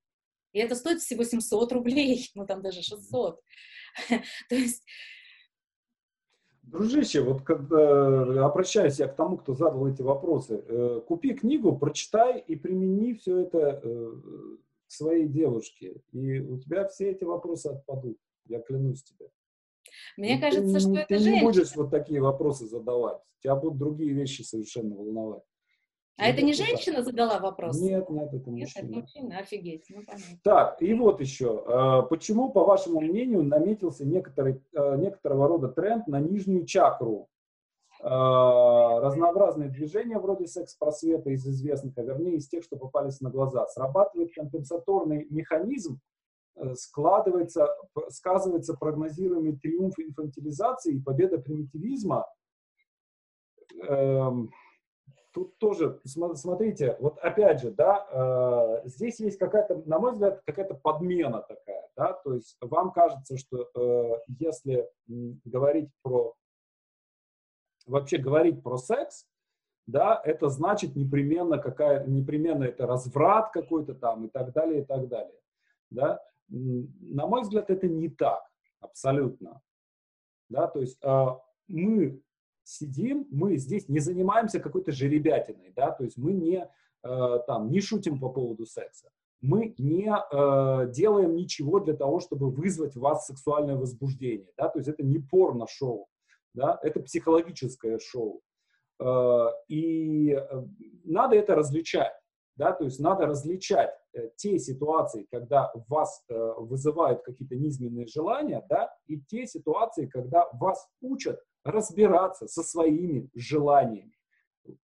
[0.54, 3.40] и это стоит всего 700 рублей, ну там даже 600.
[4.50, 4.84] То есть...
[6.64, 12.40] Дружище, вот когда обращаюсь я к тому, кто задал эти вопросы, э, купи книгу, прочитай
[12.40, 14.12] и примени все это э,
[14.86, 18.18] к своей девушке, и у тебя все эти вопросы отпадут,
[18.48, 19.30] я клянусь тебе.
[20.18, 21.48] Мне ну, кажется, ты, что ты это не женщина.
[21.48, 23.20] будешь вот такие вопросы задавать.
[23.42, 25.44] Тебя будут другие вещи совершенно волновать.
[26.18, 27.80] А это не женщина задала вопрос?
[27.80, 28.58] Нет, нет, это мужчина.
[28.58, 30.40] Нет, это мужчина, офигеть, ну понятно.
[30.44, 31.64] Так, и вот еще.
[31.68, 37.30] А, почему, по вашему мнению, наметился некоторый, а, некоторого рода тренд на нижнюю чакру?
[38.02, 43.68] А, разнообразные движения вроде секс-просвета из известных, а вернее из тех, что попались на глаза.
[43.68, 46.00] Срабатывает компенсаторный механизм,
[46.76, 47.68] складывается,
[48.10, 52.26] сказывается прогнозируемый триумф инфантилизации и победа примитивизма.
[53.88, 54.52] Эм,
[55.38, 58.08] тут тоже, смотрите, вот опять же, да,
[58.84, 63.38] э, здесь есть какая-то, на мой взгляд, какая-то подмена такая, да, то есть вам кажется,
[63.38, 66.34] что э, если говорить про,
[67.86, 69.28] вообще говорить про секс,
[69.86, 75.08] да, это значит непременно какая, непременно это разврат какой-то там и так далее, и так
[75.08, 75.40] далее,
[75.92, 76.20] да.
[76.50, 78.44] На мой взгляд, это не так,
[78.80, 79.62] абсолютно,
[80.50, 81.26] да, то есть э,
[81.68, 82.22] мы
[82.64, 86.70] сидим, мы здесь не занимаемся какой-то жеребятиной, да, то есть мы не,
[87.04, 89.10] э, там, не шутим по поводу секса,
[89.42, 94.80] мы не э, делаем ничего для того, чтобы вызвать в вас сексуальное возбуждение, да, то
[94.80, 96.08] есть это не порно-шоу,
[96.54, 98.42] да, это психологическое шоу.
[99.00, 100.38] Э, и
[101.04, 102.14] надо это различать,
[102.58, 108.66] да, то есть надо различать э, те ситуации, когда вас э, вызывают какие-то низменные желания,
[108.68, 114.18] да, и те ситуации, когда вас учат разбираться со своими желаниями,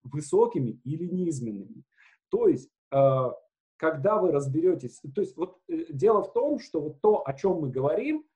[0.03, 1.85] высокими или низменными.
[2.29, 3.31] То есть, э,
[3.77, 7.71] когда вы разберетесь, то есть вот дело в том, что вот то, о чем мы
[7.71, 8.27] говорим,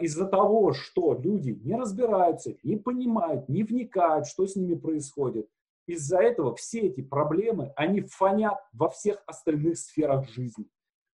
[0.00, 5.48] из-за того, что люди не разбираются, не понимают, не вникают, что с ними происходит,
[5.86, 10.66] из-за этого все эти проблемы, они фонят во всех остальных сферах жизни.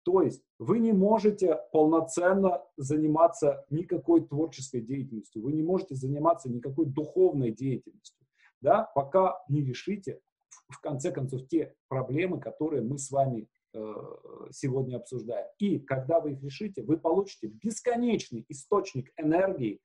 [0.03, 6.85] То есть вы не можете полноценно заниматься никакой творческой деятельностью, вы не можете заниматься никакой
[6.85, 8.25] духовной деятельностью,
[8.61, 10.21] да, пока не решите,
[10.69, 13.93] в конце концов, те проблемы, которые мы с вами э,
[14.51, 15.47] сегодня обсуждаем.
[15.57, 19.81] И когда вы их решите, вы получите бесконечный источник энергии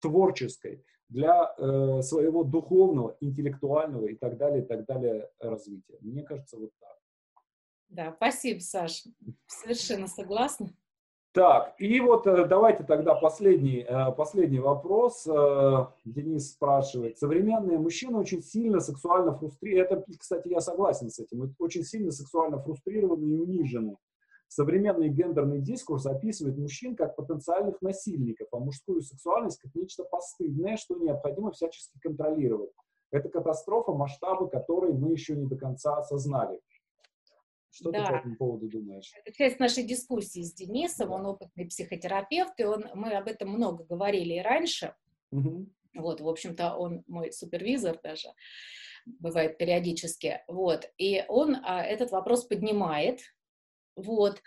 [0.00, 5.98] творческой для э, своего духовного, интеллектуального и так далее, и так далее развития.
[6.00, 6.96] Мне кажется, вот так.
[7.88, 9.10] Да, спасибо, Саша.
[9.46, 10.70] Совершенно согласна.
[11.32, 15.26] Так, и вот э, давайте тогда последний, э, последний вопрос.
[15.28, 17.18] Э, Денис спрашивает.
[17.18, 19.84] Современные мужчины очень сильно сексуально фрустрированы.
[19.84, 21.54] Это, кстати, я согласен с этим.
[21.58, 23.96] Очень сильно сексуально фрустрированы и унижены.
[24.50, 30.96] Современный гендерный дискурс описывает мужчин как потенциальных насильников, а мужскую сексуальность как нечто постыдное, что
[30.96, 32.72] необходимо всячески контролировать.
[33.12, 36.58] Это катастрофа, масштабы которой мы еще не до конца осознали.
[37.70, 38.04] Что да.
[38.04, 39.12] ты по этому поводу думаешь?
[39.24, 41.14] Это часть нашей дискуссии с Денисом, да.
[41.14, 44.96] он опытный психотерапевт, и он, мы об этом много говорили и раньше.
[45.30, 45.66] Угу.
[45.94, 48.30] Вот, в общем-то, он мой супервизор даже,
[49.06, 50.42] бывает периодически.
[50.48, 53.20] Вот, и он а, этот вопрос поднимает.
[53.96, 54.42] Вот.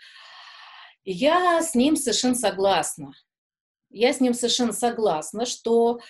[1.04, 3.12] я с ним совершенно согласна.
[3.90, 6.00] Я с ним совершенно согласна, что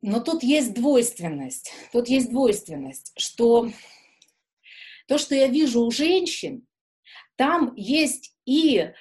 [0.00, 1.72] Но тут есть двойственность.
[1.92, 3.68] Тут есть двойственность, что
[5.08, 6.66] то, что я вижу у женщин,
[7.36, 8.92] там есть и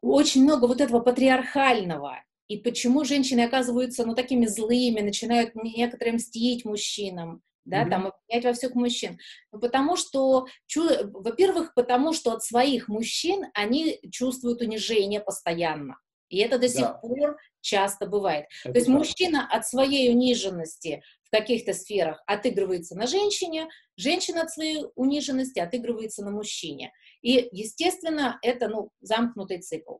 [0.00, 2.24] очень много вот этого патриархального.
[2.48, 7.90] И почему женщины оказываются, ну, такими злыми, начинают некоторые мстить мужчинам, да, mm-hmm.
[7.90, 9.18] там, обвинять во всех мужчин.
[9.52, 15.96] Ну, потому что, во-первых, потому что от своих мужчин они чувствуют унижение постоянно.
[16.28, 16.94] И это до сих да.
[16.94, 18.46] пор часто бывает.
[18.64, 18.96] Это То есть так.
[18.96, 26.24] мужчина от своей униженности в каких-то сферах отыгрывается на женщине, женщина от своей униженности отыгрывается
[26.24, 26.92] на мужчине.
[27.22, 29.96] И, естественно, это ну, замкнутый цикл.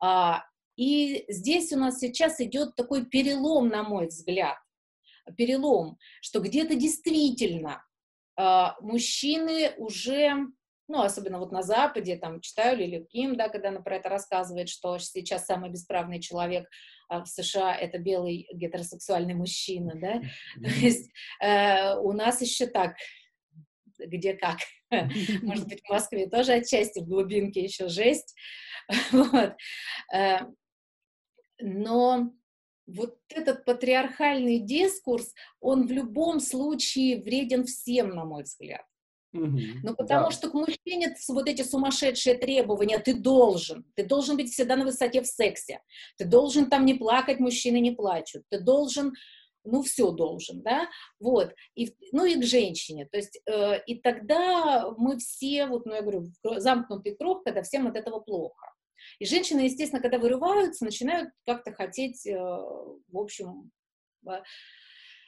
[0.00, 0.44] А,
[0.76, 4.58] и здесь у нас сейчас идет такой перелом, на мой взгляд,
[5.36, 7.84] перелом, что где-то действительно
[8.36, 10.46] а, мужчины уже
[10.90, 14.68] ну, особенно вот на Западе, там, читаю Лили Ким, да, когда она про это рассказывает,
[14.68, 16.68] что сейчас самый бесправный человек
[17.08, 20.20] а, в США— это белый гетеросексуальный мужчина, да,
[20.62, 21.08] то есть
[21.40, 22.96] э, у нас еще так,
[23.98, 24.58] где как,
[25.42, 28.34] может быть, в Москве тоже отчасти в глубинке еще жесть,
[29.12, 29.54] вот,
[30.12, 30.38] э,
[31.60, 32.32] но
[32.94, 38.84] вот этот патриархальный дискурс, он в любом случае вреден всем, на мой взгляд.
[39.32, 40.30] Ну, потому да.
[40.32, 45.22] что к мужчине вот эти сумасшедшие требования, ты должен, ты должен быть всегда на высоте
[45.22, 45.80] в сексе,
[46.18, 49.12] ты должен там не плакать, мужчины не плачут, ты должен,
[49.64, 50.88] ну, все должен, да,
[51.20, 55.94] вот, и, ну, и к женщине, то есть, э, и тогда мы все, вот, ну,
[55.94, 58.69] я говорю, замкнутый круг, когда всем от этого плохо.
[59.18, 63.70] И женщины, естественно, когда вырываются, начинают как-то хотеть, э, в общем,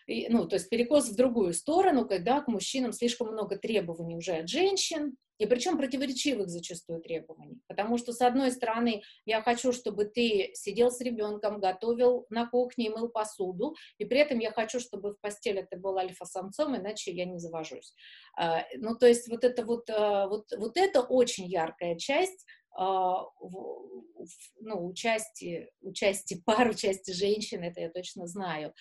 [0.07, 4.49] ну, то есть перекос в другую сторону, когда к мужчинам слишком много требований уже от
[4.49, 7.61] женщин, и причем противоречивых зачастую требований.
[7.67, 12.87] Потому что, с одной стороны, я хочу, чтобы ты сидел с ребенком, готовил на кухне
[12.87, 17.11] и мыл посуду, и при этом я хочу, чтобы в постели ты был альфа-самцом, иначе
[17.11, 17.95] я не завожусь.
[18.37, 22.47] А, ну, то есть вот это вот, а, вот, вот это очень яркая часть
[24.61, 28.73] ну, участие, участие пар, участие женщин, это я точно знаю.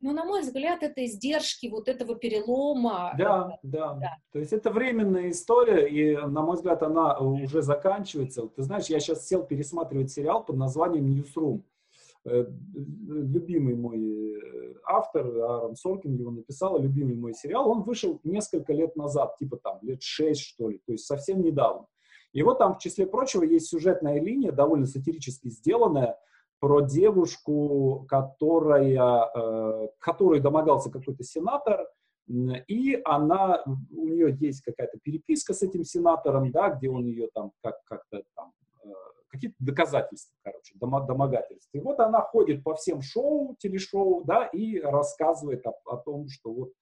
[0.00, 3.14] Но, на мой взгляд, это издержки вот этого перелома.
[3.16, 4.16] Да, да, да.
[4.30, 8.46] То есть это временная история, и, на мой взгляд, она уже заканчивается.
[8.48, 11.64] Ты знаешь, я сейчас сел пересматривать сериал под названием «Ньюсрум».
[12.26, 12.44] Э,
[12.74, 18.96] любимый мой э, автор, Аарон Соркин его написал, любимый мой сериал, он вышел несколько лет
[18.96, 21.86] назад, типа там лет шесть, что ли, то есть совсем недавно.
[22.36, 26.18] И вот там, в числе прочего, есть сюжетная линия, довольно сатирически сделанная,
[26.60, 31.88] про девушку, которая, э, которой домогался какой-то сенатор,
[32.28, 37.52] и она, у нее есть какая-то переписка с этим сенатором, да, где он ее там
[37.62, 38.52] как, как-то там,
[38.84, 38.88] э,
[39.28, 41.78] какие-то доказательства, короче, домогательства.
[41.78, 46.52] И вот она ходит по всем шоу, телешоу, да, и рассказывает о, о том, что
[46.52, 46.72] вот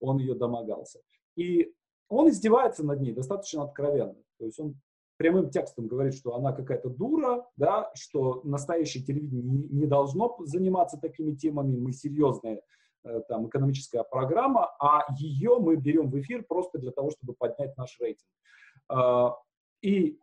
[0.00, 1.00] он ее домогался.
[1.34, 1.72] И
[2.10, 4.16] он издевается над ней достаточно откровенно.
[4.38, 4.74] То есть он
[5.18, 11.34] прямым текстом говорит, что она какая-то дура, да, что настоящее телевидение не, должно заниматься такими
[11.34, 12.62] темами, мы серьезная
[13.04, 17.76] э, там экономическая программа, а ее мы берем в эфир просто для того, чтобы поднять
[17.76, 18.30] наш рейтинг.
[18.90, 19.30] Э,
[19.82, 20.18] и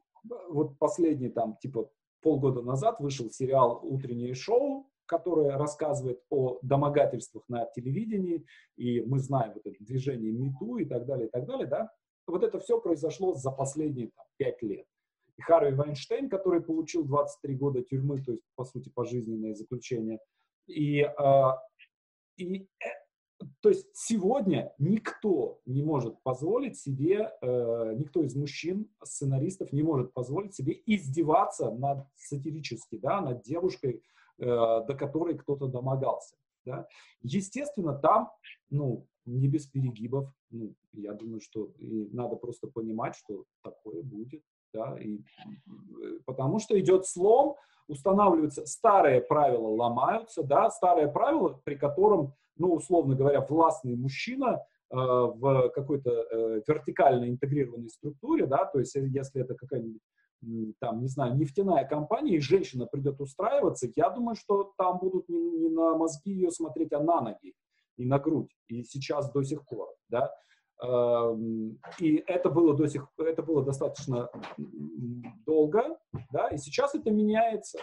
[0.50, 1.90] вот последний там типа
[2.22, 8.46] полгода назад вышел сериал «Утреннее шоу», которое рассказывает о домогательствах на телевидении,
[8.78, 11.92] и мы знаем вот это движение МИТУ и так далее, и так далее, да,
[12.28, 14.86] вот это все произошло за последние там, 5 лет.
[15.38, 20.20] И Харви Вайнштейн, который получил 23 года тюрьмы, то есть, по сути, пожизненное заключение.
[20.68, 21.60] И, а,
[22.38, 29.74] и э, то есть сегодня никто не может позволить себе, э, никто из мужчин, сценаристов
[29.74, 34.04] не может позволить себе издеваться над сатирически, да, над девушкой,
[34.40, 36.38] э, до которой кто-то домогался.
[36.66, 36.88] Да.
[37.22, 38.32] Естественно, там,
[38.70, 40.32] ну, не без перегибов.
[40.50, 44.42] Ну, я думаю, что и надо просто понимать, что такое будет.
[44.74, 45.22] Да, и,
[46.26, 47.56] потому что идет слом,
[47.88, 54.96] устанавливаются старые правила, ломаются, да, старые правила, при котором, ну, условно говоря, властный мужчина э,
[54.96, 60.02] в какой-то э, вертикально интегрированной структуре, да, то есть если это какая-нибудь
[60.80, 65.52] там, не знаю, нефтяная компания, и женщина придет устраиваться, я думаю, что там будут не,
[65.52, 67.54] не на мозги ее смотреть, а на ноги
[67.98, 70.34] и на грудь, и сейчас до сих пор, да.
[70.84, 74.30] Эм, и это было до сих, это было достаточно
[75.46, 75.98] долго,
[76.32, 77.80] да, и сейчас это меняется,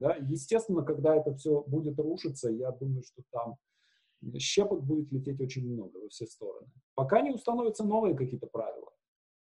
[0.00, 0.16] да.
[0.16, 3.56] Естественно, когда это все будет рушиться, я думаю, что там
[4.38, 6.68] щепок будет лететь очень много во все стороны.
[6.94, 8.81] Пока не установятся новые какие-то правила.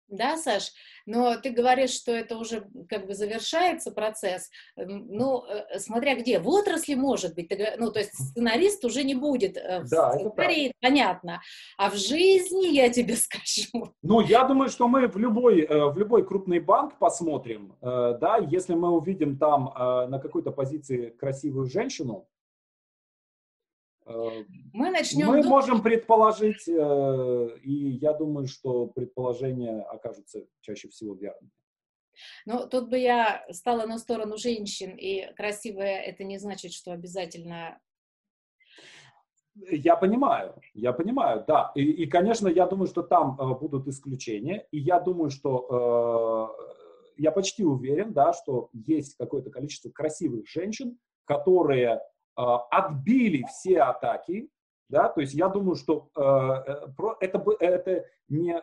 [0.08, 0.72] Да, Саш,
[1.08, 4.52] но ты говоришь, что это уже как бы завершается процесс.
[4.76, 9.58] Ну, э, смотря где, в отрасли может быть, ну, то есть сценарист уже не будет
[9.58, 11.42] э, в да, сценарии, понятно,
[11.78, 13.94] а в жизни я тебе скажу.
[14.04, 18.74] Ну, я думаю, что мы в любой, э, в любой крупный банк посмотрим, да, если
[18.74, 22.28] мы увидим там на какой-то позиции красивую женщину,
[24.06, 25.28] мы начнем...
[25.28, 31.52] Мы можем предположить, э, и я думаю, что предположения окажутся чаще всего верными.
[32.46, 37.80] Ну, тут бы я стала на сторону женщин, и красивая это не значит, что обязательно...
[39.72, 41.72] Я понимаю, я понимаю, да.
[41.76, 46.52] И, и конечно, я думаю, что там э, будут исключения, и я думаю, что
[47.18, 52.02] э, я почти уверен, да, что есть какое-то количество красивых женщин, которые
[52.36, 54.50] отбили все атаки,
[54.90, 58.56] да, то есть я думаю, что э, э это, это, не,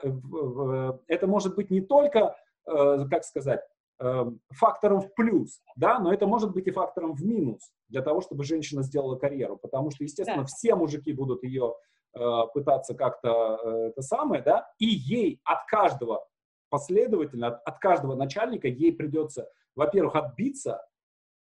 [1.09, 2.37] это может быть не только,
[2.67, 3.61] э, как сказать,
[3.99, 8.21] э, фактором в плюс, да, но это может быть и фактором в минус для того,
[8.21, 10.47] чтобы женщина сделала карьеру, потому что, естественно, да.
[10.47, 11.75] все мужики будут ее
[12.15, 16.25] э, пытаться как-то э, это самое, да, и ей от каждого
[16.71, 20.83] последовательно, от, от каждого начальника ей придется, во-первых, отбиться,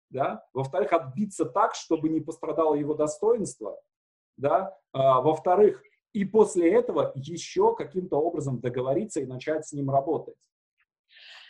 [0.10, 3.80] да, во-вторых, отбиться так, чтобы не пострадало его достоинство,
[4.38, 5.84] да, а, во-вторых,
[6.14, 10.36] и после этого еще каким-то образом договориться и начать с ним работать.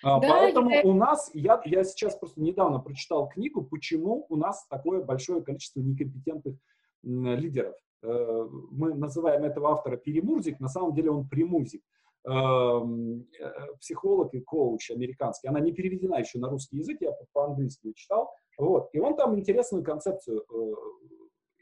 [0.03, 0.81] А, да, Поэтому я...
[0.83, 5.81] у нас, я, я сейчас просто недавно прочитал книгу, почему у нас такое большое количество
[5.81, 6.55] некомпетентных
[7.03, 7.75] лидеров.
[8.01, 11.81] Э, мы называем этого автора перемурзик, на самом деле он премузик.
[12.25, 17.93] эм, э, психолог и коуч американский, она не переведена еще на русский язык, я по-английски
[17.95, 18.29] читал,
[18.59, 20.43] вот, и он там интересную концепцию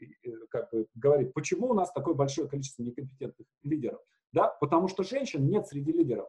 [0.00, 4.00] э, э, как бы говорит, почему у нас такое большое количество некомпетентных лидеров,
[4.32, 6.28] да, потому что женщин нет среди лидеров,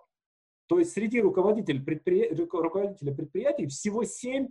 [0.67, 2.29] то есть среди руководителей, предпри...
[2.33, 4.49] руководителей предприятий всего 7%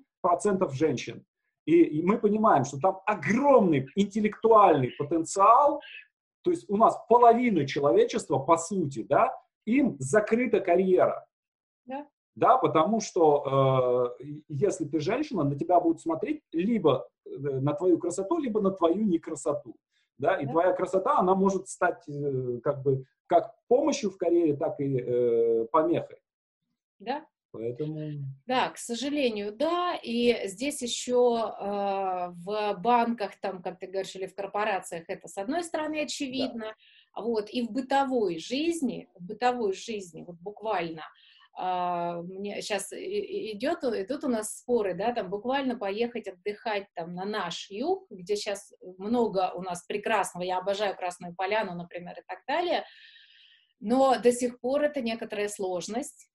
[0.72, 1.24] женщин.
[1.64, 5.82] И мы понимаем, что там огромный интеллектуальный потенциал,
[6.42, 9.32] то есть у нас половина человечества, по сути, да,
[9.66, 11.26] им закрыта карьера.
[11.84, 12.08] Да.
[12.38, 17.98] Да, потому что э, если ты женщина, на тебя будут смотреть либо э, на твою
[17.98, 19.74] красоту, либо на твою некрасоту.
[20.18, 20.52] Да, и да.
[20.52, 25.66] твоя красота, она может стать э, как бы как помощью в карьере, так и э,
[25.72, 26.18] помехой.
[27.00, 27.26] Да.
[27.50, 28.24] Поэтому...
[28.46, 29.98] Да, к сожалению, да.
[30.00, 35.38] И здесь еще э, в банках, там, как ты говоришь, или в корпорациях это, с
[35.38, 36.66] одной стороны, очевидно.
[37.16, 37.22] Да.
[37.22, 41.27] Вот, и в бытовой жизни, в бытовой жизни, вот буквально, Uh,
[41.58, 47.68] мне сейчас идет, идут у нас споры, да, там буквально поехать отдыхать там на наш
[47.68, 52.84] юг, где сейчас много у нас прекрасного, я обожаю Красную Поляну, например, и так далее,
[53.80, 56.30] но до сих пор это некоторая сложность,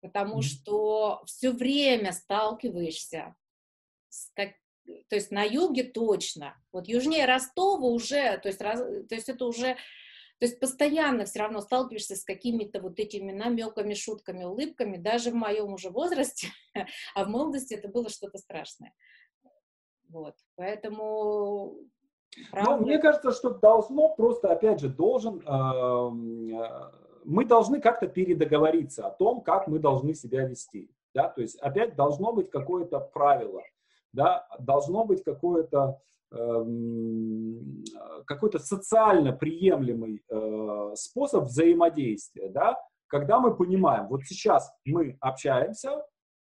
[0.00, 3.34] потому что все время сталкиваешься
[4.08, 4.52] с как,
[5.08, 9.44] то есть на юге точно, вот южнее Ростова уже, то есть, раз, то есть это
[9.44, 9.76] уже,
[10.40, 15.34] то есть постоянно все равно сталкиваешься с какими-то вот этими намеками, шутками, улыбками, даже в
[15.34, 16.48] моем уже возрасте,
[17.14, 18.94] а в молодости это было что-то страшное.
[20.08, 21.76] Вот, поэтому
[22.50, 22.76] Правда?
[22.76, 26.90] Ну, мне кажется, что должно просто, опять же, должен, э,
[27.24, 30.90] мы должны как-то передоговориться о том, как мы должны себя вести.
[31.12, 31.28] Да?
[31.28, 33.62] То есть опять должно быть какое-то правило,
[34.12, 34.46] да?
[34.58, 36.00] должно быть какое-то
[38.26, 42.76] какой-то социально приемлемый э, способ взаимодействия, да?
[43.08, 46.04] когда мы понимаем, вот сейчас мы общаемся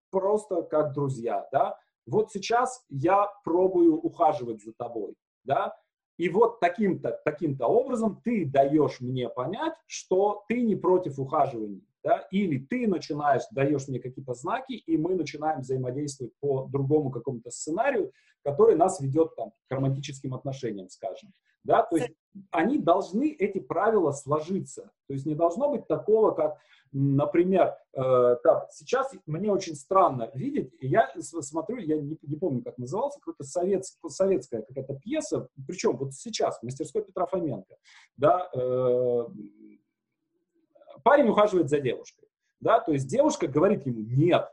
[0.10, 1.78] просто как друзья, да?
[2.06, 5.76] вот сейчас я пробую ухаживать за тобой, да,
[6.18, 12.28] и вот таким-то таким образом ты даешь мне понять, что ты не против ухаживания, да,
[12.32, 18.12] или ты начинаешь, даешь мне какие-то знаки, и мы начинаем взаимодействовать по другому какому-то сценарию,
[18.44, 21.34] который нас ведет там, к романтическим отношениям, скажем.
[21.64, 22.12] Да, то есть
[22.52, 24.92] они должны, эти правила, сложиться.
[25.08, 26.58] То есть не должно быть такого, как,
[26.92, 32.78] например, э, так, сейчас мне очень странно видеть, я смотрю, я не, не помню, как
[32.78, 37.76] назывался, какая-то совет, советская какая-то пьеса, причем вот сейчас, в мастерской Петра Фоменко,
[38.18, 39.26] да, э,
[41.04, 42.28] парень ухаживает за девушкой,
[42.60, 44.50] да, то есть девушка говорит ему «нет»,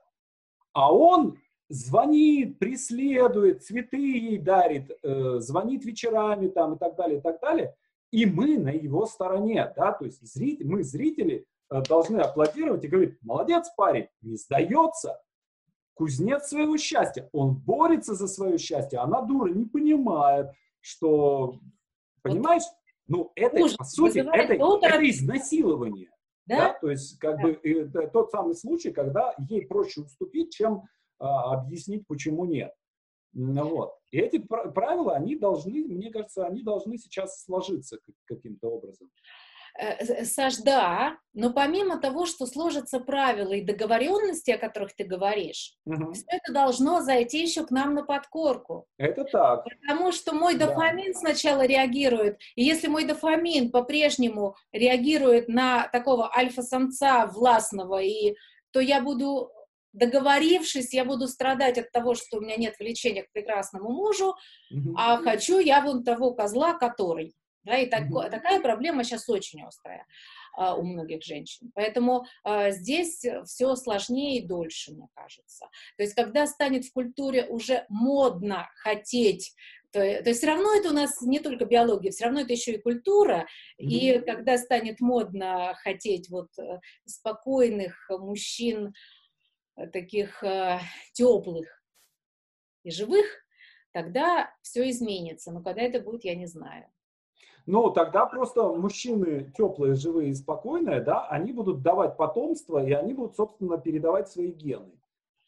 [0.72, 7.20] а он звонит, преследует, цветы ей дарит, э, звонит вечерами там и так далее, и
[7.20, 7.74] так далее,
[8.10, 12.89] и мы на его стороне, да, то есть зритель, мы, зрители, э, должны аплодировать и
[12.89, 15.20] говорить, молодец парень, не сдается,
[15.94, 20.51] кузнец своего счастья, он борется за свое счастье, она дура, не понимает,
[20.81, 21.55] что,
[22.22, 22.64] понимаешь,
[23.06, 26.10] ну, это, Ужас, по сути, это, это изнасилование.
[26.51, 26.56] Да?
[26.56, 26.78] да?
[26.81, 27.43] То есть, как да.
[27.44, 30.82] бы, это тот самый случай, когда ей проще уступить, чем
[31.18, 32.72] а, объяснить, почему нет.
[33.32, 33.94] Ну, вот.
[34.10, 39.09] И эти правила, они должны, мне кажется, они должны сейчас сложиться каким-то образом.
[39.79, 45.75] Э, Саш, да, но помимо того, что сложатся правила и договоренности, о которых ты говоришь,
[45.85, 46.13] угу.
[46.13, 48.87] все это должно зайти еще к нам на подкорку.
[48.99, 49.65] Это так.
[49.65, 51.19] Потому что мой дофамин да.
[51.19, 58.35] сначала реагирует, и если мой дофамин по-прежнему реагирует на такого альфа-самца властного, и,
[58.73, 59.51] то я буду
[59.93, 64.37] договорившись, я буду страдать от того, что у меня нет влечения к прекрасному мужу,
[64.73, 64.95] mm-hmm.
[64.97, 67.35] а хочу я вон того козла, который.
[67.65, 68.31] Да, и так, mm-hmm.
[68.31, 70.07] такая проблема сейчас очень острая
[70.57, 71.70] а, у многих женщин.
[71.74, 75.66] Поэтому а, здесь все сложнее и дольше, мне кажется.
[75.97, 79.55] То есть, когда станет в культуре уже модно хотеть
[79.93, 82.74] то, то есть все равно это у нас не только биология, все равно это еще
[82.74, 83.49] и культура.
[83.81, 83.87] Mm-hmm.
[83.87, 88.95] И когда станет модно хотеть вот э, спокойных мужчин,
[89.81, 90.78] Э, таких э,
[91.12, 91.69] теплых
[92.82, 93.27] и живых,
[93.93, 95.53] тогда все изменится.
[95.53, 96.87] Но когда это будет, я не знаю.
[97.71, 103.15] Ну, тогда просто мужчины теплые, живые и спокойные, да, они будут давать потомство, и они
[103.15, 104.91] будут, собственно, передавать свои гены.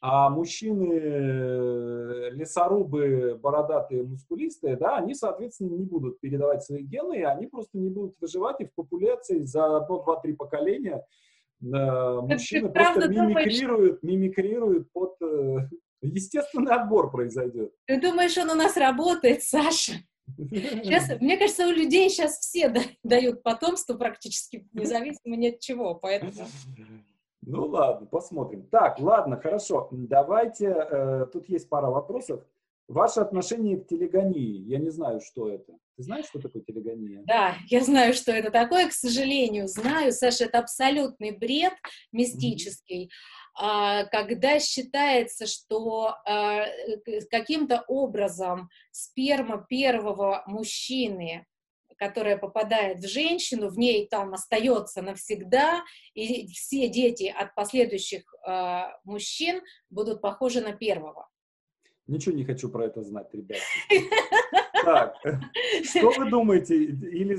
[0.01, 7.23] А мужчины э, лесорубы, бородатые, мускулистые, да, они, соответственно, не будут передавать свои гены, и
[7.23, 11.05] они просто не будут выживать, и в популяции за одно, два, три поколения
[11.61, 15.15] мужчины просто мимикрируют, мимикрируют под...
[15.23, 15.69] Э,
[16.03, 17.73] естественный отбор произойдет.
[17.86, 19.94] Ты думаешь, он у нас работает, Саша?
[20.36, 25.94] Сейчас, мне кажется, у людей сейчас все да, дают потомство практически независимо ни от чего,
[25.94, 26.32] поэтому...
[27.44, 28.68] Ну ладно, посмотрим.
[28.70, 29.88] Так, ладно, хорошо.
[29.90, 32.40] Давайте, э, тут есть пара вопросов.
[32.86, 34.60] Ваше отношение к телегонии.
[34.68, 35.72] Я не знаю, что это.
[35.96, 37.22] Ты знаешь, что такое телегония?
[37.26, 40.12] Да, я знаю, что это такое, к сожалению, знаю.
[40.12, 41.74] Саша, это абсолютный бред
[42.12, 43.04] мистический.
[43.04, 43.41] Mm-hmm.
[43.54, 46.64] Когда считается, что а,
[47.30, 51.46] каким-то образом сперма первого мужчины
[52.02, 55.84] которая попадает в женщину, в ней там остается навсегда,
[56.14, 61.28] и все дети от последующих э, мужчин будут похожи на первого.
[62.08, 63.60] Ничего не хочу про это знать, ребят.
[64.84, 65.16] Так,
[65.84, 66.76] что вы думаете?
[66.76, 67.34] Или,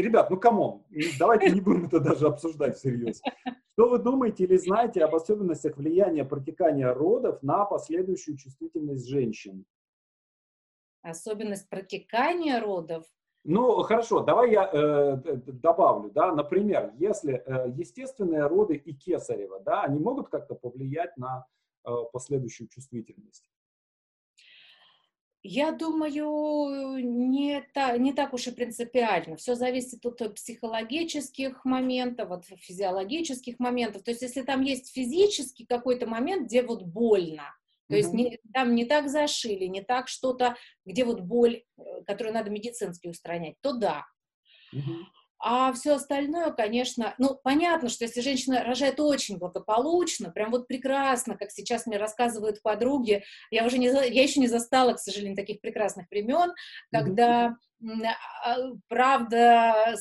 [0.00, 0.82] ребят, ну come on,
[1.18, 3.20] давайте не будем это даже обсуждать всерьез.
[3.72, 9.64] Что вы думаете или знаете об особенностях влияния протекания родов на последующую чувствительность женщин?
[11.02, 13.04] Особенность протекания родов?
[13.46, 19.82] Ну, хорошо, давай я э, добавлю, да, например, если э, естественные роды и кесарево, да,
[19.82, 21.44] они могут как-то повлиять на
[21.84, 23.50] э, последующую чувствительность?
[25.46, 29.36] Я думаю, не, та, не так уж и принципиально.
[29.36, 34.02] Все зависит от психологических моментов, от физиологических моментов.
[34.04, 37.54] То есть, если там есть физический какой-то момент, где вот больно,
[37.88, 37.98] то mm-hmm.
[37.98, 40.56] есть не, там не так зашили, не так что-то,
[40.86, 44.06] где вот боль, э, которую надо медицински устранять, то да.
[44.74, 45.02] Mm-hmm.
[45.46, 51.36] А все остальное, конечно, ну, понятно, что если женщина рожает очень благополучно, прям вот прекрасно,
[51.36, 55.60] как сейчас мне рассказывают подруги, я уже не, я еще не застала, к сожалению, таких
[55.60, 56.54] прекрасных времен,
[56.90, 58.56] когда а,
[58.88, 59.94] правда,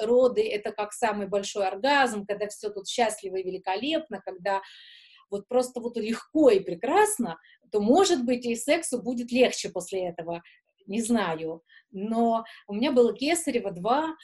[0.00, 4.62] роды— это как самый большой оргазм, когда все тут счастливо и великолепно, когда
[5.28, 7.38] вот просто вот легко и прекрасно,
[7.70, 10.42] то, может быть, и сексу будет легче после этого,
[10.86, 11.62] не знаю.
[11.90, 14.16] Но у меня было кесарево два,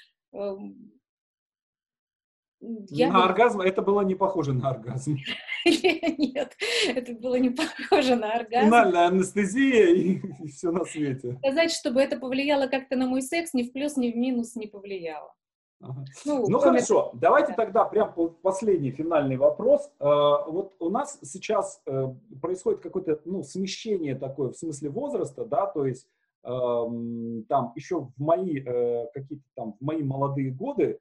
[2.61, 5.17] я на оргазм это было не похоже на оргазм.
[5.65, 6.57] Нет,
[6.89, 8.67] это было не похоже на оргазм.
[8.67, 11.37] Финальная анестезия и, и все на свете.
[11.39, 14.67] Сказать, чтобы это повлияло как-то на мой секс, ни в плюс, ни в минус не
[14.67, 15.33] повлияло.
[15.81, 16.05] Ага.
[16.25, 17.55] Ну, ну хорошо, давайте да.
[17.55, 19.91] тогда прям последний финальный вопрос.
[20.01, 20.05] Э,
[20.47, 22.07] вот у нас сейчас э,
[22.41, 26.09] происходит какое-то ну, смещение такое в смысле возраста, да, то есть
[26.47, 31.01] там еще в мои э, какие-то там в мои молодые годы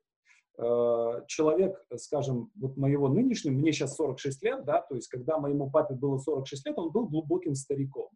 [0.58, 5.70] э, человек, скажем, вот моего нынешнего, мне сейчас 46 лет, да, то есть когда моему
[5.70, 8.10] папе было 46 лет, он был глубоким стариком.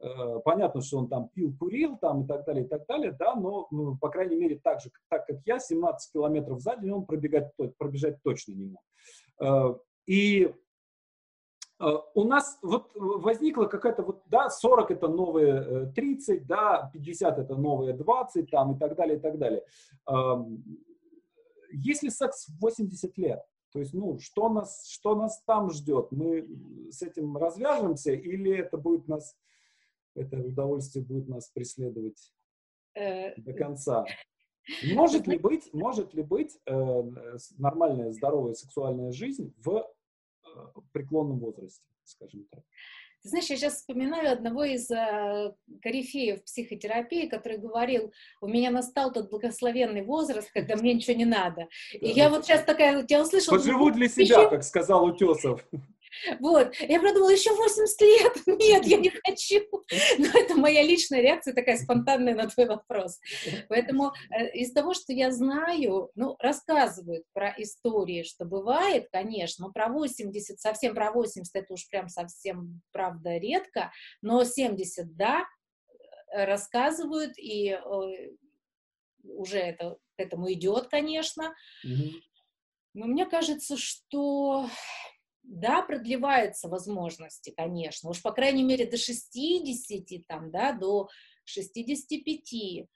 [0.00, 3.34] Э, понятно, что он там пил, курил там и так далее, и так далее, да,
[3.34, 7.04] но, ну, по крайней мере, так же, так как я, 17 километров за день он
[7.04, 9.82] пробегать, пробежать точно не мог.
[10.06, 10.54] И
[12.14, 17.56] у нас вот возникла какая-то вот, да, 40 это новые 30, э, да, 50 это
[17.56, 19.64] новые 20, там, и так далее, и так далее.
[21.72, 23.42] Если секс в 80 лет,
[23.72, 26.12] то есть, ну, что нас, что нас там ждет?
[26.12, 26.46] Мы
[26.92, 29.36] с этим развяжемся или это будет нас,
[30.14, 32.32] это удовольствие будет нас преследовать
[32.94, 34.04] э, до конца?
[34.94, 37.02] Может ли быть, может ли быть э,
[37.58, 39.86] нормальная здоровая сексуальная жизнь в
[40.92, 42.62] преклонном возрасте, скажем так.
[43.24, 48.12] Ты знаешь, я сейчас вспоминаю одного из э, корифеев психотерапии, который говорил,
[48.42, 51.66] у меня настал тот благословенный возраст, когда мне ничего не надо.
[51.94, 53.56] И я вот сейчас такая, я услышала...
[53.56, 55.66] Поживу для себя, как сказал Утесов.
[56.40, 56.74] Вот.
[56.80, 58.32] Я продумала, еще 80 лет.
[58.46, 59.64] Нет, я не хочу.
[60.18, 63.20] Но это моя личная реакция такая спонтанная на твой вопрос.
[63.68, 69.72] Поэтому э, из того, что я знаю, ну, рассказывают про истории, что бывает, конечно, но
[69.72, 73.92] про 80, совсем про 80, это уж прям совсем, правда, редко,
[74.22, 75.44] но 70, да,
[76.32, 77.78] э, рассказывают, и
[79.24, 81.54] уже это к этому идет, конечно.
[82.94, 84.68] Но мне кажется, что
[85.44, 91.08] да, продлеваются возможности, конечно, уж по крайней мере до 60, там, да, до
[91.44, 92.88] 65,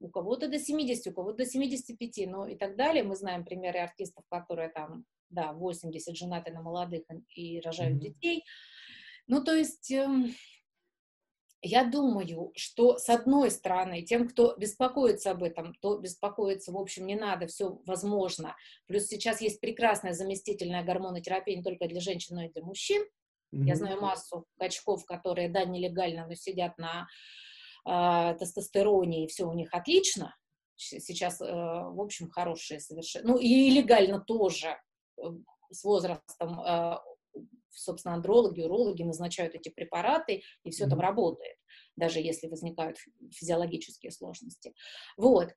[0.00, 3.04] у кого-то до 70, у кого-то до 75, ну и так далее.
[3.04, 7.04] Мы знаем примеры артистов, которые там, да, 80 женаты на молодых
[7.34, 8.00] и рожают mm-hmm.
[8.00, 8.44] детей.
[9.28, 10.34] Ну, то есть эм,
[11.62, 17.06] я думаю, что с одной стороны, тем, кто беспокоится об этом, то беспокоиться, в общем,
[17.06, 18.56] не надо, все возможно.
[18.86, 23.02] Плюс сейчас есть прекрасная заместительная гормонотерапия не только для женщин, но и для мужчин.
[23.54, 23.64] Mm-hmm.
[23.64, 27.06] Я знаю массу качков, которые, да, нелегально, но сидят на
[27.86, 30.34] э, тестостероне, и все у них отлично.
[30.76, 33.34] Сейчас, э, в общем, хорошие совершенно.
[33.34, 34.78] Ну, и легально тоже
[35.16, 35.22] э,
[35.70, 36.96] с возрастом э,
[37.72, 40.90] собственно, андрологи, урологи назначают эти препараты, и все mm-hmm.
[40.90, 41.56] там работает,
[41.96, 42.98] даже если возникают
[43.32, 44.74] физиологические сложности.
[45.16, 45.48] Вот.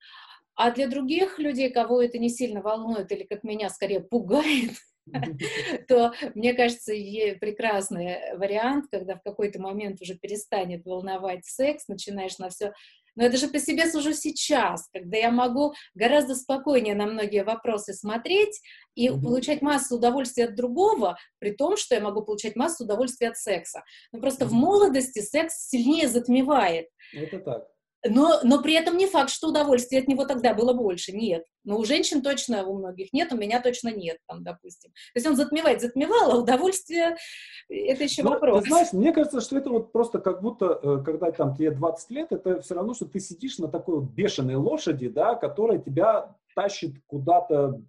[0.54, 4.72] А для других людей, кого это не сильно волнует или, как меня, скорее пугает,
[5.88, 12.48] то, мне кажется, прекрасный вариант, когда в какой-то момент уже перестанет волновать секс, начинаешь на
[12.48, 12.72] все
[13.16, 17.94] но это же по себе сужу сейчас, когда я могу гораздо спокойнее на многие вопросы
[17.94, 18.60] смотреть
[18.94, 19.22] и mm-hmm.
[19.22, 23.82] получать массу удовольствия от другого, при том, что я могу получать массу удовольствия от секса.
[24.12, 24.48] Но просто mm-hmm.
[24.48, 26.88] в молодости секс сильнее затмевает.
[27.12, 27.75] Это так.
[28.10, 31.12] Но, но при этом не факт, что удовольствия от него тогда было больше.
[31.12, 31.44] Нет.
[31.64, 34.90] Но у женщин точно, у многих нет, у меня точно нет, там, допустим.
[34.90, 37.16] То есть он затмевает, затмевал, а удовольствие—
[37.68, 38.62] это еще ну, вопрос.
[38.62, 42.10] Ты знаешь, мне кажется, что это вот просто как будто, э, когда там тебе 20
[42.10, 46.36] лет, это все равно, что ты сидишь на такой вот бешеной лошади, да, которая тебя
[46.54, 47.80] тащит куда-то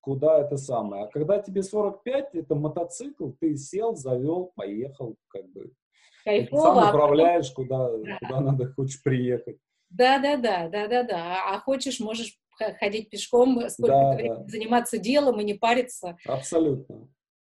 [0.00, 1.04] куда это самое.
[1.04, 5.72] А когда тебе 45, это мотоцикл, ты сел, завел, поехал, как бы
[6.26, 6.62] кайфово.
[6.62, 8.18] Сам а управляешь, куда, да.
[8.18, 9.58] куда надо хочешь приехать.
[9.88, 11.54] Да, да, да, да, да, да.
[11.54, 12.36] А хочешь, можешь
[12.80, 14.48] ходить пешком, сколько да, времени, да.
[14.48, 16.16] заниматься делом и не париться.
[16.26, 17.08] Абсолютно.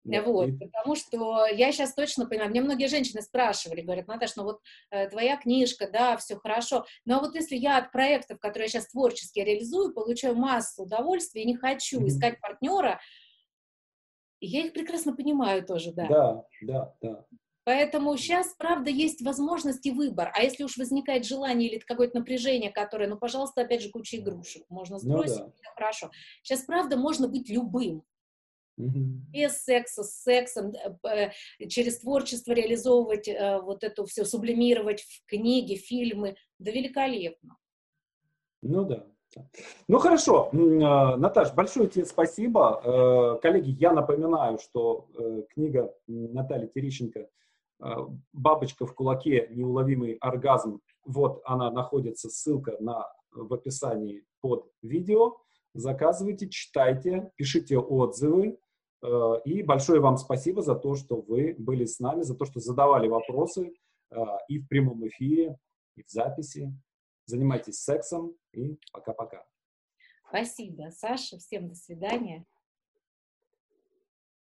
[0.05, 0.53] Да, вот, и...
[0.53, 4.61] потому что я сейчас точно понимаю, мне многие женщины спрашивали, говорят, Наташа, ну вот
[4.91, 8.89] э, твоя книжка, да, все хорошо, но вот если я от проектов, которые я сейчас
[8.89, 12.07] творчески реализую, получаю массу удовольствия и не хочу mm-hmm.
[12.07, 12.99] искать партнера,
[14.41, 16.07] я их прекрасно понимаю тоже, да.
[16.09, 17.27] Да, да, да.
[17.71, 20.33] Поэтому сейчас, правда, есть возможность и выбор.
[20.35, 24.65] А если уж возникает желание или какое-то напряжение, которое, ну, пожалуйста, опять же, куча игрушек,
[24.69, 25.71] можно ну сбросить, ну, да.
[25.77, 26.11] хорошо.
[26.43, 28.03] Сейчас, правда, можно быть любым.
[28.77, 30.73] Без секса, с сексом,
[31.05, 31.31] э,
[31.69, 36.35] через творчество реализовывать э, вот это все, сублимировать в книги, фильмы.
[36.59, 37.57] Да великолепно.
[38.63, 39.07] Ну да.
[39.87, 42.83] Ну хорошо, Наташ, большое тебе спасибо.
[42.83, 45.07] Э, коллеги, я напоминаю, что
[45.55, 47.27] книга Натальи Терещенко Э,
[48.33, 50.81] бабочка в кулаке, неуловимый оргазм.
[51.05, 55.37] Вот она находится, ссылка на, в описании под видео.
[55.75, 58.59] Заказывайте, читайте, пишите отзывы.
[59.03, 62.61] Э, и большое вам спасибо за то, что вы были с нами, за то, что
[62.61, 63.73] задавали вопросы
[64.11, 64.17] э,
[64.49, 65.57] и в прямом эфире,
[65.97, 66.73] и в записи.
[67.27, 69.45] Занимайтесь сексом и пока-пока.
[70.29, 71.39] Спасибо, Саша.
[71.39, 72.45] Всем до свидания.